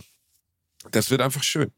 das 0.91 1.11
wird 1.11 1.21
einfach 1.21 1.43
schön. 1.43 1.71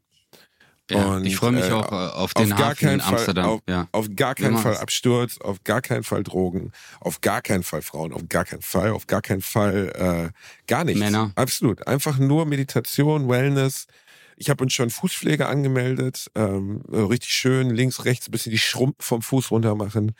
ja. 0.89 1.15
und, 1.15 1.25
ich 1.25 1.35
freue 1.35 1.51
mich 1.51 1.65
äh, 1.65 1.71
auch 1.71 1.91
äh, 1.91 1.95
auf 1.95 2.33
den 2.33 2.53
auf 2.53 2.59
gar 2.59 2.69
Hafen 2.71 2.89
in 2.89 2.99
Fall 3.01 3.13
Amsterdam. 3.15 3.45
auf- 3.45 3.61
ja. 3.67 3.87
Auf 3.91 4.07
gar 4.15 4.33
keinen 4.35 4.57
Fall. 4.57 4.77
Absturz, 4.77 5.37
auf 5.41 5.63
gar 5.63 5.81
keinen 5.81 6.03
Fall 6.03 6.23
Drogen, 6.23 6.71
auf 7.01 7.21
gar 7.21 7.41
keinen 7.41 7.63
Fall 7.63 7.81
Frauen, 7.81 8.13
auf 8.13 8.21
gar 8.29 8.45
keinen 8.45 8.61
Fall, 8.61 8.91
auf 8.91 9.05
gar 9.07 9.21
keinen 9.21 9.41
Fall 9.41 10.31
äh, 10.33 10.65
gar 10.67 10.83
nichts. 10.85 10.99
Männer. 10.99 11.31
Absolut. 11.35 11.85
Einfach 11.87 12.17
nur 12.19 12.45
Meditation, 12.45 13.27
Wellness. 13.27 13.87
Ich 14.37 14.49
habe 14.49 14.63
uns 14.63 14.73
schon 14.73 14.89
Fußpflege 14.89 15.47
angemeldet. 15.47 16.29
Ähm, 16.35 16.81
äh, 16.91 16.97
richtig 16.99 17.31
schön, 17.31 17.69
links, 17.69 18.05
rechts, 18.05 18.27
ein 18.27 18.31
bisschen 18.31 18.51
die 18.51 18.57
Schrumpen 18.57 19.01
vom 19.01 19.21
Fuß 19.21 19.51
runter 19.51 19.75
machen. 19.75 20.13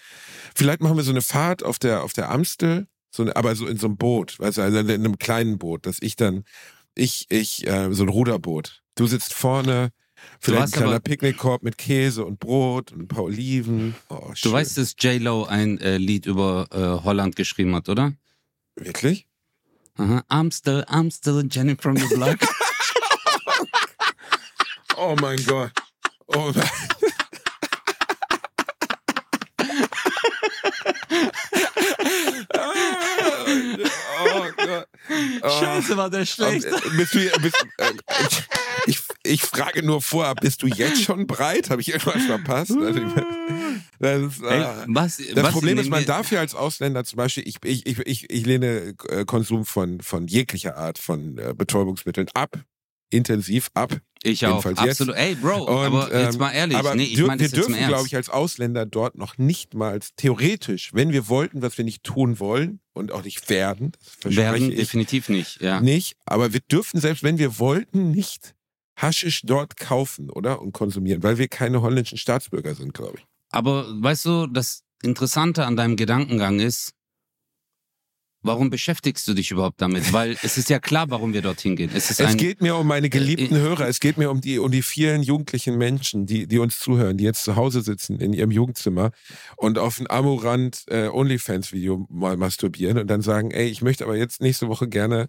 Vielleicht 0.56 0.82
machen 0.82 0.98
wir 0.98 1.04
so 1.04 1.12
eine 1.12 1.22
Fahrt 1.22 1.64
auf 1.64 1.80
der, 1.80 2.04
auf 2.04 2.14
der 2.14 2.32
Amstel, 2.32 2.88
so 3.12 3.24
eine, 3.24 3.36
aber 3.36 3.56
so 3.56 3.68
in 3.68 3.78
so 3.78 3.88
einem 3.88 3.98
Boot, 3.98 4.40
weißt 4.40 4.58
du, 4.58 4.62
also 4.62 4.78
in 4.78 4.90
einem 4.90 5.18
kleinen 5.18 5.58
Boot, 5.58 5.86
dass 5.86 5.98
ich 6.02 6.16
dann, 6.16 6.44
ich, 6.96 7.26
ich, 7.30 7.68
äh, 7.68 7.92
so 7.92 8.04
ein 8.04 8.10
Ruderboot. 8.10 8.82
Du 8.96 9.08
sitzt 9.08 9.34
vorne, 9.34 9.90
vielleicht 10.40 10.74
ein 10.76 10.84
kleiner 10.84 11.00
Picknickkorb 11.02 11.64
mit 11.64 11.78
Käse 11.78 12.24
und 12.26 12.40
Brot 12.40 12.94
und 12.94 13.02
ein 13.02 13.08
paar 13.10 13.24
Oliven. 13.24 13.96
Oh, 14.10 14.32
Du 14.42 14.52
weißt, 14.52 14.78
dass 14.78 14.96
J-Lo 14.98 15.44
ein 15.46 15.80
äh, 15.80 15.98
Lied 15.98 16.26
über 16.26 16.68
äh, 16.72 17.04
Holland 17.04 17.36
geschrieben 17.36 17.76
hat, 17.76 17.90
oder? 17.90 18.14
Wirklich? 18.76 19.28
Aha. 19.98 20.24
I'm 20.30 21.12
still 21.12 21.48
Jenny 21.50 21.76
from 21.80 21.98
the 21.98 22.16
Block. 22.16 22.38
Oh 24.98 25.16
mein 25.20 25.44
Gott. 25.46 25.72
Oh 26.28 26.52
mein 26.54 26.70
Oh 34.28 34.48
Gott. 34.58 34.88
Oh. 35.42 35.50
Scheiße, 35.50 35.98
war 35.98 36.10
der 36.10 36.26
schlecht. 36.26 36.66
Ähm, 36.66 36.74
äh, 36.74 36.98
Bist 36.98 37.14
du, 37.14 37.20
bist, 37.42 37.66
äh, 37.78 37.92
ich, 38.88 39.02
ich, 39.24 39.42
frage 39.42 39.84
nur 39.84 40.02
vorab, 40.02 40.40
bist 40.42 40.64
du 40.64 40.68
jetzt 40.68 41.04
schon 41.04 41.28
breit? 41.28 41.70
Habe 41.70 41.82
ich 41.82 41.90
irgendwas 41.90 42.24
verpasst? 42.24 42.72
Also, 42.72 43.00
das 44.00 44.22
ist, 44.22 44.44
Ey, 44.44 44.62
ah. 44.62 44.86
was, 44.88 45.18
Das 45.18 45.44
was 45.44 45.54
Problem 45.54 45.78
ist, 45.78 45.90
man 45.90 46.06
darf 46.06 46.32
ja 46.32 46.40
als 46.40 46.56
Ausländer 46.56 47.04
zum 47.04 47.18
Beispiel, 47.18 47.48
ich, 47.48 47.58
ich, 47.64 47.86
ich, 47.86 48.00
ich, 48.00 48.30
ich 48.30 48.46
lehne 48.46 48.96
äh, 49.10 49.26
Konsum 49.26 49.66
von, 49.66 50.02
von 50.02 50.28
jeglicher 50.28 50.78
Art 50.78 50.98
von 50.98 51.38
äh, 51.38 51.54
Betäubungsmitteln 51.56 52.28
ab. 52.34 52.58
Intensiv 53.16 53.70
ab. 53.74 53.98
Ich 54.24 54.46
auch, 54.46 54.50
jedenfalls 54.50 54.80
jetzt. 54.82 55.02
absolut. 55.02 55.16
Ey, 55.16 55.36
Bro, 55.36 55.64
Und, 55.66 55.86
aber 55.86 56.20
jetzt 56.20 56.36
ähm, 56.36 56.40
mal 56.40 56.52
ehrlich, 56.52 56.78
Aber 56.78 56.96
nee, 56.96 57.04
ich 57.04 57.20
dür- 57.20 57.28
meine 57.28 57.40
wir 57.40 57.46
jetzt 57.48 57.56
dürfen, 57.56 57.76
glaube 57.88 58.08
ich, 58.08 58.16
als 58.16 58.30
Ausländer 58.30 58.86
dort 58.86 59.18
noch 59.18 59.38
nicht 59.38 59.74
mal 59.76 60.00
theoretisch, 60.16 60.94
wenn 60.94 61.12
wir 61.12 61.28
wollten, 61.28 61.62
was 61.62 61.78
wir 61.78 61.86
nicht 61.86 62.04
tun 62.04 62.40
wollen 62.40 62.80
und 62.94 63.12
auch 63.12 63.24
nicht 63.24 63.50
werden, 63.50 63.92
werden 64.24 64.72
ich 64.72 64.78
definitiv 64.78 65.30
nicht, 65.30 65.62
ja. 65.62 65.80
nicht, 65.80 66.16
aber 66.26 66.54
wir 66.54 66.60
dürfen 66.62 67.00
selbst, 67.00 67.22
wenn 67.24 67.38
wir 67.38 67.60
wollten, 67.60 68.12
nicht 68.12 68.56
Haschisch 68.98 69.42
dort 69.44 69.76
kaufen, 69.78 70.30
oder? 70.30 70.62
Und 70.62 70.72
konsumieren, 70.72 71.22
weil 71.22 71.38
wir 71.38 71.48
keine 71.50 71.82
holländischen 71.82 72.18
Staatsbürger 72.18 72.76
sind, 72.76 72.94
glaube 72.94 73.18
ich. 73.18 73.26
Aber 73.52 73.86
weißt 74.02 74.26
du, 74.26 74.48
das 74.48 74.84
Interessante 75.04 75.66
an 75.66 75.76
deinem 75.76 75.98
Gedankengang 75.98 76.60
ist, 76.60 76.94
warum 78.46 78.70
beschäftigst 78.70 79.28
du 79.28 79.34
dich 79.34 79.52
überhaupt 79.52 79.82
damit? 79.82 80.14
Weil 80.14 80.38
es 80.44 80.58
ist 80.58 80.70
ja 80.70 80.80
klar, 80.80 81.10
warum 81.10 81.34
wir 81.34 81.42
dorthin 81.42 81.76
gehen. 81.76 81.90
Es 81.94 82.20
Es 82.20 82.38
geht 82.38 82.62
mir 82.62 82.76
um 82.76 82.88
meine 82.88 83.10
geliebten 83.10 83.56
äh, 83.56 83.60
Hörer, 83.60 83.88
es 83.88 84.00
geht 84.00 84.18
mir 84.18 84.30
um 84.32 84.42
die, 84.42 84.60
um 84.60 84.72
die 84.72 84.82
vielen 84.82 85.24
jugendlichen 85.24 85.78
Menschen, 85.78 86.26
die, 86.26 86.48
die 86.48 86.60
uns 86.60 86.80
zuhören, 86.80 87.18
die 87.18 87.24
jetzt 87.24 87.44
zu 87.44 87.56
Hause 87.56 87.82
sitzen 87.82 88.20
in 88.20 88.34
ihrem 88.34 88.52
Jugendzimmer 88.52 89.12
und 89.58 89.78
auf 89.78 90.00
ein 90.00 90.10
Amorant 90.10 90.86
äh, 90.88 91.08
OnlyFans-Video 91.08 92.06
mal 92.10 92.38
masturbieren 92.38 92.98
und 92.98 93.08
dann 93.08 93.22
sagen, 93.22 93.52
ey, 93.52 93.68
ich 93.68 93.82
möchte 93.82 94.04
aber 94.06 94.16
jetzt 94.16 94.42
nächste 94.42 94.68
Woche 94.68 94.88
gerne, 94.88 95.28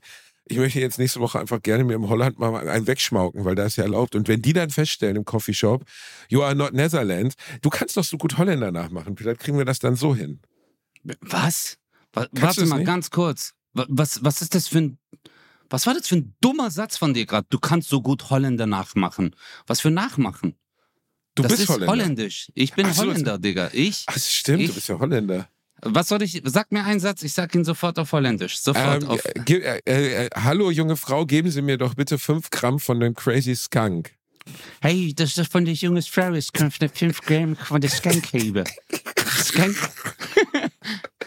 ich 0.48 0.58
möchte 0.58 0.80
jetzt 0.80 0.98
nächste 0.98 1.20
Woche 1.20 1.40
einfach 1.40 1.60
gerne 1.60 1.84
mir 1.84 1.94
im 1.94 2.08
Holland 2.08 2.38
mal 2.38 2.68
einen 2.68 2.86
wegschmauken, 2.86 3.44
weil 3.44 3.54
da 3.54 3.64
ist 3.64 3.76
ja 3.76 3.84
erlaubt. 3.84 4.14
Und 4.14 4.28
wenn 4.28 4.42
die 4.42 4.52
dann 4.52 4.70
feststellen 4.70 5.16
im 5.16 5.24
Coffeeshop, 5.24 5.84
you 6.28 6.42
are 6.42 6.54
not 6.54 6.72
Netherlands, 6.72 7.34
du 7.62 7.70
kannst 7.70 7.96
doch 7.96 8.04
so 8.04 8.16
gut 8.16 8.38
Holländer 8.38 8.70
nachmachen, 8.70 9.16
vielleicht 9.16 9.40
kriegen 9.40 9.58
wir 9.58 9.64
das 9.64 9.80
dann 9.80 9.96
so 9.96 10.14
hin. 10.14 10.40
was? 11.20 11.78
Wa- 12.16 12.26
Warte 12.32 12.66
mal 12.66 12.78
nicht? 12.78 12.86
ganz 12.86 13.10
kurz. 13.10 13.52
Wa- 13.74 13.86
Was, 13.88 14.24
was 14.24 14.42
ist 14.42 14.54
das 14.54 14.68
für 14.68 14.78
ein, 14.78 14.98
was 15.70 15.86
war 15.86 15.94
das 15.94 16.08
für 16.08 16.16
ein 16.16 16.34
dummer 16.40 16.70
Satz 16.70 16.96
von 16.96 17.14
dir 17.14 17.26
gerade? 17.26 17.46
Du 17.50 17.58
kannst 17.58 17.88
so 17.88 18.00
gut 18.02 18.30
Holländer 18.30 18.66
nachmachen. 18.66 19.36
Was 19.66 19.80
für 19.80 19.90
nachmachen? 19.90 20.54
Du 21.34 21.42
das 21.42 21.52
bist 21.52 21.62
ist 21.64 21.68
Holländer. 21.68 21.92
holländisch. 21.92 22.50
Ich 22.54 22.72
bin 22.72 22.90
so, 22.92 23.02
Holländer, 23.02 23.38
Digga. 23.38 23.68
Ich. 23.72 24.04
Ach, 24.06 24.14
das 24.14 24.32
stimmt, 24.32 24.60
Ich- 24.62 24.68
du 24.68 24.74
bist 24.74 24.88
ja 24.88 24.98
Holländer. 24.98 25.48
Was 25.82 26.08
soll 26.08 26.22
ich? 26.22 26.40
Sag 26.44 26.72
mir 26.72 26.84
einen 26.84 27.00
Satz, 27.00 27.22
ich 27.22 27.34
sag 27.34 27.54
ihn 27.54 27.62
sofort 27.64 27.98
auf 27.98 28.10
Holländisch. 28.12 28.56
Sofort 28.58 29.02
Ähm, 29.02 29.08
auf. 29.10 29.22
äh, 29.26 29.32
ge- 29.44 29.60
äh, 29.84 30.24
äh, 30.24 30.30
hallo 30.34 30.70
junge 30.70 30.96
Frau, 30.96 31.26
geben 31.26 31.50
Sie 31.50 31.60
mir 31.60 31.76
doch 31.76 31.94
bitte 31.94 32.18
fünf 32.18 32.48
Gramm 32.48 32.78
von 32.80 32.98
dem 32.98 33.14
Crazy 33.14 33.54
Skunk. 33.54 34.12
Hey, 34.80 35.12
das 35.14 35.36
ist 35.36 35.52
von 35.52 35.64
der 35.66 35.74
junge 35.74 36.00
Frau. 36.02 36.32
Es 36.32 36.52
kommt 36.52 36.72
eine 36.80 36.88
5 36.88 37.20
Gramm 37.22 37.56
von 37.56 37.80
der 37.80 37.90
Skankhebe. 37.90 38.62
Skank. 39.28 39.76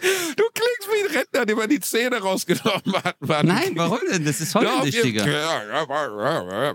Du 0.02 0.44
klingst 0.54 0.88
wie 0.88 1.08
ein 1.10 1.16
Rentner, 1.18 1.46
dem 1.46 1.58
man 1.58 1.70
die 1.70 1.80
Zähne 1.80 2.18
rausgenommen 2.18 2.94
hat, 3.04 3.16
Mann. 3.22 3.46
Nein, 3.46 3.72
warum 3.76 4.00
denn? 4.12 4.26
Das 4.26 4.40
ist 4.42 4.56
holländisch, 4.56 5.02
Digga. 5.02 5.26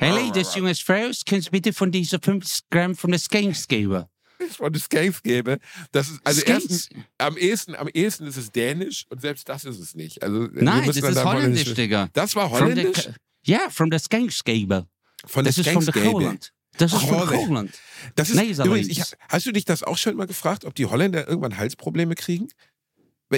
Hey, 0.00 0.30
das 0.34 0.54
junge 0.54 0.74
Frau, 0.74 1.10
kannst 1.26 1.48
du 1.48 1.50
bitte 1.50 1.72
von 1.72 1.90
dieser 1.90 2.18
5 2.20 2.60
Gramm 2.70 2.94
von 2.94 3.10
der 3.10 3.20
Skanks 3.20 3.66
geben? 3.68 4.04
Von 4.50 4.72
des 4.72 4.84
Skanks 4.84 5.22
gebe. 5.22 5.58
Das 5.92 6.08
ist, 6.08 6.20
also 6.24 6.40
Skanks? 6.40 6.64
erstens, 6.64 6.88
am 7.18 7.36
ehesten, 7.36 7.74
am 7.76 7.88
ehesten 7.88 8.26
ist 8.26 8.36
es 8.36 8.50
dänisch 8.50 9.06
und 9.08 9.20
selbst 9.20 9.48
das 9.48 9.64
ist 9.64 9.78
es 9.78 9.94
nicht. 9.94 10.22
Also, 10.22 10.48
Nein, 10.52 10.86
das 10.86 10.96
ist 10.96 11.24
holländisch, 11.24 11.72
Digga. 11.74 12.08
Das 12.12 12.34
war 12.36 12.50
holländisch? 12.50 13.08
Ja, 13.46 13.70
from 13.70 13.90
the 13.90 13.98
Skanks 13.98 14.42
geben. 14.44 14.86
Von 15.26 15.44
Das 15.44 15.54
des 15.54 15.66
ist 15.66 15.72
von 15.72 15.82
Skanks 15.82 16.00
der 16.00 16.12
Holland. 16.12 16.52
Das 16.76 16.92
ist 16.92 17.00
von 17.00 17.10
Holland. 17.20 17.48
Holland. 17.48 17.70
Das 18.16 18.30
ist 18.30 18.36
Nee, 18.36 18.50
übrigens, 18.50 18.88
ich, 18.88 19.02
hast 19.28 19.46
du 19.46 19.52
dich 19.52 19.64
das 19.64 19.82
auch 19.82 19.96
schon 19.96 20.16
mal 20.16 20.26
gefragt, 20.26 20.64
ob 20.64 20.74
die 20.74 20.86
Holländer 20.86 21.26
irgendwann 21.28 21.56
Halsprobleme 21.56 22.14
kriegen? 22.16 22.48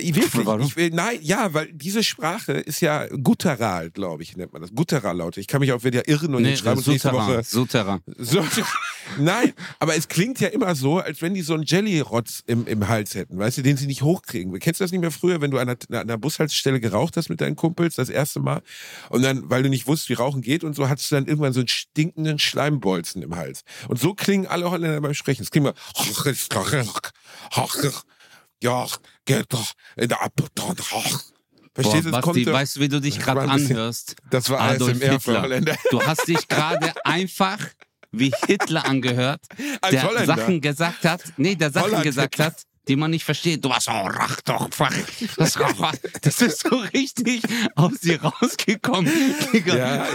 Wirklich, 0.03 0.47
Warum? 0.47 0.61
ich 0.63 0.77
will, 0.77 0.91
nein, 0.91 1.19
ja, 1.23 1.53
weil 1.55 1.73
diese 1.73 2.03
Sprache 2.05 2.53
ist 2.53 2.81
ja 2.81 3.07
guttural, 3.09 3.91
glaube 3.91 4.23
ich, 4.23 4.37
nennt 4.37 4.53
man 4.53 4.63
das. 4.63 4.73
Guttural-Laute. 4.75 5.41
Ich 5.41 5.47
kann 5.47 5.61
mich 5.61 5.73
auch 5.73 5.85
wieder 5.85 6.09
irren 6.09 6.35
und 6.35 6.43
Nee, 6.43 6.51
jetzt 6.51 6.61
schreiben 6.61 6.79
uns 6.79 6.87
nächste. 6.87 7.13
Woche. 7.13 7.43
Souterrain. 7.45 8.01
So, 8.19 8.45
nein, 9.19 9.53
aber 9.79 9.97
es 9.97 10.09
klingt 10.09 10.41
ja 10.41 10.49
immer 10.49 10.75
so, 10.75 10.99
als 10.99 11.23
wenn 11.23 11.35
die 11.35 11.43
so 11.43 11.55
einen 11.55 11.65
Jelly-Rotz 11.65 12.43
im, 12.47 12.67
im 12.67 12.89
Hals 12.89 13.15
hätten, 13.15 13.39
weißt 13.39 13.59
du, 13.59 13.63
den 13.63 13.77
sie 13.77 13.87
nicht 13.87 14.03
hochkriegen. 14.03 14.59
Kennst 14.59 14.81
du 14.81 14.85
das 14.85 14.93
nicht 14.93 15.01
mehr 15.01 15.11
früher, 15.11 15.41
wenn 15.41 15.51
du 15.51 15.59
an 15.59 15.69
einer, 15.69 16.01
einer 16.01 16.19
Bushaltestelle 16.19 16.81
geraucht 16.81 17.17
hast 17.17 17.29
mit 17.29 17.41
deinen 17.41 17.57
Kumpels 17.57 17.95
das 17.97 18.09
erste 18.09 18.41
Mal 18.41 18.63
und 19.11 19.23
dann, 19.23 19.49
weil 19.51 19.63
du 19.63 19.69
nicht 19.69 19.87
wusstest, 19.87 20.09
wie 20.11 20.15
Rauchen 20.15 20.43
geht 20.43 20.65
und 20.65 20.75
so, 20.75 20.89
hattest 20.89 21.11
du 21.11 21.15
dann 21.17 21.27
irgendwann 21.27 21.53
so 21.53 21.61
einen 21.61 21.69
stinkenden 21.69 22.39
Schleimbolzen 22.39 23.23
im 23.23 23.37
Hals. 23.37 23.63
Und 23.89 23.99
so 23.99 24.15
klingen 24.15 24.47
alle 24.47 24.71
Holländer 24.71 25.01
beim 25.01 25.15
Sprechen. 25.15 25.43
Es 25.43 25.51
klingt 25.51 25.65
mal 25.65 25.75
ja, 28.62 28.87
geht 29.25 29.53
doch 29.53 29.73
in 29.97 30.09
der 30.09 30.23
Abteilung. 30.23 30.77
Verstehst 31.75 32.07
du, 32.07 32.11
Basti, 32.11 32.47
weißt 32.47 32.77
du, 32.77 32.81
wie 32.81 32.88
du 32.88 33.01
dich 33.01 33.19
gerade 33.19 33.42
anhörst? 33.42 34.16
Das 34.31 34.49
war 34.49 34.61
Adolf 34.61 34.99
Hitler. 34.99 35.61
Du 35.90 36.03
hast 36.03 36.27
dich 36.27 36.49
gerade 36.49 36.92
einfach 37.05 37.59
wie 38.12 38.33
Hitler 38.47 38.87
angehört, 38.87 39.42
Als 39.83 39.90
der. 39.90 40.25
Sachen 40.25 40.61
gesagt 40.61 41.05
hat, 41.05 41.23
nee, 41.37 41.55
der 41.55 41.71
Sachen 41.71 41.88
Holland 41.88 42.05
gesagt 42.05 42.35
Hitler. 42.37 42.47
hat, 42.47 42.62
die 42.88 42.96
man 42.96 43.11
nicht 43.11 43.25
versteht. 43.25 43.64
Du 43.64 43.72
hast 43.72 43.88
auch 43.88 44.09
rach 44.09 44.40
doch, 44.42 44.68
fuck. 44.72 44.90
das, 45.37 45.59
das 46.22 46.42
ist 46.42 46.61
so 46.61 46.77
richtig 46.77 47.42
aus 47.75 47.99
dir 48.01 48.22
rausgekommen. 48.22 49.11
Digga. 49.53 49.77
Ja, 49.77 50.07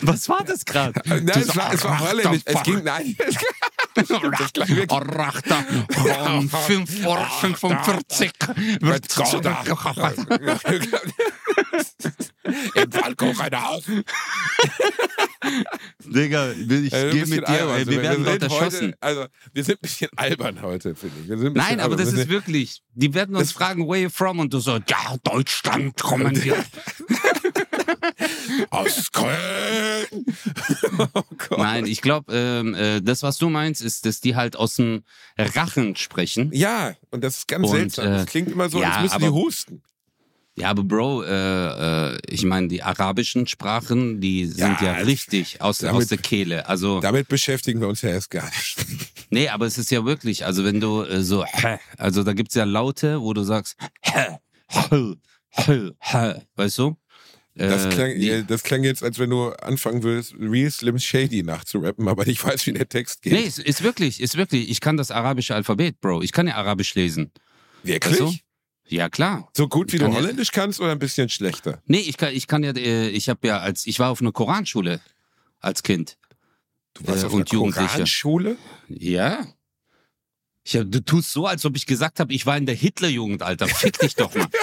Was 0.00 0.28
war 0.28 0.44
das 0.44 0.64
gerade? 0.64 1.00
Nein, 1.04 1.28
es 1.28 1.56
war, 1.56 1.72
es 1.72 1.84
war 1.84 2.00
holländisch. 2.00 2.42
Es 2.46 2.62
ging, 2.62 2.82
nein. 2.84 3.16
Das. 3.18 3.36
Rachter, 4.90 5.64
um 6.28 6.48
5 6.66 7.04
Uhr 7.04 7.18
45 7.40 8.32
wird 8.80 9.08
Im 12.74 12.92
Waldkochhaus. 12.94 13.84
Digga, 16.04 16.52
ich 16.52 16.94
ein 16.94 17.10
gehe 17.10 17.26
mit 17.26 17.40
dir, 17.46 17.48
albern. 17.48 17.76
ey, 17.76 17.86
wir 17.86 18.02
werden 18.02 18.24
dort 18.24 18.40
sind 18.40 18.50
erschossen. 18.52 18.86
Heute, 18.88 18.96
also, 19.02 19.26
wir 19.52 19.64
sind 19.64 19.74
ein 19.76 19.80
bisschen 19.82 20.08
albern 20.16 20.62
heute, 20.62 20.94
finde 20.94 21.16
ich. 21.22 21.28
Wir 21.28 21.50
Nein, 21.50 21.80
aber 21.80 21.92
albern. 21.92 21.98
das 22.06 22.14
Wir 22.14 22.22
ist 22.22 22.28
wirklich. 22.28 22.82
Die 22.94 23.14
werden 23.14 23.36
uns 23.36 23.48
Das- 23.48 23.52
fragen, 23.56 23.86
where 23.88 24.00
you 24.02 24.10
from? 24.10 24.38
Und 24.40 24.52
du 24.52 24.60
so, 24.60 24.72
ja, 24.88 25.16
Deutschland 25.22 26.00
kommen 26.00 26.42
wir. 26.42 26.56
aus 28.70 29.10
Köln. 29.12 30.06
oh. 31.14 31.22
Nein, 31.56 31.86
ich 31.86 32.00
glaube, 32.02 32.32
ähm, 32.34 32.74
äh, 32.74 33.00
das, 33.00 33.22
was 33.22 33.38
du 33.38 33.48
meinst, 33.50 33.82
ist, 33.82 34.04
dass 34.06 34.20
die 34.20 34.34
halt 34.36 34.56
aus 34.56 34.74
dem 34.76 35.02
Rachen 35.38 35.96
sprechen. 35.96 36.50
Ja, 36.52 36.94
und 37.10 37.22
das 37.22 37.38
ist 37.38 37.48
ganz 37.48 37.66
Und, 37.68 37.76
seltsam. 37.76 38.06
äh, 38.06 38.10
das 38.10 38.26
klingt 38.26 38.50
immer 38.50 38.68
so, 38.68 38.80
ja, 38.80 38.92
als 38.92 39.02
müssen 39.02 39.18
die 39.20 39.24
aber- 39.26 39.34
husten. 39.34 39.82
Ja, 40.58 40.70
aber 40.70 40.82
Bro, 40.82 41.22
äh, 41.24 42.14
äh, 42.14 42.18
ich 42.28 42.44
meine, 42.44 42.68
die 42.68 42.82
arabischen 42.82 43.46
Sprachen, 43.46 44.20
die 44.20 44.46
sind 44.46 44.80
ja, 44.80 44.98
Ja, 44.98 45.04
richtig 45.04 45.60
aus, 45.60 45.78
damit- 45.78 46.02
aus 46.02 46.08
der 46.08 46.18
Kehle. 46.18 46.68
Also, 46.68 47.00
Damit 47.00 47.28
beschäftigen 47.28 47.80
wir 47.80 47.88
uns 47.88 48.02
ja 48.02 48.10
erst 48.10 48.30
gar 48.30 48.46
nicht. 48.46 48.76
nee, 49.30 49.48
aber 49.48 49.66
es 49.66 49.78
ist 49.78 49.90
ja 49.90 50.04
wirklich, 50.04 50.44
also 50.44 50.64
wenn 50.64 50.80
du 50.80 51.02
äh, 51.04 51.22
so, 51.22 51.44
hä, 51.44 51.78
also 51.96 52.24
da 52.24 52.32
gibt's 52.32 52.54
ja 52.56 52.64
Laute, 52.64 53.20
wo 53.20 53.32
du 53.34 53.42
sagst, 53.44 53.76
weißt 56.56 56.78
du? 56.78 56.96
Das 57.54 57.86
Äh, 57.86 57.88
klang, 57.88 58.14
die- 58.20 58.28
äh, 58.30 58.44
das 58.44 58.62
klang 58.62 58.84
jetzt, 58.84 59.02
als 59.02 59.18
wenn 59.18 59.30
du 59.30 59.48
anfangen 59.50 60.02
würdest, 60.04 60.34
Real 60.38 60.70
Slim 60.70 60.98
Shady 60.98 61.42
nachzurappen, 61.42 62.06
aber 62.06 62.26
ich 62.28 62.42
weiß, 62.44 62.66
wie 62.66 62.72
der 62.72 62.88
Text 62.88 63.22
geht. 63.22 63.32
Nee, 63.32 63.46
es 63.46 63.58
ist 63.58 63.82
wirklich, 63.82 64.20
ist 64.20 64.36
wirklich. 64.36 64.70
Ich 64.70 64.80
kann 64.80 64.96
das 64.96 65.10
arabische 65.10 65.54
Alphabet, 65.56 66.00
Bro. 66.00 66.22
Ich 66.22 66.30
kann 66.32 66.46
ja 66.46 66.54
Arabisch 66.54 66.94
lesen. 66.94 67.32
Wirklich? 67.82 68.20
Weißt 68.20 68.20
du? 68.20 68.34
Ja, 68.88 69.08
klar. 69.08 69.48
So 69.56 69.68
gut 69.68 69.92
wie 69.92 69.96
Ich 69.96 70.00
du 70.00 70.06
kann 70.06 70.14
ja- 70.14 70.20
Holländisch 70.20 70.50
kannst 70.52 70.80
oder 70.80 70.92
ein 70.92 70.98
bisschen 70.98 71.28
schlechter? 71.28 71.82
Nee, 71.86 71.98
ich 72.00 72.16
kann, 72.16 72.34
ich 72.34 72.46
kann 72.46 72.62
ja, 72.64 72.72
äh, 72.72 73.08
ich 73.10 73.28
habe 73.28 73.46
ja 73.46 73.58
als, 73.58 73.86
ich 73.86 73.98
war 73.98 74.10
auf 74.10 74.20
einer 74.20 74.32
Koranschule 74.32 75.00
als 75.60 75.82
Kind. 75.82 76.16
Du 76.94 77.06
warst 77.06 77.22
Äh, 77.22 77.26
auf 77.26 77.32
und 77.34 77.52
einer. 77.52 77.72
Koranschule? 77.72 78.56
Ja. 78.88 79.46
Ich 80.64 80.76
hab, 80.76 80.90
du 80.90 81.00
tust 81.04 81.32
so, 81.32 81.46
als 81.46 81.64
ob 81.64 81.76
ich 81.76 81.86
gesagt 81.86 82.18
habe, 82.20 82.32
ich 82.32 82.44
war 82.46 82.56
in 82.56 82.66
der 82.66 82.74
Hitlerjugend, 82.74 83.42
Alter. 83.42 83.68
Fick 83.68 83.98
dich 83.98 84.14
doch 84.14 84.34
mal. 84.34 84.46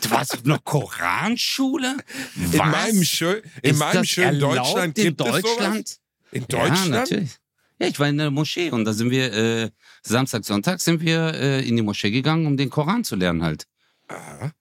Du 0.00 0.10
warst 0.10 0.34
auf 0.34 0.44
einer 0.44 0.58
Koranschule? 0.58 1.96
Was? 2.34 2.52
In 2.54 2.58
meinem, 2.58 3.04
schön, 3.04 3.42
in 3.62 3.76
meinem 3.78 4.04
schönen 4.04 4.40
Deutschland 4.40 4.98
in 4.98 5.04
gibt 5.04 5.20
es 5.20 5.26
sowas? 5.28 5.42
Deutschland? 5.42 5.96
In 6.32 6.40
Ja, 6.40 6.46
Deutschland? 6.48 6.90
natürlich. 6.90 7.30
Ja, 7.78 7.86
ich 7.86 8.00
war 8.00 8.08
in 8.08 8.18
der 8.18 8.30
Moschee 8.32 8.70
und 8.70 8.84
da 8.84 8.94
sind 8.94 9.10
wir 9.10 9.32
äh, 9.32 9.70
Samstag, 10.02 10.44
Sonntag 10.44 10.80
sind 10.80 11.02
wir 11.02 11.34
äh, 11.34 11.68
in 11.68 11.76
die 11.76 11.82
Moschee 11.82 12.10
gegangen, 12.10 12.46
um 12.46 12.56
den 12.56 12.68
Koran 12.70 13.04
zu 13.04 13.14
lernen 13.14 13.44
halt. 13.44 13.66
Aha. 14.12 14.52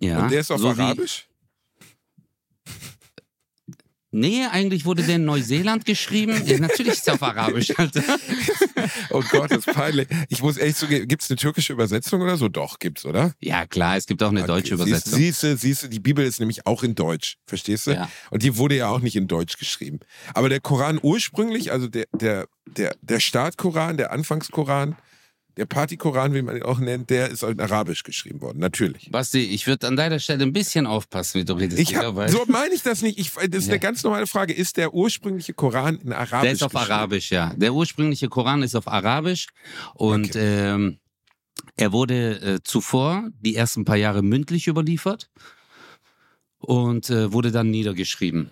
Ja. 0.00 0.22
Und 0.22 0.30
der 0.30 0.40
ist 0.40 0.50
auf 0.50 0.60
so 0.60 0.68
Arabisch? 0.68 1.28
Nee, 4.12 4.46
eigentlich 4.50 4.86
wurde 4.86 5.02
der 5.02 5.16
in 5.16 5.26
Neuseeland 5.26 5.84
geschrieben. 5.84 6.40
Ja, 6.46 6.58
natürlich 6.58 6.94
ist 6.94 7.06
er 7.06 7.14
auf 7.14 7.22
Arabisch, 7.22 7.78
Alter. 7.78 8.02
Oh 9.10 9.22
Gott, 9.30 9.50
das 9.50 9.66
ist 9.66 9.74
peinlich. 9.74 10.06
Ich 10.28 10.42
muss 10.42 10.56
ehrlich 10.56 10.76
zugeben, 10.76 11.08
gibt 11.08 11.22
es 11.22 11.30
eine 11.30 11.36
türkische 11.36 11.72
Übersetzung 11.72 12.20
oder 12.20 12.36
so? 12.36 12.48
Doch, 12.48 12.78
gibt's, 12.78 13.04
oder? 13.04 13.32
Ja, 13.40 13.66
klar, 13.66 13.96
es 13.96 14.06
gibt 14.06 14.22
auch 14.22 14.28
eine 14.28 14.44
deutsche 14.44 14.74
Übersetzung. 14.74 15.18
Siehst 15.18 15.42
du, 15.42 15.56
siehst 15.56 15.82
du, 15.82 15.88
die 15.88 15.98
Bibel 15.98 16.24
ist 16.24 16.40
nämlich 16.40 16.66
auch 16.66 16.82
in 16.82 16.94
Deutsch, 16.94 17.36
verstehst 17.46 17.88
du? 17.88 17.92
Ja. 17.92 18.08
Und 18.30 18.42
die 18.42 18.56
wurde 18.56 18.76
ja 18.76 18.88
auch 18.88 19.00
nicht 19.00 19.16
in 19.16 19.26
Deutsch 19.26 19.58
geschrieben. 19.58 20.00
Aber 20.34 20.48
der 20.48 20.60
Koran 20.60 21.00
ursprünglich, 21.02 21.72
also 21.72 21.88
der, 21.88 22.06
der, 22.12 22.46
der, 22.66 22.94
der 23.00 23.20
Startkoran, 23.20 23.96
der 23.96 24.12
Anfangskoran, 24.12 24.96
der 25.56 25.66
Partykoran, 25.66 26.34
wie 26.34 26.42
man 26.42 26.56
ihn 26.56 26.62
auch 26.62 26.78
nennt, 26.78 27.08
der 27.10 27.30
ist 27.30 27.42
in 27.42 27.58
Arabisch 27.60 28.02
geschrieben 28.02 28.40
worden, 28.42 28.58
natürlich. 28.58 29.10
Basti, 29.10 29.40
ich 29.40 29.66
würde 29.66 29.86
an 29.86 29.96
deiner 29.96 30.18
Stelle 30.18 30.42
ein 30.44 30.52
bisschen 30.52 30.86
aufpassen, 30.86 31.40
wie 31.40 31.44
du 31.44 31.54
redest. 31.54 31.78
Ich 31.80 31.96
hab, 31.96 32.14
so 32.30 32.44
meine 32.48 32.74
ich 32.74 32.82
das 32.82 33.00
nicht. 33.02 33.18
Ich, 33.18 33.32
das 33.32 33.44
ist 33.46 33.66
Ja. 33.66 33.72
eine 33.72 33.80
ganz 33.80 34.02
normale 34.02 34.26
Frage. 34.26 34.52
Ist 34.52 34.76
der 34.76 34.92
ursprüngliche 34.92 35.54
Koran 35.54 35.98
in 35.98 36.12
Arabisch? 36.12 36.42
der 36.42 36.52
ist 36.52 36.62
auf? 36.62 36.76
Arabisch, 36.76 37.30
ja. 37.30 37.54
Der 37.56 37.72
ursprüngliche 37.72 38.28
Koran 38.28 38.62
ist 38.62 38.74
auf 38.74 38.86
Arabisch 38.86 39.46
und 39.94 40.32
ähm, 40.36 40.98
er 41.76 41.92
wurde 41.92 42.40
äh, 42.40 42.58
zuvor 42.62 43.30
die 43.40 43.56
ersten 43.56 43.84
paar 43.86 43.96
Jahre 43.96 44.22
mündlich 44.22 44.66
überliefert 44.66 45.30
und 46.58 47.10
äh, 47.10 47.32
wurde 47.32 47.50
dann 47.50 47.70
niedergeschrieben. 47.70 48.50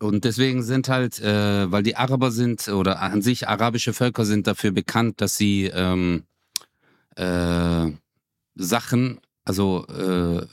Und 0.00 0.24
deswegen 0.24 0.62
sind 0.62 0.88
halt, 0.88 1.20
äh, 1.20 1.70
weil 1.70 1.82
die 1.82 1.94
Araber 1.96 2.30
sind 2.30 2.66
oder 2.68 3.00
an 3.02 3.20
sich 3.22 3.48
arabische 3.48 3.92
Völker 3.92 4.24
sind 4.24 4.46
dafür 4.46 4.70
bekannt, 4.72 5.20
dass 5.20 5.36
sie 5.36 5.70
ähm, 5.72 6.24
äh, 7.20 7.92
Sachen, 8.54 9.20
also 9.44 9.86
äh, 9.86 10.46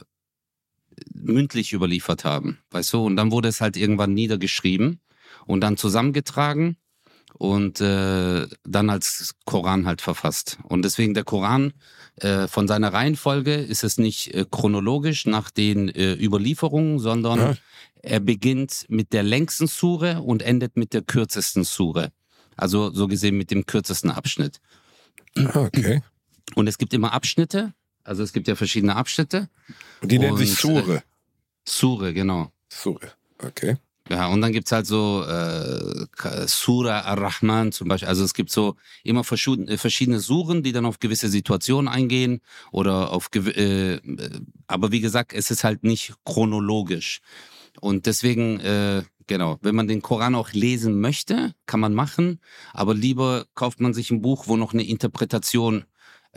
mündlich 1.13 1.73
überliefert 1.73 2.25
haben, 2.25 2.59
weißt 2.71 2.93
du? 2.93 3.05
Und 3.05 3.15
dann 3.15 3.31
wurde 3.31 3.47
es 3.49 3.61
halt 3.61 3.77
irgendwann 3.77 4.13
niedergeschrieben 4.13 4.99
und 5.45 5.61
dann 5.61 5.77
zusammengetragen 5.77 6.77
und 7.33 7.81
äh, 7.81 8.47
dann 8.63 8.89
als 8.89 9.35
Koran 9.45 9.85
halt 9.85 10.01
verfasst. 10.01 10.57
Und 10.63 10.83
deswegen 10.83 11.13
der 11.13 11.23
Koran 11.23 11.73
äh, 12.15 12.47
von 12.47 12.67
seiner 12.67 12.93
Reihenfolge 12.93 13.53
ist 13.55 13.83
es 13.83 13.97
nicht 13.97 14.33
äh, 14.33 14.45
chronologisch 14.49 15.25
nach 15.25 15.51
den 15.51 15.89
äh, 15.89 16.13
Überlieferungen, 16.13 16.99
sondern 16.99 17.39
Ja. 17.39 17.55
er 18.01 18.19
beginnt 18.19 18.85
mit 18.89 19.13
der 19.13 19.23
längsten 19.23 19.67
Sure 19.67 20.21
und 20.21 20.41
endet 20.41 20.77
mit 20.77 20.93
der 20.93 21.03
kürzesten 21.03 21.63
Sure. 21.63 22.11
Also 22.55 22.91
so 22.91 23.07
gesehen 23.07 23.37
mit 23.37 23.51
dem 23.51 23.67
kürzesten 23.67 24.09
Abschnitt. 24.09 24.59
Ah, 25.37 25.65
okay. 25.65 26.01
Und 26.55 26.67
es 26.67 26.77
gibt 26.77 26.93
immer 26.93 27.13
Abschnitte, 27.13 27.73
also 28.03 28.23
es 28.23 28.31
gibt 28.31 28.47
ja 28.47 28.55
verschiedene 28.55 28.95
Abschnitte. 28.95 29.49
Und 30.01 30.11
die 30.11 30.17
nennen 30.17 30.33
Und, 30.33 30.37
sich 30.39 30.55
Sure. 30.55 31.03
Sure, 31.67 32.13
genau. 32.13 32.51
Sure. 32.69 33.11
Okay. 33.39 33.77
Ja, 34.09 34.27
und 34.27 34.41
dann 34.41 34.53
gibt's 34.53 34.71
halt 34.71 34.87
so 34.87 35.23
äh, 35.23 36.47
Surah 36.47 37.01
Ar-Rahman 37.01 37.73
zum 37.73 37.89
Beispiel. 37.89 38.07
Also 38.07 38.23
es 38.23 38.33
gibt 38.33 38.51
so 38.51 38.75
immer 39.03 39.25
verschiedene, 39.25 39.77
verschiedene 39.77 40.19
Suren, 40.19 40.63
die 40.63 40.71
dann 40.71 40.85
auf 40.85 40.99
gewisse 40.99 41.27
Situationen 41.27 41.89
eingehen 41.89 42.39
oder 42.71 43.11
auf 43.11 43.29
äh, 43.35 43.95
äh, 43.95 44.01
aber 44.67 44.91
wie 44.91 45.01
gesagt, 45.01 45.33
es 45.33 45.51
ist 45.51 45.65
halt 45.65 45.83
nicht 45.83 46.13
chronologisch. 46.23 47.19
Und 47.81 48.05
deswegen, 48.05 48.61
äh, 48.61 49.03
genau, 49.27 49.57
wenn 49.61 49.75
man 49.75 49.87
den 49.87 50.01
Koran 50.01 50.35
auch 50.35 50.53
lesen 50.53 51.01
möchte, 51.01 51.53
kann 51.65 51.81
man 51.81 51.93
machen, 51.93 52.39
aber 52.73 52.93
lieber 52.93 53.45
kauft 53.55 53.81
man 53.81 53.93
sich 53.93 54.09
ein 54.09 54.21
Buch, 54.21 54.47
wo 54.47 54.55
noch 54.55 54.73
eine 54.73 54.83
Interpretation 54.83 55.83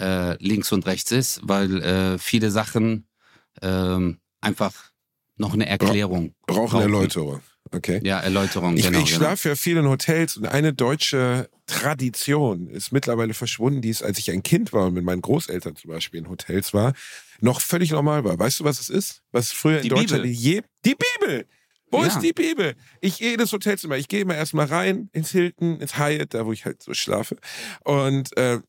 äh, 0.01 0.37
links 0.43 0.73
und 0.73 0.87
rechts 0.87 1.13
ist, 1.13 1.41
weil 1.45 1.83
äh, 1.83 2.19
viele 2.19 2.51
Sachen 2.51 3.07
ähm, 3.63 4.19
einfach 4.41 4.73
noch 5.37 5.55
eine 5.55 5.67
Erklärung 5.67 6.35
Brauchen 6.47 6.71
Brauchen. 6.71 6.81
Erläuterung. 6.81 7.41
Okay. 7.73 8.01
ja, 8.03 8.19
Erläuterung, 8.19 8.77
Ich, 8.77 8.85
genau. 8.85 8.99
ich 8.99 9.05
genau. 9.07 9.17
schlafe 9.19 9.51
ja 9.51 9.55
viel 9.55 9.77
in 9.77 9.87
Hotels 9.87 10.37
und 10.37 10.47
eine 10.47 10.73
deutsche 10.73 11.49
Tradition 11.67 12.69
ist 12.69 12.91
mittlerweile 12.93 13.33
verschwunden, 13.33 13.81
die 13.81 13.91
es, 13.91 14.03
als 14.03 14.19
ich 14.19 14.31
ein 14.31 14.43
Kind 14.43 14.73
war 14.73 14.87
und 14.87 14.95
mit 14.95 15.05
meinen 15.05 15.23
Großeltern 15.23 15.77
zum 15.77 15.91
Beispiel 15.91 16.21
in 16.21 16.29
Hotels 16.29 16.75
war, 16.75 16.95
noch 17.41 17.61
völlig 17.61 17.93
normal 17.93 18.25
war. 18.25 18.39
Weißt 18.39 18.61
du, 18.61 18.65
was 18.65 18.81
es 18.81 18.89
ist? 18.89 19.23
Was 19.31 19.53
früher 19.53 19.77
in 19.79 19.83
Die 19.85 19.89
Deutschland 19.91 20.23
Bibel. 20.25 20.37
je. 20.37 20.63
Die 20.85 20.97
Bibel! 20.97 21.47
Wo 21.91 22.01
Ja. 22.01 22.07
ist 22.07 22.21
die 22.21 22.33
Bibel? 22.33 22.75
Ich 23.01 23.19
gehe 23.19 23.33
in 23.33 23.39
das 23.39 23.53
Hotelzimmer. 23.53 23.97
Ich 23.97 24.09
gehe 24.09 24.21
immer 24.21 24.37
erstmal 24.37 24.67
rein 24.67 25.09
ins 25.13 25.31
Hilton, 25.31 25.81
ins 25.81 25.99
Hyatt, 25.99 26.35
da 26.35 26.47
wo 26.47 26.53
ich 26.53 26.65
halt 26.65 26.83
so 26.83 26.95
schlafe. 26.95 27.37
Und 27.85 28.37
äh, 28.37 28.61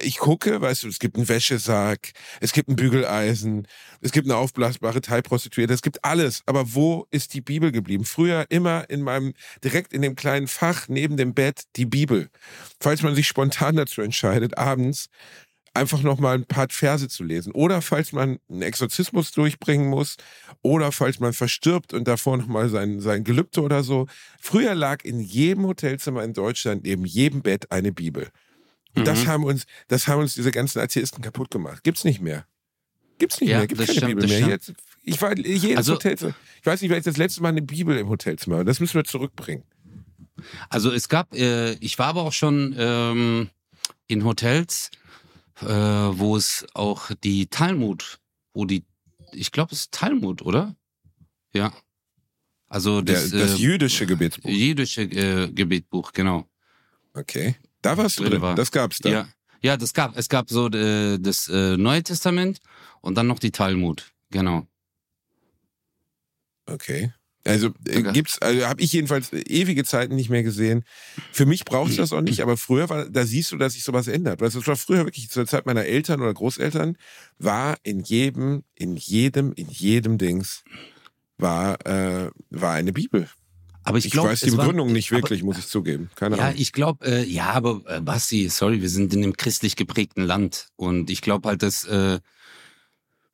ich 0.00 0.18
gucke, 0.18 0.60
weißt 0.60 0.84
du, 0.84 0.88
es 0.88 0.98
gibt 0.98 1.16
einen 1.16 1.28
Wäschesack, 1.28 2.12
es 2.40 2.52
gibt 2.52 2.68
ein 2.68 2.76
Bügeleisen, 2.76 3.66
es 4.00 4.12
gibt 4.12 4.26
eine 4.26 4.36
aufblasbare 4.36 5.00
Teilprostituierte, 5.00 5.74
es 5.74 5.82
gibt 5.82 6.04
alles. 6.04 6.42
Aber 6.46 6.74
wo 6.74 7.06
ist 7.10 7.34
die 7.34 7.40
Bibel 7.42 7.70
geblieben? 7.72 8.04
Früher 8.04 8.46
immer 8.48 8.88
in 8.88 9.02
meinem, 9.02 9.34
direkt 9.62 9.92
in 9.92 10.02
dem 10.02 10.16
kleinen 10.16 10.46
Fach 10.48 10.88
neben 10.88 11.16
dem 11.16 11.34
Bett 11.34 11.64
die 11.76 11.86
Bibel. 11.86 12.30
Falls 12.80 13.02
man 13.02 13.14
sich 13.14 13.26
spontan 13.28 13.76
dazu 13.76 14.00
entscheidet, 14.00 14.56
abends 14.56 15.08
einfach 15.74 16.02
nochmal 16.02 16.34
ein 16.36 16.44
paar 16.46 16.66
Verse 16.70 17.08
zu 17.08 17.22
lesen. 17.22 17.52
Oder 17.52 17.80
falls 17.82 18.12
man 18.12 18.38
einen 18.48 18.62
Exorzismus 18.62 19.30
durchbringen 19.32 19.88
muss. 19.88 20.16
Oder 20.62 20.90
falls 20.92 21.20
man 21.20 21.32
verstirbt 21.32 21.92
und 21.94 22.08
davor 22.08 22.36
nochmal 22.36 22.68
sein, 22.68 23.00
sein 23.00 23.22
Gelübde 23.24 23.62
oder 23.62 23.82
so. 23.84 24.06
Früher 24.40 24.74
lag 24.74 25.04
in 25.04 25.20
jedem 25.20 25.66
Hotelzimmer 25.66 26.24
in 26.24 26.32
Deutschland 26.32 26.82
neben 26.84 27.04
jedem 27.04 27.42
Bett 27.42 27.70
eine 27.70 27.92
Bibel. 27.92 28.28
Und 28.96 29.06
das 29.06 29.22
Mhm. 29.24 29.26
haben 29.28 29.44
uns, 29.44 29.66
das 29.86 30.08
haben 30.08 30.20
uns 30.20 30.34
diese 30.34 30.50
ganzen 30.50 30.80
Atheisten 30.80 31.22
kaputt 31.22 31.50
gemacht. 31.52 31.84
Gibt's 31.84 32.02
nicht 32.04 32.20
mehr. 32.20 32.46
Gibt's 33.18 33.40
nicht 33.40 33.50
Ja, 33.50 33.58
mehr. 33.58 33.66
Gibt 33.68 33.80
das 33.80 33.86
keine 33.88 33.98
stimmt, 33.98 34.10
Bibel 34.16 34.28
das 34.28 34.40
mehr. 34.40 34.48
Jetzt, 34.48 34.72
ich 35.04 35.22
war 35.22 35.36
jedes 35.36 35.76
Also- 35.76 35.94
Hotelzimmer. 35.94 36.34
Ich 36.60 36.66
weiß 36.66 36.80
nicht, 36.82 36.90
wer 36.90 36.96
jetzt 36.96 37.06
das 37.06 37.16
letzte 37.16 37.42
Mal 37.42 37.50
eine 37.50 37.62
Bibel 37.62 37.96
im 37.96 38.08
Hotelzimmer. 38.08 38.56
war. 38.58 38.64
Das 38.64 38.80
müssen 38.80 38.94
wir 38.94 39.04
zurückbringen. 39.04 39.62
Also 40.68 40.90
es 40.90 41.08
gab, 41.08 41.34
äh, 41.34 41.72
ich 41.74 41.98
war 41.98 42.06
aber 42.08 42.22
auch 42.22 42.32
schon 42.32 42.74
ähm, 42.78 43.50
in 44.08 44.24
Hotels, 44.24 44.90
äh, 45.62 45.66
wo 45.66 46.36
es 46.36 46.66
auch 46.74 47.10
die 47.22 47.46
Talmud, 47.46 48.20
wo 48.52 48.64
die, 48.64 48.84
ich 49.32 49.52
glaube 49.52 49.72
es 49.74 49.80
ist 49.80 49.92
Talmud, 49.92 50.42
oder? 50.42 50.74
Ja. 51.52 51.72
Also 52.68 53.00
Der, 53.02 53.16
das, 53.20 53.30
das 53.30 53.52
äh, 53.54 53.56
jüdische 53.56 54.06
Gebetsbuch. 54.06 54.48
jüdische 54.50 55.02
äh, 55.02 55.50
Gebetbuch, 55.50 56.12
genau. 56.12 56.48
Okay. 57.14 57.56
Da 57.82 57.96
warst 57.96 58.18
du 58.18 58.22
Drin 58.22 58.32
drin. 58.32 58.42
war. 58.42 58.54
Das 58.54 58.70
gab's 58.70 58.98
da. 58.98 59.08
Ja, 59.08 59.28
ja, 59.62 59.76
das 59.76 59.92
gab, 59.92 60.16
es 60.16 60.28
gab 60.28 60.48
so 60.48 60.68
äh, 60.68 61.18
das 61.18 61.48
äh, 61.48 61.76
Neue 61.76 62.02
Testament 62.02 62.60
und 63.00 63.16
dann 63.16 63.26
noch 63.26 63.38
die 63.38 63.50
Talmud, 63.50 64.12
genau. 64.30 64.66
Okay. 66.66 67.12
Also 67.44 67.68
äh, 67.88 68.00
Okay. 68.00 68.12
gibt's, 68.12 68.38
also 68.40 68.66
habe 68.66 68.82
ich 68.82 68.92
jedenfalls 68.92 69.32
ewige 69.32 69.84
Zeiten 69.84 70.14
nicht 70.14 70.28
mehr 70.28 70.42
gesehen. 70.42 70.84
Für 71.32 71.46
mich 71.46 71.64
braucht 71.64 71.90
es 71.92 71.96
das 71.96 72.12
auch 72.12 72.20
nicht, 72.20 72.40
aber 72.42 72.56
früher 72.58 72.88
war, 72.90 73.08
da 73.08 73.24
siehst 73.24 73.50
du, 73.52 73.56
dass 73.56 73.72
sich 73.72 73.82
sowas 73.84 74.08
ändert. 74.08 74.40
Du, 74.40 74.44
es 74.44 74.66
war 74.66 74.76
früher 74.76 75.04
wirklich 75.06 75.30
zur 75.30 75.46
Zeit 75.46 75.64
meiner 75.64 75.84
Eltern 75.86 76.20
oder 76.20 76.34
Großeltern, 76.34 76.98
war 77.38 77.78
in 77.82 78.00
jedem, 78.00 78.62
in 78.74 78.96
jedem, 78.96 79.52
in 79.54 79.68
jedem 79.68 80.18
Dings 80.18 80.64
war, 81.38 81.84
äh, 81.86 82.30
war 82.50 82.74
eine 82.74 82.92
Bibel. 82.92 83.28
Aber 83.82 83.96
ich, 83.96 84.04
Ich, 84.04 84.12
glaub, 84.12 84.26
weiß 84.26 84.40
die 84.40 84.48
es 84.48 84.56
war- 84.58 84.66
Begründung 84.66 84.92
nicht 84.92 85.10
aber- 85.10 85.22
wirklich, 85.22 85.42
muss 85.42 85.56
ich 85.56 85.66
zugeben. 85.66 86.10
Keine 86.16 86.36
Ja, 86.36 86.48
Ahnung. 86.48 86.56
ich 86.60 86.72
glaube, 86.72 87.06
äh, 87.06 87.24
ja, 87.24 87.50
aber 87.52 87.80
äh, 87.86 88.00
Basti, 88.02 88.50
sorry, 88.50 88.82
wir 88.82 88.90
sind 88.90 89.14
in 89.14 89.22
einem 89.24 89.36
christlich 89.38 89.74
geprägten 89.76 90.22
Land 90.22 90.68
und 90.76 91.08
ich 91.08 91.22
glaube 91.22 91.48
halt, 91.48 91.62
dass 91.62 91.84
äh, 91.86 92.20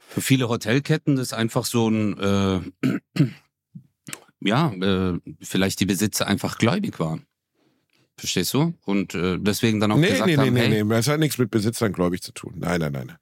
für 0.09 0.20
viele 0.20 0.48
Hotelketten 0.48 1.16
das 1.16 1.32
einfach 1.32 1.64
so 1.64 1.88
ein, 1.90 2.16
äh, 2.20 2.61
ja, 4.41 4.72
äh, 4.72 5.18
vielleicht 5.41 5.80
die 5.80 5.87
Besitzer 5.87 6.26
einfach 6.26 6.59
gläubig 6.59 6.99
waren. 7.01 7.26
Verstehst 8.16 8.55
du? 8.55 8.74
Und 8.84 9.14
äh, 9.14 9.39
deswegen 9.39 9.78
dann 9.78 9.93
auch 9.93 9.99
Nee, 9.99 10.09
gesagt 10.09 10.26
nee, 10.26 10.37
nee, 10.37 10.43
haben, 10.43 10.55
nee, 10.55 10.61
hey, 10.61 10.84
nee. 10.84 10.89
Das 10.89 11.09
hat 11.09 11.20
nichts 11.20 11.37
mit 11.39 11.51
Besitzern, 11.51 11.93
glaube 11.93 12.14
ich, 12.14 12.22
zu 12.22 12.32
tun. 12.32 12.55
Nein, 12.57 12.80
nein, 12.80 12.93
nein. 12.93 13.12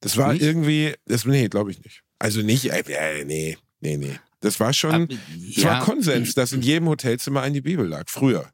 Das 0.00 0.16
war 0.16 0.32
Nicht? 0.32 0.42
irgendwie, 0.42 0.94
das, 1.06 1.24
nee, 1.24 1.48
glaube 1.48 1.70
ich 1.70 1.82
nicht. 1.82 2.02
Also 2.18 2.42
nicht, 2.42 2.66
äh, 2.66 2.84
äh, 2.86 3.24
nee, 3.24 3.58
nee, 3.80 3.96
nee. 3.96 4.18
Das 4.40 4.60
war 4.60 4.72
schon, 4.72 5.08
es 5.10 5.56
ja, 5.56 5.70
war 5.70 5.80
Konsens, 5.80 6.34
dass 6.34 6.52
in 6.52 6.60
jedem 6.60 6.88
Hotelzimmer 6.88 7.40
eine 7.40 7.62
Bibel 7.62 7.86
lag, 7.86 8.04
früher. 8.08 8.50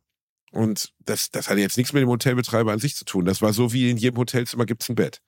Und 0.52 0.92
das, 1.00 1.30
das 1.30 1.50
hatte 1.50 1.60
jetzt 1.60 1.76
nichts 1.76 1.92
mit 1.92 2.02
dem 2.02 2.08
Hotelbetreiber 2.08 2.72
an 2.72 2.78
sich 2.78 2.96
zu 2.96 3.04
tun. 3.04 3.24
Das 3.24 3.42
war 3.42 3.52
so, 3.52 3.72
wie 3.72 3.90
in 3.90 3.96
jedem 3.96 4.18
Hotelzimmer 4.18 4.66
gibt 4.66 4.82
es 4.82 4.88
ein 4.88 4.94
Bett. 4.94 5.20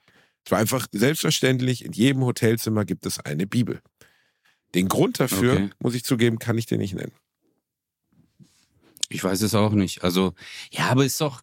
Es 0.44 0.50
war 0.50 0.58
einfach 0.58 0.86
selbstverständlich, 0.92 1.84
in 1.84 1.92
jedem 1.92 2.24
Hotelzimmer 2.24 2.84
gibt 2.84 3.06
es 3.06 3.20
eine 3.20 3.46
Bibel. 3.46 3.80
Den 4.74 4.88
Grund 4.88 5.20
dafür, 5.20 5.52
Okay. 5.54 5.70
muss 5.80 5.94
ich 5.94 6.04
zugeben, 6.04 6.38
kann 6.38 6.56
ich 6.58 6.66
dir 6.66 6.78
nicht 6.78 6.94
nennen. 6.94 7.12
ich 9.08 9.22
weiß 9.22 9.42
es 9.42 9.54
auch 9.54 9.72
nicht. 9.72 10.02
Also, 10.04 10.32
ja, 10.70 10.86
aber 10.90 11.04
ist 11.04 11.20
doch, 11.20 11.42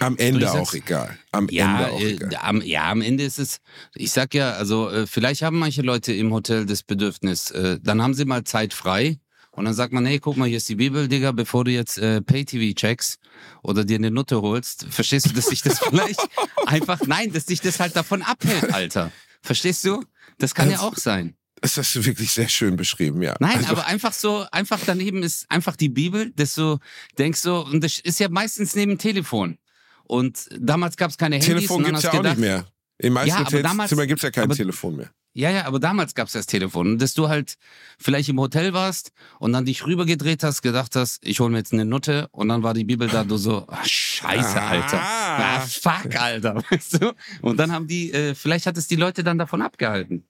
Am 0.00 0.16
Ende 0.18 0.50
auch 0.52 0.72
egal. 0.74 1.16
Am 1.30 1.48
Ja, 1.50 1.84
Ende 1.84 1.92
auch 1.92 2.00
äh, 2.00 2.10
egal. 2.12 2.34
am, 2.42 2.60
ja, 2.62 2.90
am 2.90 3.00
Ende 3.00 3.24
ist 3.24 3.38
es, 3.38 3.60
ich 3.94 4.10
sag 4.12 4.34
ja, 4.34 4.52
also 4.52 4.90
äh, 4.90 5.06
vielleicht 5.06 5.42
haben 5.42 5.58
manche 5.58 5.82
Leute 5.82 6.12
im 6.12 6.32
Hotel 6.32 6.66
das 6.66 6.82
Bedürfnis, 6.82 7.50
äh, 7.52 7.78
dann 7.80 8.02
haben 8.02 8.12
sie 8.14 8.24
mal 8.24 8.44
Zeit 8.44 8.74
frei 8.74 9.18
und 9.52 9.64
dann 9.64 9.74
sagt 9.74 9.92
man, 9.92 10.04
hey, 10.04 10.18
guck 10.18 10.36
mal, 10.36 10.48
hier 10.48 10.56
ist 10.58 10.68
die 10.68 10.74
Bibel, 10.74 11.08
Digga, 11.08 11.32
bevor 11.32 11.64
du 11.64 11.70
jetzt 11.70 11.96
äh, 11.98 12.20
Pay-TV 12.20 12.74
checkst 12.74 13.18
oder 13.62 13.84
dir 13.84 13.96
eine 13.96 14.10
Nutte 14.10 14.42
holst, 14.42 14.86
verstehst 14.90 15.26
du, 15.26 15.32
dass 15.32 15.46
sich 15.46 15.62
das 15.62 15.78
vielleicht 15.88 16.20
einfach, 16.66 17.00
nein, 17.06 17.32
dass 17.32 17.46
dich 17.46 17.60
das 17.60 17.78
halt 17.80 17.94
davon 17.96 18.22
abhält, 18.22 18.74
Alter. 18.74 19.12
Verstehst 19.42 19.84
du? 19.84 20.04
Das 20.38 20.54
kann 20.54 20.68
ja 20.70 20.76
Das- 20.76 20.82
auch 20.84 20.96
sein. 20.96 21.36
Das 21.60 21.76
hast 21.76 21.94
du 21.94 22.04
wirklich 22.04 22.32
sehr 22.32 22.48
schön 22.48 22.74
beschrieben, 22.74 23.22
ja. 23.22 23.36
Nein, 23.38 23.58
Also, 23.58 23.68
aber 23.68 23.86
einfach 23.86 24.12
so, 24.12 24.44
einfach 24.50 24.80
daneben 24.84 25.22
ist 25.22 25.48
einfach 25.48 25.76
die 25.76 25.88
Bibel, 25.88 26.32
dass 26.32 26.54
du 26.56 26.78
denkst 27.18 27.38
so, 27.38 27.64
und 27.64 27.84
das 27.84 28.00
ist 28.00 28.18
ja 28.18 28.28
meistens 28.28 28.74
neben 28.74 28.92
dem 28.92 28.98
Telefon. 28.98 29.58
Und 30.04 30.48
damals 30.58 30.96
gab 30.96 31.10
es 31.12 31.18
keine 31.18 31.36
Handys. 31.36 31.46
Telefon 31.46 31.84
dann 31.84 31.92
gibt's 31.92 32.02
ja 32.02 32.10
auch 32.10 32.16
gedacht, 32.16 32.36
nicht 32.38 32.46
mehr. 32.48 32.66
In 32.98 33.12
meisten 33.12 33.28
Ja, 33.28 33.62
damals- 33.62 33.90
gibt 33.90 34.12
es 34.18 34.22
ja 34.22 34.30
kein 34.32 34.44
aber- 34.44 34.56
Telefon 34.56 34.96
mehr. 34.96 35.10
Ja, 35.34 35.50
ja, 35.50 35.64
aber 35.64 35.80
damals 35.80 36.14
gab's 36.14 36.32
das 36.32 36.46
Telefon. 36.46 36.92
Und 36.92 36.98
dass 37.02 37.14
du 37.14 37.28
halt 37.28 37.56
vielleicht 37.98 38.28
im 38.28 38.38
Hotel 38.38 38.74
warst 38.74 39.12
und 39.38 39.52
dann 39.52 39.64
dich 39.64 39.86
rübergedreht 39.86 40.42
hast, 40.42 40.60
gedacht 40.60 40.94
hast, 40.94 41.26
ich 41.26 41.40
hole 41.40 41.50
mir 41.50 41.58
jetzt 41.58 41.72
eine 41.72 41.86
Nutte 41.86 42.28
und 42.32 42.48
dann 42.48 42.62
war 42.62 42.74
die 42.74 42.84
Bibel 42.84 43.08
da, 43.08 43.24
du 43.24 43.38
so, 43.38 43.66
ah, 43.68 43.84
scheiße, 43.84 44.60
Alter. 44.60 45.00
Ah. 45.00 45.56
Ah, 45.56 45.60
fuck, 45.60 46.14
Alter. 46.16 46.62
Weißt 46.70 47.02
du? 47.02 47.14
Und 47.40 47.56
dann 47.56 47.72
haben 47.72 47.86
die, 47.86 48.12
äh, 48.12 48.34
vielleicht 48.34 48.66
hat 48.66 48.76
es 48.76 48.88
die 48.88 48.96
Leute 48.96 49.24
dann 49.24 49.38
davon 49.38 49.62
abgehalten. 49.62 50.24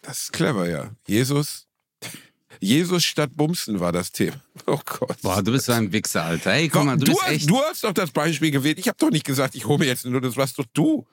Das 0.00 0.22
ist 0.22 0.32
clever, 0.32 0.68
ja. 0.68 0.90
Jesus. 1.06 1.66
Jesus 2.60 3.04
statt 3.04 3.30
Bumsen 3.36 3.80
war 3.80 3.92
das 3.92 4.12
Thema. 4.12 4.40
Oh 4.66 4.80
Gott. 4.84 5.20
Boah, 5.22 5.42
du 5.42 5.52
bist 5.52 5.66
so 5.66 5.72
ein 5.72 5.92
Wichser, 5.92 6.24
Alter. 6.24 6.52
Ey, 6.52 6.68
guck 6.68 6.84
mal, 6.84 6.96
du, 6.96 7.04
du, 7.04 7.12
bist 7.12 7.22
hast, 7.22 7.30
echt. 7.30 7.50
du 7.50 7.58
hast 7.58 7.84
doch 7.84 7.92
das 7.92 8.10
Beispiel 8.10 8.50
gewählt. 8.50 8.78
Ich 8.78 8.88
habe 8.88 8.96
doch 8.98 9.10
nicht 9.10 9.24
gesagt, 9.24 9.54
ich 9.54 9.66
hole 9.66 9.78
mir 9.78 9.84
jetzt 9.84 10.06
nur, 10.06 10.20
das 10.20 10.36
warst 10.36 10.58
doch 10.58 10.64
du. 10.72 11.06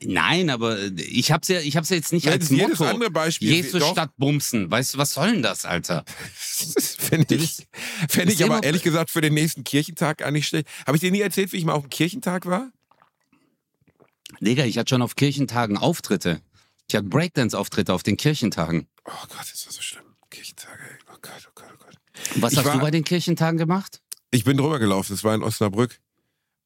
Nein, 0.00 0.48
aber 0.50 0.78
äh, 0.78 0.92
ich 1.02 1.32
hab's 1.32 1.48
ja, 1.48 1.60
ich 1.60 1.76
hab's 1.76 1.90
ja 1.90 1.96
jetzt 1.96 2.12
nicht 2.12 2.26
Ja, 2.26 2.32
als 2.32 2.50
jedes 2.50 2.78
Motto. 2.78 2.84
andere 2.90 3.10
Beispiel. 3.10 3.50
Jesus 3.50 3.80
doch, 3.80 3.92
statt 3.92 4.10
Bumsen. 4.16 4.70
Weißt 4.70 4.94
du, 4.94 4.98
was 4.98 5.14
soll 5.14 5.32
denn 5.32 5.42
das, 5.42 5.64
Alter? 5.64 6.04
Fände 6.34 7.34
ich, 7.34 7.66
fänd 8.08 8.30
ich 8.30 8.44
aber 8.44 8.62
ehrlich 8.62 8.82
gesagt 8.82 9.10
für 9.10 9.20
den 9.20 9.34
nächsten 9.34 9.64
Kirchentag 9.64 10.22
eigentlich 10.24 10.46
schlecht. 10.46 10.68
Habe 10.86 10.96
ich 10.96 11.00
dir 11.00 11.10
nie 11.10 11.20
erzählt, 11.20 11.52
wie 11.52 11.56
ich 11.56 11.64
mal 11.64 11.72
auf 11.72 11.82
dem 11.82 11.90
Kirchentag 11.90 12.46
war? 12.46 12.70
Digga, 14.40 14.64
ich 14.64 14.78
hatte 14.78 14.90
schon 14.90 15.02
auf 15.02 15.16
Kirchentagen 15.16 15.76
Auftritte. 15.76 16.40
Ich 16.88 16.94
hatte 16.94 17.08
Breakdance-Auftritte 17.08 17.92
auf 17.92 18.02
den 18.02 18.16
Kirchentagen. 18.16 18.86
Oh 19.04 19.10
Gott, 19.28 19.52
ist 19.52 19.66
das 19.66 19.74
so 19.74 19.82
schlimm. 19.82 20.04
Kirchentag, 20.30 20.78
ey. 20.80 20.96
Oh 21.12 21.18
Gott, 21.20 21.32
oh 21.48 21.52
Gott, 21.54 21.66
oh 21.74 21.84
Gott. 21.84 21.94
Was 22.36 22.52
Ich 22.52 22.58
hast 22.58 22.66
war- 22.66 22.74
du 22.74 22.80
bei 22.80 22.90
den 22.90 23.04
Kirchentagen 23.04 23.58
gemacht? 23.58 24.00
Ich 24.30 24.44
bin 24.44 24.56
drüber 24.56 24.78
gelaufen, 24.78 25.12
es 25.14 25.24
war 25.24 25.34
in 25.34 25.42
Osnabrück. 25.42 25.98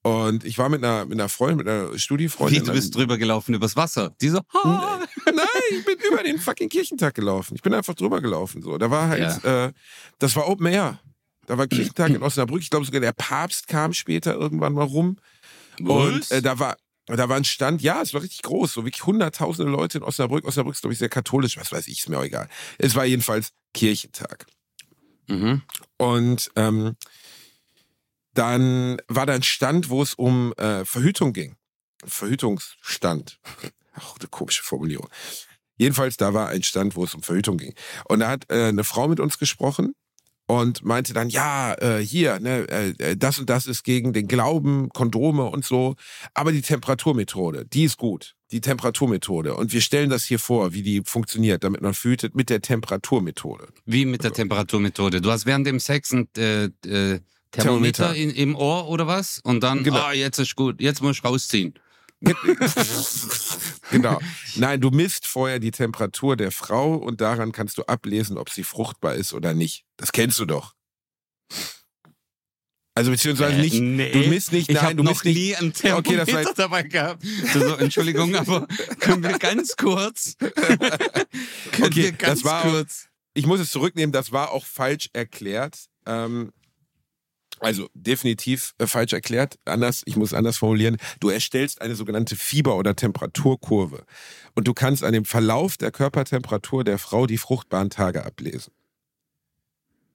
Und 0.05 0.45
ich 0.45 0.59
war 0.59 0.69
mit 0.69 0.85
einer, 0.85 1.07
mit 1.07 1.19
einer 1.19 1.31
Freundin, 1.31 1.57
mit 1.57 1.67
einer 1.67 1.99
Studiefreundin. 1.99 2.63
drüber 2.91 3.17
gelaufen 3.17 3.55
übers 3.55 3.75
Wasser. 3.75 4.15
Die 4.21 4.29
so, 4.29 4.41
ah. 4.53 5.01
Nein, 5.25 5.47
ich 5.71 5.83
bin 5.83 5.97
über 6.07 6.23
den 6.23 6.39
fucking 6.39 6.69
Kirchentag 6.69 7.15
gelaufen. 7.15 7.55
Ich 7.55 7.63
bin 7.63 7.73
einfach 7.73 7.95
drüber 7.95 8.21
gelaufen. 8.21 8.61
So, 8.61 8.77
da 8.77 8.91
war 8.91 9.09
halt, 9.09 9.43
äh, 9.45 9.73
das 10.19 10.37
war 10.37 10.47
Open 10.47 10.67
Air. 10.67 11.01
Da 11.47 11.57
war 11.57 11.67
Kirchentag 11.67 12.11
in 12.11 12.23
Osnabrück. 12.23 12.61
Ich 12.61 12.69
glaube 12.69 12.85
sogar 12.85 13.01
der 13.01 13.15
Papst 13.15 13.67
kam 13.67 13.95
später 13.95 14.35
irgendwann 14.35 14.75
mal 14.75 14.85
rum. 14.85 15.17
Und 15.81 16.31
äh, 16.31 16.43
da 16.43 16.59
war, 16.59 16.77
da 17.07 17.31
war 17.31 17.39
ein 17.39 17.45
Stand, 17.45 17.81
ja, 17.81 18.03
es 18.03 18.13
war 18.13 18.21
richtig 18.21 18.43
groß, 18.43 18.75
so 18.75 18.85
wirklich 18.85 19.07
hunderttausende 19.07 19.71
Leute 19.71 19.99
in 19.99 20.05
Osnabrück. 20.05 20.45
Osnabrück 20.45 20.75
ist, 20.75 20.83
glaube 20.83 20.93
ich, 20.93 20.99
sehr 20.99 21.09
katholisch, 21.09 21.57
was 21.57 21.73
weiß 21.73 21.89
ich, 21.89 22.01
ist 22.01 22.11
mir 22.11 22.19
auch 22.19 22.25
egal. 22.25 22.49
Es 22.77 22.95
war 22.95 23.07
jedenfalls 23.07 23.53
Kirchentag. 23.73 24.45
mhm. 25.29 25.63
Und 25.97 26.51
ähm, 26.57 26.97
dann 28.35 28.99
war 29.09 29.27
da 29.27 29.35
ein 29.35 29.43
Stand, 29.43 29.89
wo 29.89 30.03
es 30.03 30.15
um 30.15 30.53
äh, 30.55 30.85
Verhütung 30.85 31.33
ging. 31.33 31.57
Verhütungsstand. 32.05 33.41
Ach, 33.95 34.17
eine 34.19 34.29
komische 34.29 34.63
Formulierung. 34.63 35.09
Jedenfalls, 35.77 36.17
da 36.17 36.35
war 36.35 36.49
ein 36.49 36.63
Stand, 36.63 36.97
wo 36.97 37.05
es 37.05 37.15
um 37.15 37.23
Verhütung 37.23 37.59
ging. 37.59 37.75
Und 38.09 38.21
da 38.21 38.29
hat 38.29 38.51
äh, 38.51 38.67
eine 38.67 38.85
Frau 38.85 39.09
mit 39.09 39.21
uns 39.21 39.39
gesprochen 39.39 39.95
und 40.47 40.85
meinte 40.85 41.15
dann, 41.15 41.31
ja, 41.31 41.75
äh, 41.75 42.05
hier, 42.05 42.39
ne, 42.39 42.69
äh, 42.69 43.17
das 43.17 43.39
und 43.39 43.49
das 43.49 43.67
ist 43.67 43.83
gegen 43.83 44.13
den 44.13 44.29
Glauben, 44.29 44.89
Kondome 44.91 45.45
und 45.45 45.65
so. 45.65 45.97
Aber 46.35 46.53
die 46.53 46.63
Temperaturmethode, 46.63 47.65
die 47.67 47.85
ist 47.85 47.97
gut. 47.97 48.35
Die 48.51 48.61
Temperaturmethode. 48.61 49.55
Und 49.55 49.73
wir 49.73 49.81
stellen 49.81 50.11
das 50.11 50.25
hier 50.25 50.39
vor, 50.39 50.73
wie 50.75 50.83
die 50.83 51.03
funktioniert, 51.05 51.65
damit 51.65 51.81
man 51.81 51.95
verhütet 51.95 52.37
mit 52.37 52.51
der 52.51 52.61
Temperaturmethode. 52.61 53.69
Wie 53.85 54.05
mit 54.05 54.23
der 54.23 54.33
Temperaturmethode. 54.33 55.21
Du 55.21 55.31
hast 55.31 55.47
während 55.47 55.67
dem 55.67 55.81
Sex 55.81 56.13
ein 56.13 56.29
äh, 56.37 56.67
äh, 56.87 57.21
Thermometer, 57.63 58.13
Thermometer. 58.15 58.15
In, 58.15 58.31
im 58.31 58.57
Ohr 58.57 58.89
oder 58.89 59.07
was? 59.07 59.39
Und 59.45 59.61
dann, 59.63 59.83
Genau. 59.85 59.99
ah, 60.01 60.13
jetzt 60.13 60.39
ist 60.39 60.57
gut, 60.57 60.81
jetzt 60.81 61.03
muss 61.03 61.17
ich 61.19 61.25
rausziehen. 61.25 61.75
genau. 63.91 64.19
Nein, 64.57 64.81
du 64.81 64.91
misst 64.91 65.27
vorher 65.27 65.59
die 65.59 65.71
Temperatur 65.71 66.37
der 66.37 66.51
Frau 66.51 66.95
und 66.95 67.21
daran 67.21 67.53
kannst 67.53 67.79
du 67.79 67.83
ablesen, 67.85 68.39
ob 68.39 68.51
sie 68.51 68.63
fruchtbar 68.65 69.15
ist 69.15 69.33
oder 69.35 69.55
nicht. 69.55 69.85
Das 69.97 70.13
kennst 70.13 70.39
du 70.39 70.47
doch. 70.47 70.75
Also 72.97 73.11
beziehungsweise 73.11 73.59
nicht, 73.59 73.75
nee. 73.81 74.13
du 74.13 74.21
misst 74.31 74.53
nicht, 74.53 74.69
ich 74.69 74.77
nein, 74.77 74.85
habe 74.85 74.95
du 74.95 75.03
noch 75.03 75.11
misst 75.13 75.25
nicht. 75.25 75.37
nie 75.37 75.57
ein 75.57 75.69
Okay, 75.71 76.17
das 76.17 76.27
Thermometer 76.29 76.33
war 76.33 76.41
jetzt- 76.43 76.59
dabei 76.59 76.83
gehabt. 76.85 77.25
So, 77.53 77.75
Entschuldigung, 77.77 78.35
aber 78.37 78.69
können 79.01 79.23
wir 79.25 79.37
ganz 79.39 79.75
kurz? 79.77 80.37
können 80.39 81.83
Okay, 81.83 81.95
wir 82.05 82.13
ganz 82.13 82.43
das 82.43 82.45
war 82.45 82.61
auch- 82.65 82.71
kurz? 82.71 83.09
Ich 83.37 83.47
muss 83.47 83.59
es 83.59 83.73
zurücknehmen, 83.73 84.13
das 84.13 84.31
war 84.31 84.53
auch 84.53 84.65
falsch 84.65 85.11
erklärt. 85.13 85.87
Ähm, 86.07 86.53
also 87.65 87.89
definitiv 87.95 88.75
äh, 88.79 88.87
falsch 88.87 89.13
erklärt. 89.13 89.59
Anders, 89.65 90.03
ich 90.07 90.17
muss 90.17 90.33
anders 90.35 90.57
formulieren. 90.57 90.97
Du 91.21 91.29
erstellst 91.31 91.81
eine 91.83 91.95
sogenannte 91.95 92.37
Fieber- 92.37 92.77
oder 92.77 92.95
Temperaturkurve. 92.95 94.05
Und 94.55 94.69
du 94.69 94.75
kannst 94.75 95.03
an 95.03 95.13
dem 95.13 95.25
Verlauf 95.25 95.77
der 95.77 95.91
Körpertemperatur 95.91 96.85
der 96.85 96.99
Frau 96.99 97.27
die 97.27 97.39
fruchtbaren 97.39 97.91
Tage 97.91 98.25
ablesen. 98.25 98.73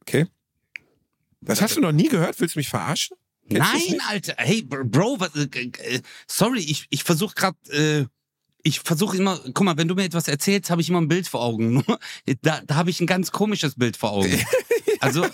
Okay? 0.01 0.27
Das 1.41 1.61
hast 1.61 1.77
du 1.77 1.81
noch 1.81 1.91
nie 1.91 2.09
gehört? 2.09 2.39
Willst 2.39 2.55
du 2.55 2.59
mich 2.59 2.69
verarschen? 2.69 3.17
Kennst 3.49 3.73
Nein? 3.73 4.01
Alter. 4.07 4.35
Hey, 4.37 4.61
Br- 4.61 4.83
Bro, 4.83 5.19
was, 5.19 5.35
äh, 5.35 5.47
äh, 5.47 6.01
sorry, 6.27 6.59
ich, 6.59 6.85
ich 6.89 7.03
versuche 7.03 7.33
gerade, 7.35 7.57
äh, 7.71 8.05
ich 8.61 8.81
versuche 8.81 9.17
immer, 9.17 9.39
guck 9.53 9.61
mal, 9.61 9.77
wenn 9.77 9.87
du 9.87 9.95
mir 9.95 10.03
etwas 10.03 10.27
erzählst, 10.27 10.69
habe 10.69 10.81
ich 10.81 10.89
immer 10.89 11.01
ein 11.01 11.07
Bild 11.07 11.27
vor 11.27 11.41
Augen. 11.41 11.73
Nur, 11.87 11.99
da 12.41 12.61
da 12.65 12.75
habe 12.75 12.89
ich 12.89 12.99
ein 12.99 13.07
ganz 13.07 13.31
komisches 13.31 13.75
Bild 13.75 13.97
vor 13.97 14.11
Augen. 14.11 14.39
Also, 15.01 15.25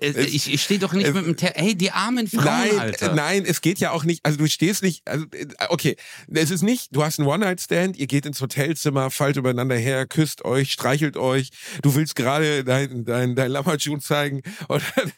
ich, 0.00 0.52
ich 0.52 0.62
stehe 0.62 0.80
doch 0.80 0.92
nicht 0.92 1.06
es, 1.06 1.14
mit 1.14 1.26
dem 1.26 1.36
Ter 1.36 1.52
Hey, 1.54 1.74
die 1.74 1.90
armen 1.90 2.26
Frauen, 2.26 2.44
nein, 2.44 2.78
Alter. 2.78 3.14
Nein, 3.14 3.44
es 3.44 3.60
geht 3.60 3.78
ja 3.78 3.90
auch 3.90 4.04
nicht, 4.04 4.24
also 4.24 4.38
du 4.38 4.48
stehst 4.48 4.82
nicht, 4.82 5.06
also 5.06 5.26
äh, 5.32 5.46
okay, 5.68 5.96
es 6.28 6.50
ist 6.50 6.62
nicht, 6.62 6.96
du 6.96 7.04
hast 7.04 7.18
einen 7.18 7.28
One-Night-Stand, 7.28 7.98
ihr 7.98 8.06
geht 8.06 8.24
ins 8.24 8.40
Hotelzimmer, 8.40 9.10
fallt 9.10 9.36
übereinander 9.36 9.76
her, 9.76 10.06
küsst 10.06 10.44
euch, 10.44 10.72
streichelt 10.72 11.16
euch, 11.16 11.50
du 11.82 11.94
willst 11.94 12.16
gerade 12.16 12.64
dein, 12.64 13.04
dein, 13.04 13.34
dein 13.36 13.50
Lammertschuh 13.50 13.98
zeigen 13.98 14.42
und 14.68 14.82
dann, 14.96 15.12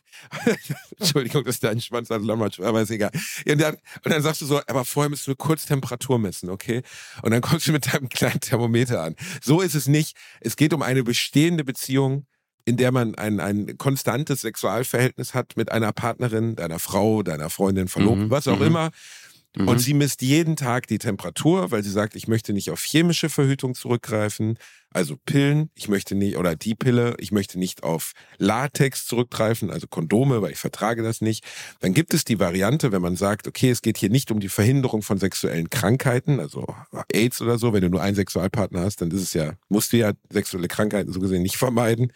Entschuldigung, 0.99 1.45
das 1.45 1.57
ist 1.57 1.65
dein 1.65 1.81
Schwanz 1.81 2.11
an 2.11 2.25
Lammertschuh, 2.25 2.65
aber 2.65 2.83
ist 2.83 2.91
egal. 2.91 3.13
Und 3.49 3.61
dann, 3.61 3.75
und 3.75 4.13
dann 4.13 4.23
sagst 4.23 4.41
du 4.41 4.47
so, 4.47 4.61
aber 4.67 4.85
vorher 4.85 5.11
müssen 5.11 5.29
wir 5.29 5.37
kurz 5.37 5.67
Temperatur 5.67 6.19
messen, 6.19 6.51
okay? 6.51 6.83
Und 7.23 7.31
dann 7.31 7.41
kommst 7.41 7.69
du 7.69 7.73
mit 7.73 7.93
deinem 7.93 8.09
kleinen 8.09 8.41
Thermometer 8.41 9.03
an. 9.03 9.15
So 9.41 9.61
ist 9.61 9.75
es 9.75 9.87
nicht. 9.87 10.17
Es 10.41 10.57
geht 10.57 10.73
um 10.73 10.83
eine 10.83 11.05
bestehende 11.05 11.65
Beziehung, 11.65 12.27
in 12.65 12.77
der 12.77 12.93
man 12.93 13.15
ein, 13.15 13.41
ein 13.41 13.77
konstantes 13.79 14.41
Sexualverhältnis 14.41 15.35
hat 15.35 15.57
mit 15.57 15.71
einer 15.71 15.93
Partnerin, 15.93 16.57
deiner 16.57 16.79
Frau, 16.79 17.23
deiner 17.23 17.51
Freundin, 17.51 17.89
Verlobten, 17.89 18.27
Mhm, 18.27 18.31
was 18.31 18.49
auch 18.49 18.61
mhm. 18.61 18.67
immer. 18.67 18.91
Mhm. 19.57 19.69
Und 19.69 19.79
sie 19.79 19.95
misst 19.95 20.23
jeden 20.23 20.57
Tag 20.57 20.87
die 20.87 20.99
Temperatur, 20.99 21.71
weil 21.71 21.83
sie 21.83 21.91
sagt, 21.91 22.17
ich 22.17 22.27
möchte 22.27 22.53
nicht 22.53 22.71
auf 22.71 22.83
chemische 22.83 23.29
Verhütung 23.29 23.75
zurückgreifen, 23.75 24.59
also 24.95 25.17
Pillen, 25.17 25.71
ich 25.75 25.89
möchte 25.89 26.15
nicht, 26.15 26.37
oder 26.37 26.55
die 26.55 26.77
Pille, 26.77 27.17
ich 27.19 27.33
möchte 27.33 27.59
nicht 27.59 27.83
auf 27.83 28.13
Latex 28.39 29.07
zurückgreifen, 29.07 29.71
also 29.71 29.89
Kondome, 29.89 30.41
weil 30.41 30.53
ich 30.53 30.59
vertrage 30.59 31.03
das 31.03 31.21
nicht. 31.21 31.45
Dann 31.81 31.95
gibt 31.95 32.15
es 32.15 32.25
die 32.25 32.39
Variante, 32.39 32.93
wenn 32.93 33.03
man 33.03 33.17
sagt, 33.17 33.49
okay, 33.49 33.71
es 33.71 33.83
geht 33.83 33.99
hier 33.99 34.09
nicht 34.09 34.31
um 34.31 34.39
die 34.39 34.49
Verhinderung 34.49 35.03
von 35.03 35.19
sexuellen 35.19 35.69
Krankheiten, 35.69 36.39
also 36.39 36.65
AIDS 37.13 37.43
oder 37.43 37.59
so, 37.59 37.73
wenn 37.73 37.83
du 37.83 37.91
nur 37.91 38.03
einen 38.03 38.15
Sexualpartner 38.15 38.83
hast, 38.83 39.01
dann 39.01 39.11
ist 39.11 39.23
es 39.23 39.35
ja, 39.35 39.55
musst 39.69 39.93
du 39.93 39.97
ja 39.97 40.13
sexuelle 40.31 40.69
Krankheiten 40.69 41.13
so 41.13 41.19
gesehen 41.19 41.43
nicht 41.43 41.57
vermeiden, 41.57 42.13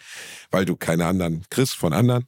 weil 0.53 0.65
du 0.65 0.77
keine 0.77 1.07
anderen 1.07 1.45
kriegst 1.51 1.75
von 1.75 1.93
anderen. 1.93 2.27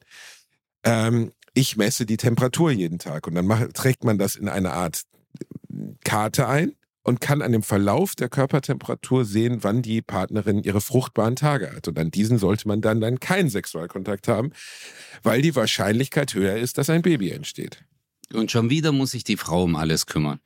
Ähm, 0.83 1.31
ich 1.53 1.77
messe 1.77 2.05
die 2.05 2.17
Temperatur 2.17 2.71
jeden 2.71 2.99
Tag 2.99 3.25
und 3.25 3.35
dann 3.35 3.47
macht, 3.47 3.73
trägt 3.73 4.03
man 4.03 4.17
das 4.17 4.35
in 4.35 4.49
eine 4.49 4.73
Art 4.73 5.03
Karte 6.03 6.49
ein 6.49 6.73
und 7.03 7.21
kann 7.21 7.41
an 7.41 7.51
dem 7.51 7.63
Verlauf 7.63 8.15
der 8.15 8.29
Körpertemperatur 8.29 9.25
sehen, 9.25 9.59
wann 9.61 9.81
die 9.81 10.01
Partnerin 10.01 10.63
ihre 10.63 10.81
fruchtbaren 10.81 11.35
Tage 11.35 11.71
hat. 11.75 11.87
Und 11.87 11.97
an 11.97 12.11
diesen 12.11 12.37
sollte 12.37 12.67
man 12.67 12.81
dann, 12.81 13.01
dann 13.01 13.19
keinen 13.19 13.49
Sexualkontakt 13.49 14.27
haben, 14.27 14.51
weil 15.23 15.41
die 15.41 15.55
Wahrscheinlichkeit 15.55 16.33
höher 16.33 16.57
ist, 16.57 16.77
dass 16.77 16.89
ein 16.89 17.01
Baby 17.01 17.31
entsteht. 17.31 17.83
Und 18.33 18.51
schon 18.51 18.69
wieder 18.69 18.91
muss 18.91 19.11
sich 19.11 19.23
die 19.23 19.37
Frau 19.37 19.63
um 19.63 19.75
alles 19.75 20.05
kümmern. 20.05 20.39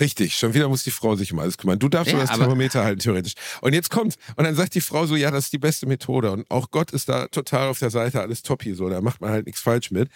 Richtig, 0.00 0.34
schon 0.34 0.54
wieder 0.54 0.68
muss 0.68 0.82
die 0.82 0.90
Frau 0.90 1.14
sich 1.14 1.32
um 1.32 1.38
alles 1.38 1.58
kümmern. 1.58 1.78
Du 1.78 1.88
darfst 1.88 2.12
Ja, 2.12 2.18
nur 2.18 2.26
das 2.26 2.36
Thermometer 2.36 2.82
halten, 2.82 3.00
theoretisch. 3.00 3.34
Und 3.60 3.74
jetzt 3.74 3.90
kommt, 3.90 4.16
und 4.36 4.44
dann 4.44 4.54
sagt 4.54 4.74
die 4.74 4.80
Frau 4.80 5.06
so, 5.06 5.14
ja, 5.14 5.30
das 5.30 5.44
ist 5.44 5.52
die 5.52 5.58
beste 5.58 5.86
Methode. 5.86 6.32
Und 6.32 6.50
auch 6.50 6.70
Gott 6.70 6.90
ist 6.92 7.08
da 7.08 7.28
total 7.28 7.68
auf 7.68 7.78
der 7.78 7.90
Seite, 7.90 8.20
alles 8.20 8.42
toppi, 8.42 8.74
so, 8.74 8.88
da 8.88 9.00
macht 9.00 9.20
man 9.20 9.30
halt 9.30 9.46
nichts 9.46 9.60
falsch 9.60 9.90
mit. 9.90 10.08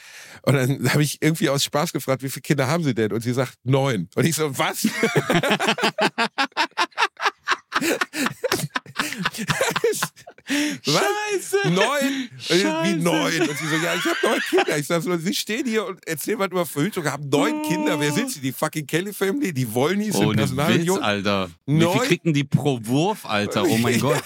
Und 0.42 0.54
dann 0.54 0.92
habe 0.92 1.02
ich 1.02 1.18
irgendwie 1.20 1.50
aus 1.50 1.62
Spaß 1.64 1.92
gefragt, 1.92 2.22
wie 2.22 2.30
viele 2.30 2.42
Kinder 2.42 2.66
haben 2.66 2.82
sie 2.82 2.94
denn? 2.94 3.12
Und 3.12 3.20
sie 3.20 3.34
sagt, 3.34 3.58
neun. 3.64 4.08
Und 4.14 4.24
ich 4.24 4.34
so? 4.34 4.58
Was? 4.58 4.88
Neun? 11.70 12.28
Ich, 12.38 12.50
Wie 12.50 12.94
neun? 12.94 13.40
Und 13.48 13.58
sie 13.58 13.66
so, 13.68 13.76
ja, 13.76 13.94
ich 13.94 14.04
habe 14.04 14.16
neun 14.22 14.40
Kinder. 14.50 14.78
Ich 14.78 14.86
sag 14.86 15.02
so, 15.02 15.16
sie 15.16 15.34
stehen 15.34 15.66
hier 15.66 15.86
und 15.86 16.06
erzählen 16.06 16.38
was 16.38 16.48
über 16.48 16.66
Verhütung, 16.66 17.04
haben 17.06 17.28
neun 17.28 17.62
Kinder. 17.62 17.98
Wer 17.98 18.12
sind 18.12 18.30
sie? 18.30 18.40
Die 18.40 18.52
fucking 18.52 18.86
Kelly 18.86 19.12
Family? 19.12 19.52
Die 19.52 19.72
Wollnies 19.72 20.14
sind 20.16 20.26
Ohne 20.26 20.42
Witz, 20.42 20.54
Personalunion? 20.54 21.02
Alter. 21.02 21.50
Wie 21.66 21.72
Neun? 21.74 21.98
viel 21.98 22.08
kriegen 22.08 22.32
die 22.34 22.44
pro 22.44 22.78
Wurf, 22.82 23.24
Alter? 23.26 23.64
Oh 23.64 23.76
mein 23.78 23.98
Gott. 24.00 24.22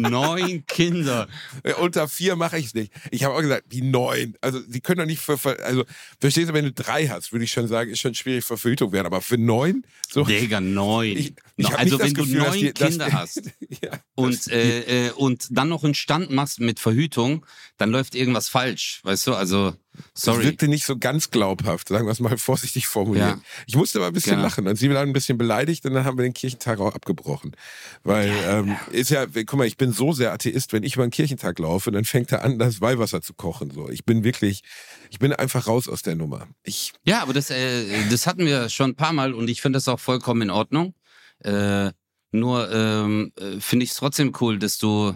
Neun 0.00 0.66
Kinder. 0.66 1.28
Äh, 1.62 1.74
Unter 1.74 2.08
vier 2.08 2.36
mache 2.36 2.58
ich 2.58 2.66
es 2.66 2.74
nicht. 2.74 2.92
Ich 3.10 3.24
habe 3.24 3.34
auch 3.34 3.40
gesagt, 3.40 3.64
wie 3.70 3.82
neun. 3.82 4.36
Also 4.40 4.60
sie 4.68 4.80
können 4.80 4.98
doch 4.98 5.06
nicht 5.06 5.20
für, 5.20 5.38
also 5.64 5.84
verstehst 6.20 6.50
du, 6.50 6.54
wenn 6.54 6.64
du 6.64 6.72
drei 6.72 7.08
hast, 7.08 7.32
würde 7.32 7.44
ich 7.44 7.52
schon 7.52 7.68
sagen, 7.68 7.90
ist 7.90 8.00
schon 8.00 8.14
schwierig 8.14 8.44
für 8.44 8.56
Verhütung 8.56 8.92
werden. 8.92 9.06
Aber 9.06 9.20
für 9.20 9.38
neun? 9.38 9.84
So, 10.10 10.24
Digga, 10.24 10.60
neun. 10.60 11.16
ich, 11.16 11.34
ich 11.56 11.74
also 11.74 11.98
wenn 11.98 12.14
du 12.14 12.22
Gefühl, 12.22 12.38
dass 12.40 12.48
neun 12.48 12.60
die, 12.60 12.72
Kinder 12.72 13.06
die, 13.06 13.12
hast 13.12 13.42
ja, 13.82 13.90
und, 14.14 14.48
äh, 14.48 15.08
äh, 15.08 15.10
und 15.12 15.48
dann 15.50 15.68
noch 15.68 15.84
einen 15.84 15.94
Stand 15.94 16.30
machst 16.30 16.60
mit 16.60 16.80
Verhütung, 16.80 17.44
dann 17.76 17.90
läuft 17.90 18.14
irgendwas 18.14 18.48
falsch, 18.48 19.00
weißt 19.04 19.26
du? 19.26 19.34
Also, 19.34 19.74
Das 20.14 20.22
sorry. 20.22 20.44
wirkte 20.44 20.66
nicht 20.68 20.84
so 20.84 20.98
ganz 20.98 21.30
glaubhaft, 21.30 21.88
sagen 21.88 22.06
wir 22.06 22.12
es 22.12 22.20
mal 22.20 22.36
vorsichtig 22.38 22.86
formulieren. 22.86 23.28
Ja. 23.38 23.40
Ich 23.66 23.76
musste 23.76 23.98
aber 23.98 24.08
ein 24.08 24.12
bisschen 24.12 24.32
Genau. 24.36 24.42
lachen 24.44 24.66
und 24.66 24.76
sie 24.76 24.90
war 24.90 25.02
ein 25.02 25.12
bisschen 25.12 25.38
beleidigt 25.38 25.84
und 25.86 25.94
dann 25.94 26.04
haben 26.04 26.18
wir 26.18 26.24
den 26.24 26.34
Kirchentag 26.34 26.80
auch 26.80 26.94
abgebrochen. 26.94 27.54
Weil, 28.02 28.32
ähm, 28.46 28.76
ist 28.90 29.10
ja, 29.10 29.26
guck 29.26 29.54
mal, 29.54 29.66
ich 29.66 29.76
bin 29.76 29.92
so 29.92 30.12
sehr 30.12 30.32
Atheist, 30.32 30.72
wenn 30.72 30.82
ich 30.82 30.94
über 30.96 31.06
den 31.06 31.10
Kirchentag 31.10 31.58
laufe, 31.58 31.90
dann 31.92 32.04
fängt 32.04 32.32
er 32.32 32.42
an, 32.42 32.58
das 32.58 32.80
Weihwasser 32.80 33.22
zu 33.22 33.34
kochen. 33.34 33.70
So, 33.70 33.88
Ich 33.90 34.04
bin 34.04 34.24
wirklich, 34.24 34.62
ich 35.10 35.18
bin 35.20 35.32
einfach 35.32 35.66
raus 35.66 35.88
aus 35.88 36.02
der 36.02 36.16
Nummer. 36.16 36.48
Ich, 36.64 36.92
Ja, 37.04 37.22
aber 37.22 37.32
das, 37.32 37.50
äh, 37.50 38.08
das 38.10 38.26
hatten 38.26 38.46
wir 38.46 38.68
schon 38.68 38.90
ein 38.90 38.96
paar 38.96 39.12
Mal 39.12 39.32
und 39.34 39.48
ich 39.48 39.62
finde 39.62 39.76
das 39.76 39.86
auch 39.88 40.00
vollkommen 40.00 40.42
in 40.42 40.50
Ordnung. 40.50 40.94
Äh, 41.40 41.92
nur 42.32 42.72
ähm, 42.72 43.32
äh, 43.38 43.60
finde 43.60 43.84
ich 43.84 43.90
es 43.90 43.96
trotzdem 43.96 44.32
cool, 44.40 44.58
dass 44.58 44.78
du 44.78 45.14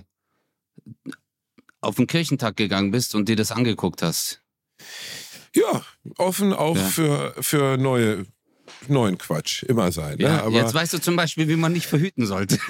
auf 1.81 1.97
den 1.97 2.07
Kirchentag 2.07 2.57
gegangen 2.57 2.91
bist 2.91 3.14
und 3.14 3.29
dir 3.29 3.37
das 3.37 3.53
angeguckt 3.53 4.03
hast. 4.03 4.41
Ja, 5.55 5.82
offen 6.18 6.53
auch 6.53 6.76
Ja. 6.76 6.82
für, 6.84 7.34
für 7.41 7.76
neue, 7.76 8.26
neuen 8.86 9.18
Quatsch 9.18 9.62
immer 9.64 9.91
sein. 9.93 10.18
Ja, 10.18 10.28
ne? 10.36 10.43
aber 10.43 10.57
jetzt 10.57 10.74
weißt 10.74 10.93
du 10.95 10.99
zum 10.99 11.16
Beispiel, 11.16 11.49
wie 11.49 11.57
man 11.57 11.72
nicht 11.72 11.86
verhüten 11.86 12.26
sollte. 12.26 12.59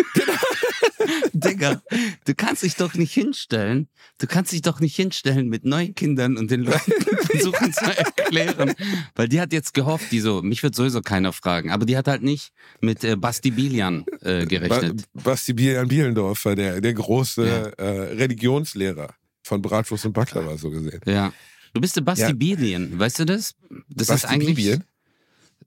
Digga, 1.32 1.82
du 2.24 2.34
kannst 2.34 2.62
dich 2.62 2.74
doch 2.76 2.94
nicht 2.94 3.12
hinstellen. 3.12 3.88
Du 4.18 4.26
kannst 4.26 4.52
dich 4.52 4.62
doch 4.62 4.80
nicht 4.80 4.96
hinstellen 4.96 5.48
mit 5.48 5.64
neun 5.64 5.94
Kindern 5.94 6.36
und 6.36 6.50
den 6.50 6.62
Leuten 6.64 6.92
versuchen 7.30 7.72
zu 7.72 7.84
erklären. 7.84 8.74
Weil 9.14 9.28
die 9.28 9.40
hat 9.40 9.52
jetzt 9.52 9.72
gehofft, 9.74 10.10
die 10.10 10.20
so, 10.20 10.42
mich 10.42 10.62
wird 10.62 10.74
sowieso 10.74 11.00
keiner 11.00 11.32
fragen, 11.32 11.70
aber 11.70 11.86
die 11.86 11.96
hat 11.96 12.08
halt 12.08 12.22
nicht 12.22 12.50
mit 12.80 13.04
äh, 13.04 13.16
Basti 13.16 13.50
Bilian 13.52 14.04
äh, 14.22 14.46
gerechnet. 14.46 15.04
Ba- 15.14 15.22
Basti 15.30 15.52
Bielian 15.52 15.86
Bielendorfer, 15.88 16.56
der, 16.56 16.80
der 16.80 16.94
große 16.94 17.46
Ja. 17.46 17.84
äh, 17.84 18.14
Religionslehrer 18.14 19.14
von 19.44 19.62
Bratwurst 19.62 20.06
und 20.06 20.12
Baklava, 20.12 20.56
so 20.58 20.70
gesehen. 20.70 21.00
Ja. 21.06 21.32
Du 21.78 21.82
bist 21.82 21.94
der 21.94 22.00
Basti 22.00 22.22
Ja. 22.22 22.32
Bilian, 22.32 22.98
weißt 22.98 23.20
du 23.20 23.24
das? 23.24 23.54
Das 23.88 24.08
Basti 24.08 24.26
ist 24.26 24.32
eigentlich. 24.32 24.56
Bibien? 24.56 24.84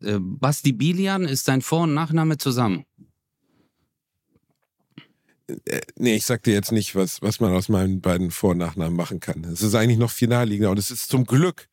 Äh, 0.02 0.20
Basti 0.20 0.74
Bilian 0.74 1.24
ist 1.24 1.48
dein 1.48 1.62
Vor- 1.62 1.84
und 1.84 1.94
Nachname 1.94 2.38
zusammen. 2.38 2.84
Äh, 5.48 5.80
nee, 5.96 6.16
ich 6.16 6.26
sag 6.26 6.44
dir 6.44 6.54
jetzt 6.54 6.74
nicht, 6.74 6.96
was, 6.96 7.22
was 7.22 7.40
man 7.40 7.54
aus 7.54 7.70
meinen 7.70 8.02
beiden 8.02 8.30
Vor- 8.30 8.52
und 8.52 8.58
Nachnamen 8.58 8.94
machen 8.94 9.22
kann. 9.22 9.46
Es 9.46 9.62
ist 9.62 9.74
eigentlich 9.74 10.00
noch 10.00 10.12
viel 10.12 10.28
naheliegender 10.28 10.72
und 10.72 10.80
es 10.80 10.92
ist 10.92 11.08
zum 11.10 11.24
Glück, 11.24 11.70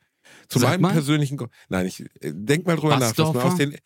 zu 0.46 0.60
Sag 0.60 0.70
meinem 0.70 0.82
mal. 0.82 0.92
persönlichen, 0.92 1.36
nein, 1.68 1.86
ich, 1.86 2.00
äh, 2.20 2.32
denk 2.32 2.64
mal 2.64 2.76
drüber 2.76 2.96
nach, 2.96 3.10
was 3.10 3.18
man 3.18 3.32
Basdorfer? 3.32 3.52
aus 3.54 3.56
den, 3.58 3.76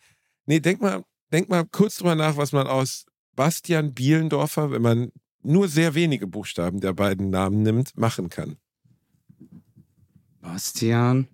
nee, 0.45 0.59
denk 0.59 0.81
mal, 0.81 1.03
denk 1.31 1.49
mal 1.49 1.65
kurz 1.65 1.95
drüber 1.95 2.13
nach, 2.13 2.37
was 2.37 2.51
man 2.51 2.67
aus 2.67 3.05
Bastian 3.35 3.95
Bielendorfer, 3.95 4.69
wenn 4.69 4.83
man 4.83 5.11
nur 5.41 5.67
sehr 5.67 5.95
wenige 5.95 6.27
Buchstaben 6.27 6.79
der 6.79 6.93
beiden 6.93 7.31
Namen 7.31 7.63
nimmt, 7.63 7.97
machen 7.97 8.29
kann. 8.29 8.57
Bastian. 10.43 11.27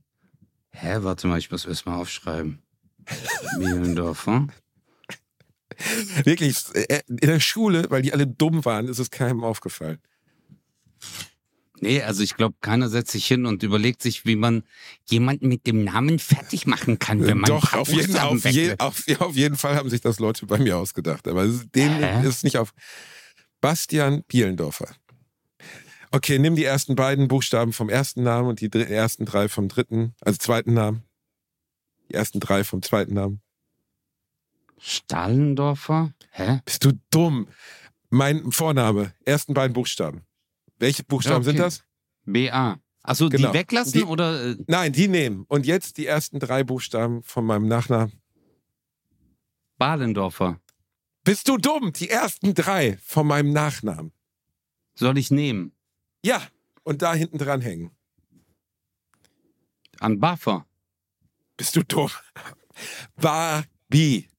Hä, 0.71 0.97
warte 1.01 1.27
mal, 1.27 1.39
ich 1.39 1.49
muss 1.51 1.65
erst 1.65 1.85
mal 1.85 1.95
aufschreiben. 1.97 2.61
Bielendorfer. 3.57 4.47
Wirklich, 6.23 6.57
äh, 6.75 7.01
in 7.07 7.17
der 7.17 7.39
Schule, 7.39 7.87
weil 7.89 8.01
die 8.03 8.13
alle 8.13 8.27
dumm 8.27 8.63
waren, 8.65 8.87
ist 8.87 8.99
es 8.99 9.09
keinem 9.09 9.43
aufgefallen. 9.43 9.97
Nee, 11.81 12.01
also 12.03 12.21
ich 12.21 12.35
glaube, 12.35 12.55
keiner 12.61 12.89
setzt 12.89 13.11
sich 13.11 13.25
hin 13.25 13.45
und 13.45 13.63
überlegt 13.63 14.01
sich, 14.01 14.25
wie 14.25 14.35
man 14.35 14.63
jemanden 15.05 15.47
mit 15.47 15.65
dem 15.65 15.83
Namen 15.85 16.19
fertig 16.19 16.67
machen 16.67 16.99
kann, 16.99 17.25
wenn 17.25 17.37
man 17.37 17.47
Doch, 17.49 17.73
auf 17.73 17.87
jeden, 17.89 18.17
auf, 18.17 18.45
je, 18.45 18.75
auf, 18.77 19.03
auf 19.19 19.35
jeden 19.35 19.55
Fall 19.55 19.75
haben 19.75 19.89
sich 19.89 20.01
das 20.01 20.19
Leute 20.19 20.45
bei 20.45 20.57
mir 20.59 20.77
ausgedacht. 20.77 21.27
Aber 21.27 21.43
es 21.45 21.55
ist- 21.55 21.75
denen 21.75 22.03
Hä? 22.03 22.21
ist 22.27 22.35
es 22.35 22.43
nicht 22.43 22.57
auf. 22.57 22.73
Bastian 23.61 24.23
Bielendorfer. 24.23 24.89
Okay, 26.11 26.39
nimm 26.39 26.55
die 26.55 26.63
ersten 26.63 26.95
beiden 26.95 27.27
Buchstaben 27.27 27.71
vom 27.73 27.89
ersten 27.89 28.23
Namen 28.23 28.49
und 28.49 28.61
die 28.61 28.69
dr- 28.69 28.87
ersten 28.89 29.25
drei 29.25 29.47
vom 29.47 29.67
dritten, 29.67 30.15
also 30.21 30.37
zweiten 30.37 30.73
Namen. 30.73 31.03
Die 32.09 32.15
ersten 32.15 32.39
drei 32.39 32.63
vom 32.63 32.81
zweiten 32.81 33.13
Namen. 33.13 33.41
Stallendorfer? 34.77 36.13
Hä? 36.31 36.61
Bist 36.65 36.83
du 36.85 36.93
dumm? 37.11 37.47
Mein 38.09 38.51
Vorname, 38.51 39.13
ersten 39.25 39.53
beiden 39.53 39.73
Buchstaben. 39.73 40.25
Welche 40.79 41.03
Buchstaben 41.03 41.37
okay. 41.43 41.51
sind 41.51 41.59
das? 41.59 41.83
BA. 42.25 42.79
Achso, 43.03 43.29
Genau. 43.29 43.51
die 43.51 43.57
weglassen 43.59 43.93
Die- 43.93 44.03
oder? 44.03 44.51
Äh, 44.51 44.55
Nein, 44.67 44.91
die 44.93 45.07
nehmen. 45.07 45.45
Und 45.47 45.65
jetzt 45.67 45.97
die 45.97 46.05
ersten 46.07 46.39
drei 46.39 46.63
Buchstaben 46.63 47.21
von 47.23 47.45
meinem 47.45 47.67
Nachnamen. 47.67 48.13
Balendorfer. 49.77 50.59
Bist 51.23 51.47
du 51.47 51.57
dumm? 51.57 51.93
Die 51.93 52.09
ersten 52.09 52.53
drei 52.55 52.97
von 53.03 53.27
meinem 53.27 53.51
Nachnamen. 53.53 54.11
Soll 54.95 55.17
ich 55.17 55.29
nehmen? 55.31 55.73
Ja, 56.23 56.41
und 56.83 57.01
da 57.01 57.13
hinten 57.13 57.37
dran 57.37 57.61
hängen. 57.61 57.91
An 59.99 60.19
Buffer. 60.19 60.65
Bist 61.57 61.75
du 61.75 61.83
dumm? 61.83 62.09
Barbie. 63.15 64.29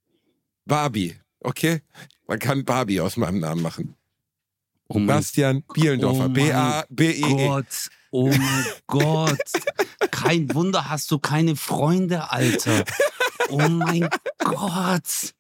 Barbie, 0.65 1.17
okay? 1.41 1.83
Man 2.27 2.39
kann 2.39 2.65
Barbie 2.65 3.01
aus 3.01 3.17
meinem 3.17 3.41
Namen 3.41 3.63
machen. 3.63 3.97
Oh 4.89 4.99
Bastian 5.01 5.63
Bielendorfer. 5.73 6.25
Oh 6.25 6.29
mein 6.29 6.33
B-A-B-E-E. 6.33 7.47
Gott. 7.47 7.91
Oh 8.11 8.29
mein 8.29 8.65
Gott. 8.87 9.39
Kein 10.11 10.53
Wunder 10.55 10.89
hast 10.89 11.11
du 11.11 11.19
keine 11.19 11.57
Freunde, 11.57 12.31
Alter. 12.31 12.85
Oh 13.51 13.69
mein 13.69 14.09
Gott. 14.39 15.35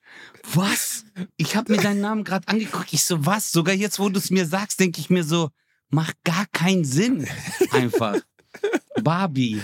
Was? 0.53 1.05
Ich 1.37 1.57
habe 1.57 1.73
mir 1.73 1.83
deinen 1.83 2.01
Namen 2.01 2.25
gerade 2.25 2.47
angeguckt. 2.49 2.93
Ich 2.93 3.05
so, 3.05 3.25
was? 3.27 3.51
Sogar 3.53 3.75
jetzt, 3.75 3.99
wo 3.99 4.09
du 4.09 4.19
es 4.19 4.31
mir 4.31 4.47
sagst, 4.47 4.81
denke 4.81 5.01
ich 5.01 5.11
mir 5.11 5.25
so, 5.25 5.51
macht 5.91 6.17
gar 6.25 6.47
keinen 6.53 6.85
Sinn. 6.85 7.27
Einfach. 7.73 8.17
Barbie. 9.03 9.61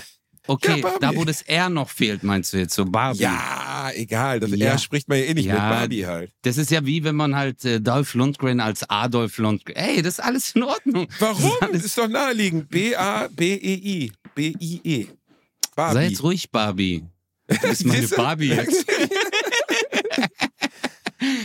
Okay, 0.49 0.77
Ja, 0.77 0.83
Barbie. 0.83 0.99
da 1.01 1.17
wo 1.17 1.25
das 1.25 1.43
R 1.43 1.69
noch 1.69 1.91
fehlt, 1.91 2.23
meinst 2.23 2.53
du 2.53 2.59
jetzt 2.59 2.75
so 2.75 2.85
Barbie? 2.85 3.19
Ja, 3.19 3.91
egal. 3.95 4.39
Das 4.39 4.51
Ja. 4.53 4.69
R 4.73 4.79
spricht 4.79 5.09
man 5.09 5.19
ja 5.19 5.25
eh 5.25 5.35
nicht 5.35 5.47
Ja. 5.47 5.55
mit 5.55 5.63
Barbie 5.63 6.07
halt. 6.07 6.31
Das 6.43 6.57
ist 6.57 6.71
ja 6.71 6.87
wie 6.87 7.03
wenn 7.03 7.17
man 7.17 7.35
halt 7.35 7.65
äh, 7.65 7.81
Dolph 7.81 8.15
Lundgren 8.15 8.61
als 8.61 8.89
Adolf 8.89 9.39
Lundgren. 9.39 9.75
Ey, 9.77 10.03
das 10.03 10.15
ist 10.19 10.21
alles 10.25 10.55
in 10.55 10.63
Ordnung. 10.63 11.09
Warum? 11.19 11.43
Das 11.43 11.43
ist 11.51 11.61
Das 11.61 11.69
alles 11.71 11.85
ist 11.85 11.99
doch 11.99 12.09
naheliegend. 12.09 12.69
B-A-B-E-I. 12.71 14.13
B-I-E. 14.37 15.05
Sei 15.05 15.13
Barbie. 15.75 15.99
jetzt 16.07 16.23
ruhig, 16.23 16.51
Barbie. 16.51 17.05
Du 17.49 17.57
bist 17.69 17.85
meine? 17.85 18.07
Barbie 18.09 18.49
jetzt. 18.51 18.87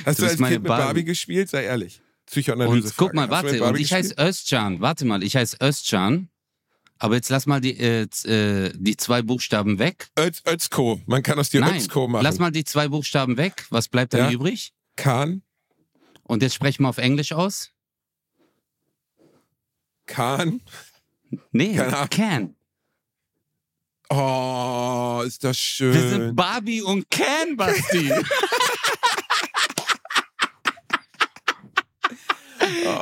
Hast 0.05 0.19
Du 0.19 0.23
du 0.25 0.29
als 0.29 0.39
meine 0.39 0.55
Kind 0.55 0.63
mit 0.63 0.67
Barbie. 0.69 0.83
Barbie 0.85 1.03
gespielt? 1.05 1.49
Sei 1.49 1.63
ehrlich. 1.63 2.01
Psychoanalyse. 2.31 2.87
Und 2.87 2.97
guck 2.97 3.13
mal, 3.13 3.29
warte, 3.29 3.61
und 3.63 3.77
ich 3.79 3.93
heiße? 3.93 4.15
Özcan. 4.17 4.79
Warte 4.81 5.05
mal, 5.05 5.21
ich 5.21 5.35
heiße 5.35 5.57
Özcan. 5.61 6.29
Aber 6.97 7.15
jetzt 7.15 7.29
lass 7.29 7.45
mal 7.45 7.59
die, 7.59 7.77
äh, 7.79 8.07
äh, 8.25 8.71
die 8.75 8.95
zwei 8.95 9.21
Buchstaben 9.21 9.79
weg. 9.79 10.09
Öz, 10.17 10.41
Özko. 10.47 11.01
Man 11.07 11.23
kann 11.23 11.37
aus 11.39 11.49
dir 11.49 11.59
Nein, 11.61 11.77
Özko 11.77 12.07
machen. 12.07 12.23
lass 12.23 12.39
mal 12.39 12.51
die 12.51 12.63
zwei 12.63 12.87
Buchstaben 12.87 13.37
weg. 13.37 13.65
Was 13.69 13.87
bleibt 13.89 14.13
dann 14.13 14.21
Ja. 14.29 14.31
übrig? 14.31 14.73
Kahn. 14.95 15.41
Und 16.23 16.41
jetzt 16.43 16.53
sprechen 16.55 16.83
wir 16.83 16.89
auf 16.89 16.99
Englisch 16.99 17.33
aus. 17.33 17.71
Kahn. 20.05 20.61
Nee. 21.51 21.75
Can. 22.09 22.55
Oh, 24.09 25.23
ist 25.25 25.43
das 25.43 25.57
Wir 25.79 25.93
sind 25.93 26.09
schön. 26.11 26.35
Barbie 26.35 26.81
und 26.81 27.09
Can, 27.09 27.55
Basti. 27.55 28.11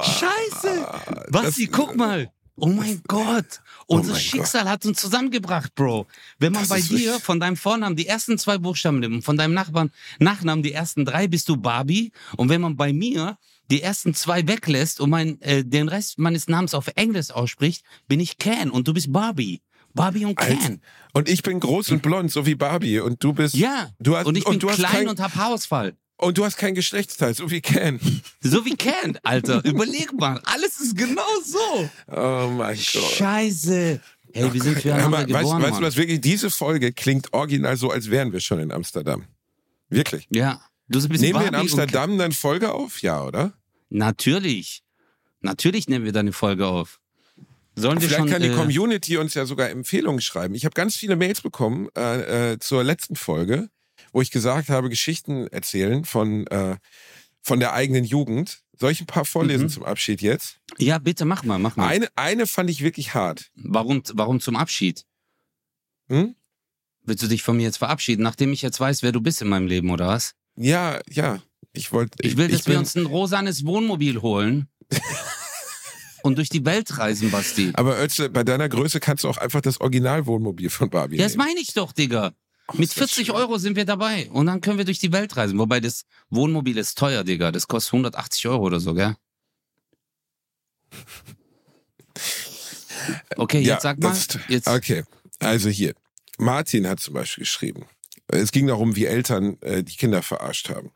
Scheiße. 0.03 0.88
Basti, 1.32 1.68
das- 1.68 1.76
guck 1.76 1.95
mal. 1.95 2.32
Oh 2.62 2.68
mein 2.68 3.01
Gott. 3.07 3.62
Unser 3.88 4.12
mein 4.12 4.22
Schicksal 4.22 4.70
hat 4.70 4.86
uns 4.86 4.99
zusammengebracht, 4.99 5.74
Bro. 5.76 6.07
Wenn 6.39 6.51
man 6.51 6.64
Das 6.64 6.70
bei 6.70 6.82
dir 6.82 7.18
von 7.22 7.39
deinem 7.39 7.55
Vornamen 7.55 7.95
die 7.95 8.05
ersten 8.05 8.38
zwei 8.38 8.57
Buchstaben 8.57 8.99
nimmt 8.99 9.16
und 9.16 9.22
von 9.24 9.38
deinem 9.38 9.53
Nachbarn 9.53 9.91
Nachnamen 10.20 10.62
die 10.62 10.74
ersten 10.74 11.05
drei, 11.05 11.28
bist 11.30 11.47
du 11.47 11.55
Barbie. 11.55 12.12
Und 12.36 12.49
wenn 12.49 12.60
man 12.60 12.76
bei 12.76 12.91
mir 12.91 13.38
die 13.72 13.82
ersten 13.82 14.14
zwei 14.14 14.45
weglässt 14.45 14.99
und 14.99 15.10
mein, 15.10 15.41
äh, 15.41 15.64
den 15.64 15.88
Rest 15.88 16.20
meines 16.20 16.49
Namens 16.49 16.74
auf 16.74 16.88
Englisch 16.95 17.32
ausspricht, 17.32 17.86
bin 18.10 18.20
ich 18.20 18.38
Can 18.38 18.72
und 18.72 18.88
du 18.89 18.93
bist 18.93 19.12
Barbie. 19.14 19.62
Barbie 19.93 20.26
und 20.26 20.38
Alter. 20.38 20.55
Can. 20.55 20.82
Und 21.14 21.30
ich 21.30 21.41
bin 21.43 21.62
groß 21.62 21.91
und 21.91 22.01
blond, 22.01 22.30
so 22.30 22.45
wie 22.45 22.55
Barbie. 22.55 22.99
Und 22.99 23.24
du 23.24 23.32
bist. 23.32 23.55
Ja. 23.55 23.89
Du 23.99 24.18
hast, 24.18 24.26
und 24.26 24.38
ich 24.38 24.43
bin 24.43 24.60
du 24.60 24.70
hast 24.70 24.78
klein 24.80 24.91
kein, 24.91 25.07
und 25.07 25.20
hab 25.22 25.34
Haarausfall. 25.36 25.95
Und 26.20 26.38
du 26.38 26.45
hast 26.45 26.57
kein 26.57 26.76
Geschlechtsteil, 26.76 27.34
so 27.34 27.49
wie 27.49 27.61
Ken. 27.61 27.99
So 28.41 28.65
wie 28.65 28.76
Can, 28.76 29.17
Alter. 29.24 29.63
Überleg 29.65 30.13
mal. 30.13 30.41
Alles 30.43 30.80
ist 30.80 30.95
genau 30.95 31.22
so. 31.43 31.89
Oh 32.07 32.49
mein 32.49 32.76
Gott. 32.76 33.11
Scheiße. 33.17 34.01
Hey, 34.34 34.53
wir 34.53 34.61
sind 34.61 34.76
Hör 34.76 34.82
füreinander 34.82 35.09
mal, 35.09 35.22
weißt, 35.22 35.43
geboren, 35.43 35.63
weißt 35.63 35.80
du 35.80 35.82
was 35.84 35.95
wirklich? 35.95 36.22
Diese 36.22 36.49
Folge 36.49 36.91
klingt 36.91 37.34
original 37.34 37.78
so, 37.78 37.89
als 37.89 38.09
wären 38.09 38.32
wir 38.32 38.39
schon 38.39 38.59
in 38.59 38.72
Amsterdam. 38.72 39.26
Wirklich. 39.89 40.28
Ja. 40.30 40.61
Du 40.88 40.99
bist 41.07 41.22
Nehmen 41.22 41.39
wir 41.39 41.47
in 41.47 41.55
Amsterdam 41.55 42.17
dann 42.17 42.32
Folge 42.32 42.72
auf? 42.72 43.01
Ja, 43.01 43.24
oder? 43.24 43.53
Natürlich. 43.89 44.84
Natürlich 45.41 45.88
nehmen 45.88 46.05
wir 46.05 46.11
da 46.11 46.20
eine 46.20 46.34
Folge 46.34 46.67
auf. 46.67 46.99
Sollen 47.76 48.01
wir 48.01 48.09
Vielleicht 48.09 48.20
schon. 48.20 48.30
kann 48.30 48.41
die 48.41 48.49
äh, 48.49 48.55
Community 48.55 49.17
uns 49.17 49.34
ja 49.36 49.45
sogar 49.45 49.70
Empfehlungen 49.70 50.22
schreiben. 50.22 50.53
Ich 50.53 50.65
habe 50.65 50.74
ganz 50.74 50.95
viele 50.95 51.15
Mails 51.15 51.41
bekommen 51.41 51.88
äh, 51.95 52.53
äh, 52.53 52.59
zur 52.59 52.84
letzten 52.84 53.15
Folge, 53.15 53.70
wo 54.12 54.22
ich 54.22 54.32
gesagt 54.32 54.70
habe, 54.70 54.89
Geschichten 54.89 55.47
erzählen 55.47 56.05
von, 56.05 56.45
äh, 56.47 56.78
von 57.41 57.60
der 57.60 57.74
eigenen 57.74 58.03
Jugend. 58.03 58.62
Soll 58.78 58.91
ich 58.91 59.01
ein 59.01 59.07
paar 59.07 59.26
vorlesen 59.26 59.66
Mhm. 59.66 59.70
zum 59.70 59.84
Abschied 59.84 60.22
jetzt? 60.22 60.60
ja, 60.78 60.97
bitte 60.99 61.26
mach 61.26 61.43
mal, 61.43 61.60
mach 61.60 61.76
mal. 61.76 61.88
Eine, 61.88 62.07
eine 62.16 62.47
fand 62.47 62.70
ich 62.70 62.82
wirklich 62.82 63.14
hart. 63.14 63.51
Warum, 63.55 64.01
warum 64.14 64.39
zum 64.39 64.55
Abschied? 64.55 65.05
Hm? 66.07 66.36
Willst 67.03 67.24
du 67.24 67.28
dich 67.28 67.43
von 67.43 67.57
mir 67.57 67.64
jetzt 67.64 67.78
verabschieden, 67.78 68.24
nachdem 68.24 68.53
ich 68.53 68.62
jetzt 68.62 68.80
weiß, 68.80 69.03
wer 69.03 69.12
du 69.12 69.20
bist 69.22 69.41
in 69.41 69.47
meinem 69.49 69.68
Leben, 69.68 69.89
oder 69.91 70.07
was? 70.07 70.36
Ja, 70.55 70.99
ja. 71.10 71.41
Ich 71.74 71.91
wollte. 71.91 72.18
Ich 72.22 72.38
will, 72.38 72.47
dass 72.47 72.64
bin, 72.64 72.74
wir 72.74 72.80
uns 72.80 72.95
ein 72.95 73.05
rosanes 73.05 73.66
Wohnmobil 73.66 74.22
holen 74.22 74.68
und 76.24 76.38
durch 76.38 76.49
die 76.49 76.66
Welt 76.66 76.97
reisen, 76.97 77.32
Basti. 77.32 77.72
Aber 77.76 77.97
Özle, 78.01 78.30
bei 78.30 78.43
deiner 78.43 78.68
Größe 78.70 78.99
kannst 78.99 79.24
du 79.24 79.30
auch 79.30 79.38
einfach 79.38 79.62
das 79.62 79.80
Originalwohnmobil 79.80 80.70
von 80.70 80.89
Barbie 80.89 81.18
das 81.18 81.34
nehmen. 81.34 81.47
meine 81.47 81.60
ich 81.60 81.74
doch, 81.74 81.91
Digga. 81.93 82.34
Mit 82.74 82.82
ist 82.89 82.91
das 82.99 83.09
40 83.11 83.28
schön. 83.28 83.36
Euro 83.36 83.57
sind 83.57 83.76
wir 83.76 83.86
dabei 83.86 84.30
und 84.32 84.45
dann 84.45 84.61
können 84.61 84.78
wir 84.78 84.86
durch 84.86 84.99
die 84.99 85.11
Welt 85.11 85.36
reisen. 85.38 85.57
Wobei 85.59 85.80
das 85.80 86.05
Wohnmobil 86.30 86.78
ist 86.78 86.97
teuer, 86.97 87.24
Digga. 87.24 87.51
Das 87.51 87.67
kostet 87.67 87.93
180 87.93 88.47
Euro 88.47 88.63
oder 88.65 88.80
so, 88.80 88.93
gell? 88.93 89.15
Okay, 93.38 93.61
Ja, 93.61 93.74
jetzt 93.76 93.84
sag 93.84 93.99
mal. 93.99 94.11
ist- 94.11 94.39
Jetzt, 94.49 94.67
Okay, 94.67 95.03
also 95.39 95.70
hier. 95.70 95.93
Martin 96.38 96.88
hat 96.88 96.99
zum 96.99 97.13
Beispiel 97.13 97.43
geschrieben. 97.43 97.86
Es 98.28 98.51
ging 98.51 98.67
darum, 98.67 98.95
wie 98.95 99.05
Eltern 99.05 99.57
äh, 99.61 99.84
die 99.84 99.95
Kinder 99.95 100.22
verarscht 100.22 100.70
haben. 100.70 100.91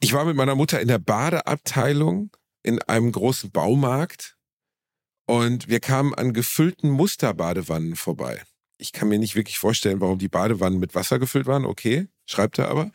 Ich 0.00 0.12
war 0.12 0.24
mit 0.24 0.36
meiner 0.36 0.54
Mutter 0.54 0.80
in 0.80 0.88
der 0.88 0.98
Badeabteilung 0.98 2.30
in 2.62 2.82
einem 2.82 3.12
großen 3.12 3.50
Baumarkt 3.50 4.36
und 5.26 5.68
wir 5.68 5.80
kamen 5.80 6.14
an 6.14 6.32
gefüllten 6.34 6.90
Musterbadewannen 6.90 7.96
vorbei. 7.96 8.42
Ich 8.78 8.92
kann 8.92 9.08
mir 9.08 9.18
nicht 9.18 9.36
wirklich 9.36 9.58
vorstellen, 9.58 10.00
warum 10.00 10.18
die 10.18 10.28
Badewannen 10.28 10.78
mit 10.78 10.94
Wasser 10.94 11.18
gefüllt 11.18 11.46
waren. 11.46 11.64
Okay, 11.64 12.08
schreibt 12.26 12.58
er 12.58 12.68
aber. 12.68 12.90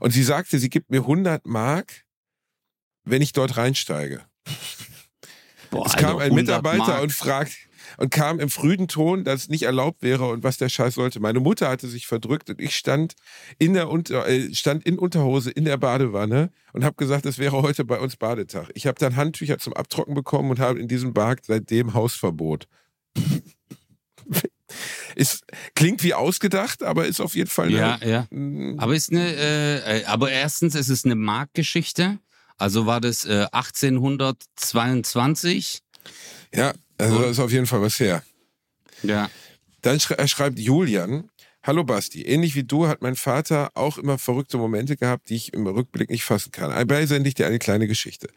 Und 0.00 0.10
sie 0.12 0.24
sagte, 0.24 0.58
sie 0.58 0.70
gibt 0.70 0.90
mir 0.90 1.00
100 1.00 1.46
Mark, 1.46 2.04
wenn 3.04 3.22
ich 3.22 3.32
dort 3.32 3.56
reinsteige. 3.56 4.24
boah, 5.70 5.86
Es 5.86 5.94
kam 5.94 6.16
ein 6.16 6.32
100 6.32 6.34
Mitarbeiter 6.34 6.86
Mark. 6.86 7.02
und 7.02 7.12
fragt 7.12 7.56
und 7.98 8.10
kam 8.10 8.40
im 8.40 8.50
frühen 8.50 8.88
Ton, 8.88 9.24
dass 9.24 9.42
es 9.42 9.48
nicht 9.48 9.62
erlaubt 9.64 10.02
wäre 10.02 10.28
und 10.28 10.42
was 10.42 10.56
der 10.56 10.68
Scheiß 10.68 10.94
sollte. 10.94 11.20
Meine 11.20 11.40
Mutter 11.40 11.68
hatte 11.68 11.88
sich 11.88 12.06
verdrückt 12.06 12.50
und 12.50 12.60
ich 12.60 12.76
stand 12.76 13.14
in 13.58 13.74
der 13.74 13.88
Unter 13.88 14.28
äh, 14.28 14.54
stand 14.54 14.84
in 14.86 14.98
Unterhose 14.98 15.50
in 15.50 15.64
der 15.64 15.76
Badewanne 15.76 16.50
und 16.72 16.84
habe 16.84 16.96
gesagt, 16.96 17.26
es 17.26 17.38
wäre 17.38 17.62
heute 17.62 17.84
bei 17.84 17.98
uns 17.98 18.16
Badetag. 18.16 18.70
Ich 18.74 18.86
habe 18.86 18.98
dann 18.98 19.16
Handtücher 19.16 19.58
zum 19.58 19.72
Abtrocknen 19.74 20.14
bekommen 20.14 20.50
und 20.50 20.60
habe 20.60 20.78
in 20.78 20.88
diesem 20.88 21.12
Bad 21.12 21.40
seitdem 21.44 21.94
Hausverbot. 21.94 22.68
ist, 25.14 25.44
klingt 25.74 26.02
wie 26.02 26.14
ausgedacht, 26.14 26.82
aber 26.82 27.06
ist 27.06 27.20
auf 27.20 27.34
jeden 27.34 27.50
Fall 27.50 27.66
eine, 27.66 27.76
Ja, 27.76 27.98
ja. 28.04 28.26
Mm, 28.30 28.78
Aber 28.78 28.94
ist 28.94 29.10
eine, 29.10 29.32
äh, 29.34 30.00
äh, 30.00 30.04
aber 30.04 30.30
erstens 30.30 30.74
ist 30.74 30.88
es 30.88 31.04
eine 31.04 31.14
Marktgeschichte. 31.14 32.18
Also 32.58 32.86
war 32.86 33.00
das 33.00 33.24
äh, 33.24 33.46
1822. 33.52 35.80
ja, 36.54 36.72
also 36.98 37.16
Und- 37.16 37.30
ist 37.30 37.38
auf 37.38 37.52
jeden 37.52 37.66
Fall 37.66 37.82
was 37.82 37.98
her. 38.00 38.22
Ja. 39.02 39.30
Dann 39.82 39.98
schrei 39.98 40.16
er 40.16 40.28
schreibt 40.28 40.58
Julian, 40.58 41.30
Hallo 41.62 41.84
Basti, 41.84 42.22
ähnlich 42.22 42.54
wie 42.54 42.64
du 42.64 42.88
hat 42.88 43.02
mein 43.02 43.16
Vater 43.16 43.70
auch 43.74 43.98
immer 43.98 44.18
verrückte 44.18 44.56
Momente 44.56 44.96
gehabt, 44.96 45.28
die 45.28 45.36
ich 45.36 45.52
im 45.52 45.66
Rückblick 45.66 46.08
nicht 46.08 46.24
fassen 46.24 46.52
kann. 46.52 46.70
Dabei 46.70 47.04
sende 47.06 47.28
ich 47.28 47.34
dir 47.34 47.46
eine 47.46 47.58
kleine 47.58 47.86
Geschichte. 47.86 48.28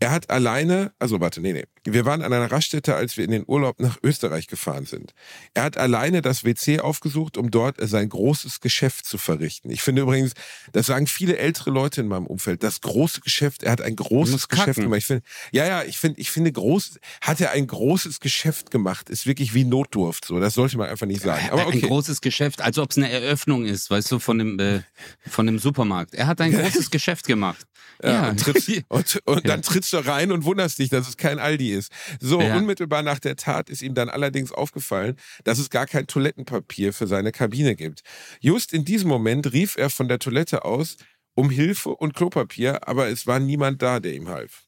Er 0.00 0.12
hat 0.12 0.30
alleine, 0.30 0.92
also 1.00 1.20
warte, 1.20 1.40
nee, 1.40 1.52
nee. 1.52 1.64
Wir 1.84 2.04
waren 2.04 2.22
an 2.22 2.32
einer 2.32 2.50
Raststätte, 2.52 2.94
als 2.94 3.16
wir 3.16 3.24
in 3.24 3.30
den 3.32 3.44
Urlaub 3.46 3.80
nach 3.80 3.98
Österreich 4.02 4.46
gefahren 4.46 4.86
sind. 4.86 5.12
Er 5.54 5.64
hat 5.64 5.76
alleine 5.76 6.22
das 6.22 6.44
WC 6.44 6.80
aufgesucht, 6.80 7.36
um 7.36 7.50
dort 7.50 7.76
sein 7.80 8.08
großes 8.08 8.60
Geschäft 8.60 9.06
zu 9.06 9.18
verrichten. 9.18 9.70
Ich 9.70 9.82
finde 9.82 10.02
übrigens, 10.02 10.34
das 10.72 10.86
sagen 10.86 11.06
viele 11.08 11.38
ältere 11.38 11.70
Leute 11.70 12.02
in 12.02 12.08
meinem 12.08 12.26
Umfeld, 12.26 12.62
das 12.62 12.80
große 12.80 13.22
Geschäft, 13.22 13.62
er 13.64 13.72
hat 13.72 13.80
ein 13.80 13.96
großes 13.96 14.48
Geschäft 14.48 14.66
kacken. 14.66 14.82
gemacht. 14.84 14.98
Ich 14.98 15.06
finde, 15.06 15.22
ja, 15.50 15.66
ja, 15.66 15.82
ich 15.82 15.98
finde, 15.98 16.20
ich 16.20 16.30
finde 16.30 16.52
groß, 16.52 17.00
hat 17.22 17.40
er 17.40 17.50
ein 17.52 17.66
großes 17.66 18.20
Geschäft 18.20 18.70
gemacht, 18.70 19.10
ist 19.10 19.26
wirklich 19.26 19.54
wie 19.54 19.64
Notdurft, 19.64 20.24
so. 20.26 20.38
Das 20.38 20.54
sollte 20.54 20.76
man 20.78 20.88
einfach 20.88 21.06
nicht 21.06 21.22
sagen. 21.22 21.48
Aber 21.50 21.62
Ein 21.62 21.68
okay. 21.68 21.80
großes 21.80 22.20
Geschäft, 22.20 22.60
als 22.60 22.78
ob 22.78 22.90
es 22.90 22.98
eine 22.98 23.10
Eröffnung 23.10 23.64
ist, 23.64 23.90
weißt 23.90 24.12
du, 24.12 24.18
von 24.20 24.38
dem, 24.38 24.58
äh, 24.60 24.82
von 25.28 25.46
dem 25.46 25.58
Supermarkt. 25.58 26.14
Er 26.14 26.26
hat 26.28 26.40
ein 26.40 26.52
großes 26.56 26.90
Geschäft 26.90 27.26
gemacht. 27.26 27.66
Ja, 28.02 28.28
Und, 28.28 28.40
trittst, 28.40 28.70
und, 28.88 29.22
und 29.24 29.48
dann 29.48 29.62
trittst 29.62 29.87
du 29.92 29.98
rein 29.98 30.30
und 30.32 30.44
wunderst 30.44 30.78
dich, 30.78 30.90
dass 30.90 31.08
es 31.08 31.16
kein 31.16 31.38
Aldi 31.38 31.72
ist. 31.72 31.90
So, 32.20 32.40
Ja. 32.40 32.56
unmittelbar 32.56 33.02
nach 33.02 33.18
der 33.18 33.36
Tat 33.36 33.70
ist 33.70 33.82
ihm 33.82 33.94
dann 33.94 34.08
allerdings 34.08 34.52
aufgefallen, 34.52 35.16
dass 35.44 35.58
es 35.58 35.70
gar 35.70 35.86
kein 35.86 36.06
Toilettenpapier 36.06 36.92
für 36.92 37.06
seine 37.06 37.32
Kabine 37.32 37.74
gibt. 37.76 38.02
Just 38.40 38.72
in 38.72 38.84
diesem 38.84 39.08
Moment 39.08 39.52
rief 39.52 39.76
er 39.76 39.90
von 39.90 40.08
der 40.08 40.18
Toilette 40.18 40.64
aus 40.64 40.96
um 41.34 41.50
Hilfe 41.50 41.90
und 41.90 42.14
Klopapier, 42.14 42.86
aber 42.88 43.08
es 43.08 43.26
war 43.26 43.38
niemand 43.38 43.80
da, 43.82 44.00
der 44.00 44.14
ihm 44.14 44.28
half. 44.28 44.67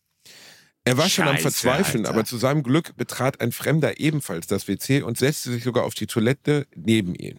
Er 0.90 0.98
war 0.98 1.08
schon 1.08 1.28
am 1.28 1.36
Scheiße, 1.36 1.42
Verzweifeln, 1.42 2.04
Alter. 2.04 2.16
aber 2.16 2.24
zu 2.24 2.36
seinem 2.36 2.64
Glück 2.64 2.96
betrat 2.96 3.40
ein 3.40 3.52
Fremder 3.52 4.00
ebenfalls 4.00 4.48
das 4.48 4.66
WC 4.66 5.02
und 5.02 5.18
setzte 5.18 5.52
sich 5.52 5.62
sogar 5.62 5.84
auf 5.84 5.94
die 5.94 6.08
Toilette 6.08 6.66
neben 6.74 7.14
ihn. 7.14 7.38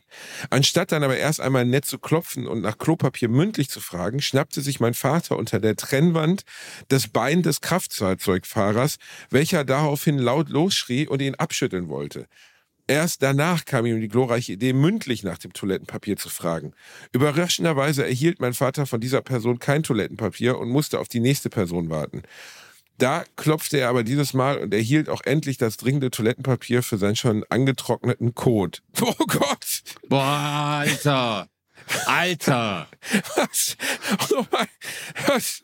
Anstatt 0.49 0.93
dann 0.93 1.03
aber 1.03 1.17
erst 1.17 1.41
einmal 1.41 1.65
nett 1.65 1.83
zu 1.83 1.99
klopfen 1.99 2.47
und 2.47 2.61
nach 2.61 2.77
Klopapier 2.77 3.27
mündlich 3.27 3.69
zu 3.69 3.81
fragen, 3.81 4.21
schnappte 4.21 4.61
sich 4.61 4.79
mein 4.79 4.93
Vater 4.93 5.37
unter 5.37 5.59
der 5.59 5.75
Trennwand 5.75 6.43
das 6.87 7.09
Bein 7.09 7.43
des 7.43 7.59
Kraftfahrzeugfahrers, 7.59 8.95
welcher 9.31 9.65
daraufhin 9.65 10.17
laut 10.17 10.47
losschrie 10.47 11.05
und 11.05 11.21
ihn 11.21 11.35
abschütteln 11.35 11.89
wollte. 11.89 12.27
Erst 12.87 13.21
danach 13.21 13.65
kam 13.65 13.85
ihm 13.85 14.01
die 14.01 14.07
glorreiche 14.07 14.53
Idee, 14.53 14.73
mündlich 14.73 15.23
nach 15.23 15.37
dem 15.37 15.53
Toilettenpapier 15.53 16.17
zu 16.17 16.29
fragen. 16.29 16.73
Überraschenderweise 17.13 18.05
erhielt 18.05 18.39
mein 18.39 18.53
Vater 18.53 18.85
von 18.85 18.99
dieser 18.99 19.21
Person 19.21 19.59
kein 19.59 19.83
Toilettenpapier 19.83 20.57
und 20.57 20.69
musste 20.69 20.99
auf 20.99 21.07
die 21.07 21.19
nächste 21.19 21.49
Person 21.49 21.89
warten. 21.89 22.23
Da 23.01 23.23
klopfte 23.35 23.79
er 23.79 23.89
aber 23.89 24.03
dieses 24.03 24.35
Mal 24.35 24.59
und 24.59 24.75
erhielt 24.75 25.09
auch 25.09 25.21
endlich 25.25 25.57
das 25.57 25.75
dringende 25.77 26.11
Toilettenpapier 26.11 26.83
für 26.83 26.99
seinen 26.99 27.15
schon 27.15 27.43
angetrockneten 27.49 28.35
Kot. 28.35 28.83
Oh 29.01 29.25
Gott! 29.25 29.81
Boah, 30.07 30.83
Alter. 30.85 31.47
Alter. 32.05 32.87
Was? 33.35 33.75
Oh 34.31 34.45
mein, 34.51 34.67
was? 35.25 35.63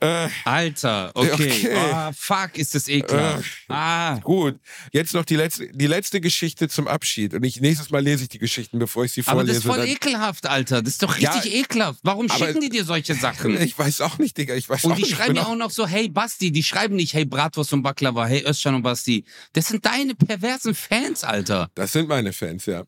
Äh, 0.00 0.28
Alter. 0.44 1.10
Okay. 1.14 1.28
Okay. 1.38 1.68
Oh, 1.74 2.10
fuck, 2.16 2.56
ist 2.56 2.74
das 2.74 2.88
ekelhaft. 2.88 3.44
Ah. 3.68 4.18
gut, 4.18 4.58
jetzt 4.92 5.14
noch 5.14 5.24
die 5.24 5.36
letzte, 5.36 5.68
die 5.72 5.86
letzte 5.86 6.20
Geschichte 6.20 6.68
zum 6.68 6.88
Abschied. 6.88 7.34
Und 7.34 7.44
ich, 7.44 7.60
nächstes 7.60 7.90
Mal 7.90 8.02
lese 8.02 8.24
ich 8.24 8.28
die 8.28 8.38
Geschichten, 8.38 8.78
bevor 8.78 9.04
ich 9.04 9.12
sie 9.12 9.20
Aber 9.22 9.32
vorlese. 9.40 9.54
das 9.54 9.64
ist 9.64 9.66
voll 9.70 9.78
Dann- 9.78 9.88
ekelhaft, 9.88 10.46
Alter. 10.46 10.82
Das 10.82 10.94
ist 10.94 11.02
doch 11.02 11.16
Ja, 11.18 11.32
richtig 11.32 11.54
ekelhaft. 11.54 12.00
Warum 12.02 12.30
aber- 12.30 12.46
schicken 12.46 12.60
die 12.60 12.68
dir 12.70 12.84
solche 12.84 13.14
Sachen? 13.14 13.60
ich 13.60 13.78
weiß 13.78 14.00
auch 14.00 14.18
nicht, 14.18 14.36
Digga. 14.36 14.54
Ich 14.54 14.68
weiß 14.68 14.84
Und 14.84 14.92
auch 14.92 14.96
die 14.96 15.02
nicht. 15.02 15.14
schreiben 15.16 15.36
ja 15.36 15.46
auch 15.46 15.56
noch 15.56 15.70
so, 15.70 15.86
hey 15.86 16.08
Basti, 16.08 16.50
die 16.50 16.62
schreiben 16.62 16.96
nicht, 16.96 17.14
hey 17.14 17.24
Bratwurst 17.24 17.72
und 17.72 17.82
Baklava, 17.82 18.26
hey 18.26 18.44
Özcan 18.46 18.74
und 18.76 18.82
Basti. 18.82 19.24
Das 19.52 19.66
sind 19.68 19.84
deine 19.84 20.14
perversen 20.14 20.74
Fans, 20.74 21.24
Alter. 21.24 21.70
Das 21.74 21.92
sind 21.92 22.08
meine 22.08 22.32
Fans, 22.32 22.66
ja. 22.66 22.84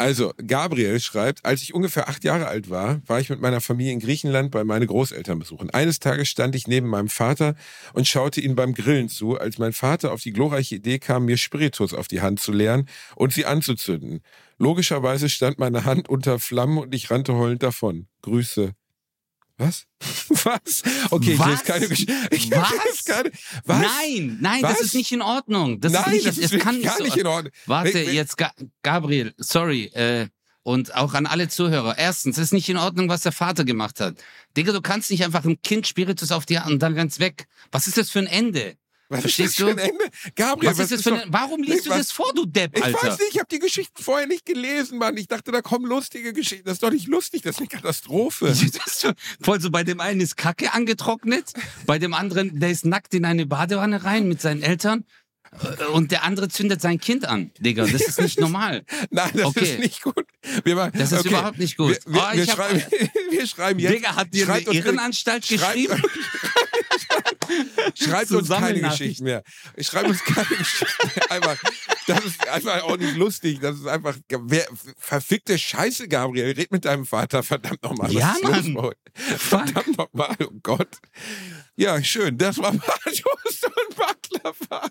Also, 0.00 0.32
Gabriel 0.46 1.00
schreibt, 1.00 1.44
als 1.44 1.60
ich 1.60 1.74
ungefähr 1.74 2.08
acht 2.08 2.22
Jahre 2.22 2.46
alt 2.46 2.70
war, 2.70 3.02
war 3.08 3.18
ich 3.18 3.30
mit 3.30 3.40
meiner 3.40 3.60
Familie 3.60 3.92
in 3.92 3.98
Griechenland 3.98 4.52
bei 4.52 4.62
meine 4.62 4.86
Großeltern 4.86 5.40
besuchen. 5.40 5.70
Eines 5.70 5.98
Tages 5.98 6.28
stand 6.28 6.54
ich 6.54 6.68
neben 6.68 6.86
meinem 6.86 7.08
Vater 7.08 7.56
und 7.94 8.06
schaute 8.06 8.40
ihm 8.40 8.54
beim 8.54 8.74
Grillen 8.74 9.08
zu, 9.08 9.36
als 9.40 9.58
mein 9.58 9.72
Vater 9.72 10.12
auf 10.12 10.22
die 10.22 10.32
glorreiche 10.32 10.76
Idee 10.76 11.00
kam, 11.00 11.24
mir 11.24 11.36
Spiritus 11.36 11.94
auf 11.94 12.06
die 12.06 12.20
Hand 12.20 12.38
zu 12.38 12.52
leeren 12.52 12.88
und 13.16 13.32
sie 13.32 13.44
anzuzünden. 13.44 14.20
Logischerweise 14.56 15.28
stand 15.28 15.58
meine 15.58 15.84
Hand 15.84 16.08
unter 16.08 16.38
Flammen 16.38 16.78
und 16.78 16.94
ich 16.94 17.10
rannte 17.10 17.34
heulend 17.34 17.64
davon. 17.64 18.06
Grüße. 18.22 18.74
Was? 19.58 19.86
Was? 20.44 20.82
Okay, 21.10 21.32
ich 21.32 21.38
Was? 21.38 21.46
lese 21.48 21.64
keine 21.64 21.88
Geschichte. 21.88 22.14
Ich 22.30 22.50
Was? 22.50 23.04
keine. 23.04 23.30
Was? 23.64 23.80
Nein, 23.82 24.38
nein, 24.40 24.62
Was? 24.62 24.72
das 24.78 24.80
ist 24.86 24.94
nicht 24.94 25.12
in 25.12 25.20
Ordnung. 25.22 25.80
Das 25.80 25.92
Nein, 25.92 26.04
ist 26.04 26.12
nicht, 26.12 26.26
das 26.26 26.38
ist 26.38 26.54
das 26.54 26.60
kann 26.60 26.76
wirklich 26.76 26.84
nicht 26.84 26.86
gar 26.86 26.96
so. 26.98 27.04
nicht 27.04 27.16
in 27.16 27.26
Ordnung. 27.26 27.52
Warte, 27.66 27.94
wenn- 27.94 28.14
jetzt 28.14 28.36
Ga 28.38 28.52
Gabriel, 28.82 29.34
sorry, 29.36 29.86
äh, 29.86 30.28
und 30.62 30.94
auch 30.94 31.14
an 31.14 31.26
alle 31.26 31.48
Zuhörer. 31.48 31.96
Erstens, 31.98 32.36
es 32.36 32.44
ist 32.44 32.52
nicht 32.52 32.68
in 32.68 32.76
Ordnung, 32.76 33.08
was 33.08 33.22
der 33.22 33.32
Vater 33.32 33.64
gemacht 33.64 34.00
hat. 34.00 34.16
Digga, 34.56 34.72
du 34.72 34.80
kannst 34.82 35.10
nicht 35.10 35.24
einfach 35.24 35.44
ein 35.44 35.60
Kind 35.62 35.86
Spiritus 35.86 36.30
auf 36.30 36.44
die 36.46 36.58
Hand 36.58 36.70
und 36.72 36.78
dann 36.82 36.94
rennt's 36.94 37.18
weg. 37.20 37.46
Was 37.72 37.86
ist 37.88 37.96
das 37.96 38.10
für 38.10 38.18
ein 38.18 38.26
Ende? 38.26 38.76
Was 39.10 39.20
Verstehst 39.22 39.58
du? 39.58 39.74
Gabriel, 40.36 40.70
Was 40.70 40.78
ist 40.80 40.92
das 40.92 41.02
für 41.02 41.14
ein, 41.14 41.22
warum 41.28 41.62
liest 41.62 41.86
du 41.86 41.90
was- 41.90 41.98
das 41.98 42.12
vor, 42.12 42.30
du 42.34 42.44
Depp, 42.44 42.76
Ich 42.76 42.84
Alter? 42.84 43.02
weiß 43.08 43.18
nicht, 43.18 43.30
ich 43.32 43.38
habe 43.38 43.48
die 43.50 43.58
Geschichten 43.58 44.02
vorher 44.02 44.26
nicht 44.26 44.44
gelesen, 44.44 44.98
Mann. 44.98 45.16
Ich 45.16 45.28
dachte, 45.28 45.50
da 45.50 45.62
kommen 45.62 45.86
lustige 45.86 46.34
Geschichten. 46.34 46.64
Das 46.66 46.74
ist 46.74 46.82
doch 46.82 46.90
nicht 46.90 47.06
lustig, 47.06 47.40
das 47.42 47.54
ist 47.54 47.60
eine 47.60 47.68
Katastrophe. 47.68 48.54
Voll 49.40 49.60
so, 49.62 49.70
bei 49.70 49.82
dem 49.82 50.00
einen 50.00 50.20
ist 50.20 50.36
Kacke 50.36 50.74
angetrocknet, 50.74 51.52
bei 51.86 51.98
dem 51.98 52.12
anderen, 52.12 52.60
der 52.60 52.70
ist 52.70 52.84
nackt 52.84 53.14
in 53.14 53.24
eine 53.24 53.46
Badewanne 53.46 54.04
rein 54.04 54.28
mit 54.28 54.42
seinen 54.42 54.62
Eltern 54.62 55.04
äh, 55.78 55.84
und 55.86 56.10
der 56.10 56.24
andere 56.24 56.48
zündet 56.50 56.82
sein 56.82 57.00
Kind 57.00 57.24
an. 57.24 57.50
Digga, 57.58 57.86
das 57.86 58.02
ist 58.02 58.20
nicht 58.20 58.38
normal. 58.40 58.84
Nein, 59.10 59.30
das 59.32 59.46
Okay. 59.46 59.72
ist 59.72 59.78
nicht 59.78 60.02
gut. 60.02 60.26
Machen, 60.66 60.92
Das 60.94 61.12
ist 61.12 61.20
okay. 61.20 61.28
überhaupt 61.28 61.58
nicht 61.58 61.78
gut. 61.78 61.98
Wir, 62.04 62.12
wir, 62.14 62.22
Oh, 62.30 62.34
wir, 62.36 62.42
ich 62.42 62.50
hab- 62.50 62.56
schreiben, 62.58 62.82
wir 63.30 63.46
schreiben 63.46 63.80
jetzt. 63.80 63.94
Digga, 63.94 64.16
hat 64.16 64.34
dir 64.34 64.48
eine 64.50 64.60
Irrenanstalt 64.70 65.48
geschrieben? 65.48 65.96
Schreibt 65.96 66.67
uns 68.30 68.48
keine. 68.48 68.80
Geschichten 68.80 69.24
mehr. 69.24 69.42
Schreibt 69.78 70.08
uns 70.08 70.24
keine 70.24 70.46
Geschichten 70.58 71.10
mehr. 71.14 71.30
Einfach, 71.30 71.56
das 72.06 72.24
ist 72.24 72.48
einfach 72.48 72.82
auch 72.82 72.96
nicht 72.96 73.16
lustig. 73.16 73.60
Das 73.60 73.76
ist 73.76 73.86
einfach 73.86 74.16
wer, 74.28 74.66
verfickte 74.96 75.58
Scheiße, 75.58 76.08
Gabriel. 76.08 76.52
Red 76.52 76.70
mit 76.70 76.84
deinem 76.84 77.06
Vater, 77.06 77.42
verdammt 77.42 77.82
nochmal. 77.82 78.12
Ja, 78.12 78.34
los 78.42 78.64
Mann. 78.66 78.74
Fuck. 78.74 78.94
Verdammt 79.38 79.98
nochmal, 79.98 80.36
oh 80.40 80.52
Gott. 80.62 80.98
Ja, 81.76 82.02
schön. 82.02 82.38
Das 82.38 82.58
war 82.58 82.72
Bratwurst 82.72 83.64
und 83.64 83.96
Baklava. 83.96 84.88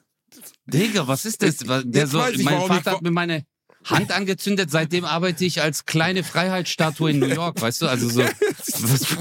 Digga, 0.66 1.08
was 1.08 1.26
ist 1.26 1.42
das? 1.42 1.58
Der 1.58 1.84
Jetzt 1.86 2.12
so, 2.12 2.26
ich, 2.28 2.44
mein 2.44 2.62
ich 2.62 2.68
Vater 2.68 2.92
hat 2.92 3.02
mir 3.02 3.12
meine 3.12 3.46
Hand 3.90 4.12
angezündet, 4.12 4.72
seitdem 4.72 5.06
arbeite 5.06 5.46
ich 5.46 5.62
als 5.62 5.86
kleine 5.86 6.24
Freiheitsstatue 6.24 7.12
in 7.12 7.20
New 7.20 7.28
York, 7.28 7.62
weißt 7.62 7.82
du? 7.82 7.88
Also 7.88 8.10
so, 8.10 8.22
was, 8.22 9.18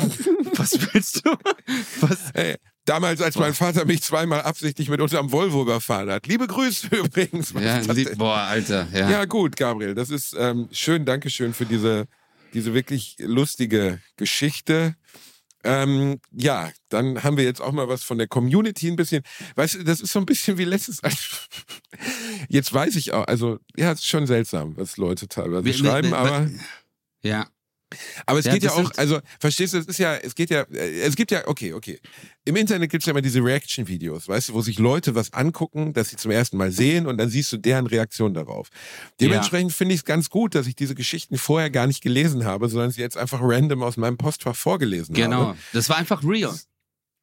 was 0.59 0.93
willst 0.93 1.25
du? 1.25 1.37
Was? 2.01 2.31
Ey, 2.35 2.57
damals, 2.85 3.21
als 3.21 3.37
mein 3.37 3.55
Vater 3.55 3.85
mich 3.85 4.03
zweimal 4.03 4.43
absichtlich 4.43 4.89
mit 4.89 5.01
unserem 5.01 5.31
Volvo 5.31 5.62
überfahren 5.62 6.11
hat. 6.11 6.27
Liebe 6.27 6.47
Grüße 6.47 6.89
übrigens. 6.97 7.53
Ja, 7.53 7.79
lieb, 7.81 8.17
boah, 8.17 8.39
Alter, 8.39 8.89
ja. 8.93 9.11
Ja, 9.11 9.25
gut, 9.25 9.57
Gabriel. 9.57 9.95
Das 9.95 10.11
ist 10.11 10.35
ähm, 10.39 10.69
schön. 10.73 11.05
Dankeschön 11.05 11.53
für 11.53 11.67
diese, 11.67 12.07
diese 12.55 12.75
wirklich 12.75 13.17
lustige 13.19 14.01
Geschichte. 14.17 14.97
Ähm, 15.65 16.21
ja, 16.33 16.71
dann 16.91 17.25
haben 17.25 17.37
wir 17.37 17.45
jetzt 17.45 17.61
auch 17.61 17.73
mal 17.73 17.89
was 17.89 18.03
von 18.05 18.19
der 18.19 18.29
Community 18.29 18.89
ein 18.89 18.97
bisschen. 18.97 19.23
Weißt 19.57 19.75
du, 19.75 19.85
das 19.85 20.01
ist 20.01 20.13
so 20.13 20.19
ein 20.21 20.27
bisschen 20.27 20.59
wie 20.59 20.65
letztes. 20.65 21.01
Jetzt 22.49 22.73
weiß 22.73 22.95
ich 22.97 23.13
auch, 23.13 23.27
also 23.27 23.59
ja, 23.77 23.91
es 23.93 24.01
ist 24.01 24.07
schon 24.07 24.27
seltsam, 24.27 24.77
was 24.77 24.97
Leute 24.97 25.27
teilweise 25.29 25.65
Wir- 25.65 25.73
wir- 25.73 25.79
schreiben, 25.91 26.11
wir- 26.11 26.19
aber. 26.19 26.51
Ja. 27.23 27.49
Aber 28.26 28.39
es 28.41 28.45
Ja, 28.47 28.53
geht 28.55 28.64
ja 28.64 28.72
auch, 28.72 28.91
also 28.97 29.20
verstehst 29.39 29.74
du, 29.74 29.78
es 29.78 29.87
ist 29.87 29.99
ja, 29.99 30.16
es 30.16 30.34
geht 30.34 30.51
ja, 30.51 30.62
äh, 30.72 31.01
es 31.03 31.14
gibt 31.14 31.30
ja, 31.30 31.47
okay, 31.47 31.72
okay. 31.72 32.01
Im 32.45 32.57
Internet 32.57 32.91
gibt 32.91 33.03
es 33.03 33.07
ja 33.07 33.12
immer 33.12 33.22
diese 33.22 33.41
Reaction-Videos, 33.43 34.28
weißt 34.28 34.49
du, 34.49 34.55
wo 34.55 34.61
sich 34.61 34.78
Leute 34.78 35.14
was 35.14 35.32
angucken, 35.32 35.93
das 35.93 36.09
sie 36.11 36.16
zum 36.16 36.30
ersten 36.32 36.57
Mal 36.57 36.72
sehen 36.72 37.07
und 37.07 37.16
dann 37.18 37.28
siehst 37.28 37.53
du 37.53 37.57
deren 37.57 37.87
Reaktion 37.87 38.34
darauf. 38.34 38.68
Dementsprechend 39.20 39.72
finde 39.72 39.95
ich 39.95 40.01
es 40.01 40.05
ganz 40.05 40.30
gut, 40.30 40.55
dass 40.55 40.66
ich 40.66 40.74
diese 40.74 40.95
Geschichten 40.95 41.39
vorher 41.39 41.70
gar 41.70 41.87
nicht 41.87 42.03
gelesen 42.03 42.45
habe, 42.45 42.68
sondern 42.68 42.91
sie 42.91 43.01
jetzt 43.01 43.16
einfach 43.16 43.39
random 43.43 43.82
aus 43.82 43.97
meinem 43.97 44.16
Postfach 44.16 44.57
vorgelesen 44.57 45.14
Genau. 45.14 45.49
habe. 45.49 45.59
Das 45.72 45.89
war 45.89 45.97
einfach 45.97 46.22
real. 46.24 46.55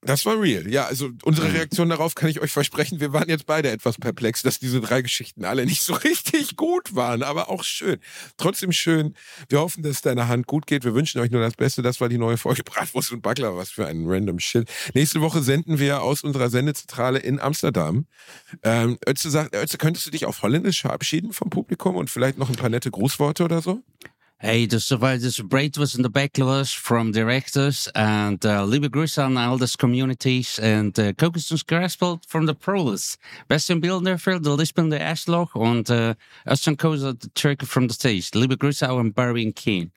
Das 0.05 0.25
war 0.25 0.39
real. 0.39 0.69
Ja, 0.69 0.85
also 0.85 1.09
unsere 1.23 1.47
Mhm. 1.47 1.55
Reaktion 1.55 1.89
darauf 1.89 2.15
kann 2.15 2.29
ich 2.29 2.39
euch 2.41 2.51
versprechen. 2.51 2.99
Wir 2.99 3.13
waren 3.13 3.29
jetzt 3.29 3.45
beide 3.45 3.69
etwas 3.69 3.97
perplex, 3.97 4.41
dass 4.41 4.59
diese 4.59 4.81
drei 4.81 5.01
Geschichten 5.01 5.45
alle 5.45 5.65
nicht 5.65 5.81
so 5.81 5.93
richtig 6.03 6.55
gut 6.55 6.95
waren, 6.95 7.23
aber 7.23 7.49
auch 7.49 7.63
schön. 7.63 7.99
Trotzdem 8.37 8.71
schön. 8.71 9.15
Wir 9.49 9.59
hoffen, 9.59 9.83
dass 9.83 9.91
es 9.97 10.01
deiner 10.01 10.27
Hand 10.27 10.47
gut 10.47 10.67
geht. 10.67 10.83
Wir 10.83 10.93
wünschen 10.93 11.19
euch 11.21 11.31
nur 11.31 11.41
das 11.41 11.55
Beste. 11.55 11.81
Das 11.81 12.01
war 12.01 12.09
die 12.09 12.17
neue 12.17 12.37
Folge 12.37 12.63
Bratwurst 12.65 13.11
und 13.11 13.21
Backler. 13.21 13.55
Was 13.55 13.69
für 13.71 13.85
ein 13.87 14.03
random 14.05 14.39
Shit. 14.39 14.69
Nächste 14.93 15.21
Woche 15.21 15.41
senden 15.41 15.79
wir 15.79 16.01
aus 16.01 16.21
unserer 16.23 16.49
Sendezentrale 16.49 17.19
in 17.19 17.39
Amsterdam. 17.39 18.05
Ähm, 18.63 18.97
Ötze, 19.07 19.29
sagt, 19.29 19.55
Ötze, 19.55 19.77
könntest 19.77 20.05
du 20.07 20.11
dich 20.11 20.25
auf 20.25 20.41
Holländisch 20.41 20.81
verabschieden 20.81 21.33
vom 21.33 21.49
Publikum 21.49 21.95
und 21.95 22.09
vielleicht 22.09 22.37
noch 22.37 22.49
ein 22.49 22.55
paar 22.55 22.69
nette 22.69 22.91
Grußworte 22.91 23.43
oder 23.43 23.61
so? 23.61 23.81
Hey, 24.37 24.65
dus 24.65 24.89
er 24.89 24.97
waren 24.97 25.21
dus 25.21 25.41
Braidwas 25.47 25.95
and 25.95 26.03
the 26.03 26.09
Backlers 26.09 26.73
from 26.73 27.11
directors 27.11 27.91
and 27.93 28.45
uh, 28.45 28.65
liebe 28.65 28.89
Grüße 28.89 29.23
an 29.23 29.37
all 29.37 29.57
das 29.57 29.77
communities 29.77 30.59
and 30.59 30.99
uh, 30.99 31.13
Kokosnuss 31.13 31.65
Graspelt 31.65 32.25
from 32.27 32.45
the 32.45 32.53
Proles. 32.53 33.17
Besten 33.47 33.79
Bilder 33.79 34.17
für 34.17 34.41
de 34.41 34.55
Lisbon 34.55 34.89
de 34.89 34.99
Ashloch 34.99 35.55
und 35.55 35.89
uh, 35.89 36.13
Östern 36.45 36.75
Koza 36.75 37.13
de 37.13 37.29
Turkey 37.33 37.65
from 37.65 37.87
the 37.87 37.93
Stage. 37.93 38.31
Liebe 38.33 38.57
Grüße 38.57 38.89
auch 38.89 38.99
an 38.99 39.13
Barry 39.13 39.45
and 39.45 39.55
Keen. 39.55 39.91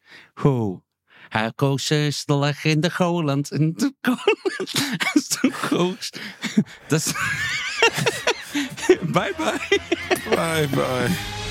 Ho. 0.45 0.83
Hij 1.31 1.51
koos 1.57 1.93
stellig 2.11 2.65
in 2.65 2.81
de 2.81 2.91
Goland. 2.91 3.51
In 3.59 3.75
de 3.75 3.93
Goland. 4.03 5.01
Östern 5.15 5.53
koos. 5.69 6.11
Das... 6.89 7.13
bye 9.13 9.33
bye. 9.37 9.81
Bye, 10.31 10.69
bye. 10.69 11.46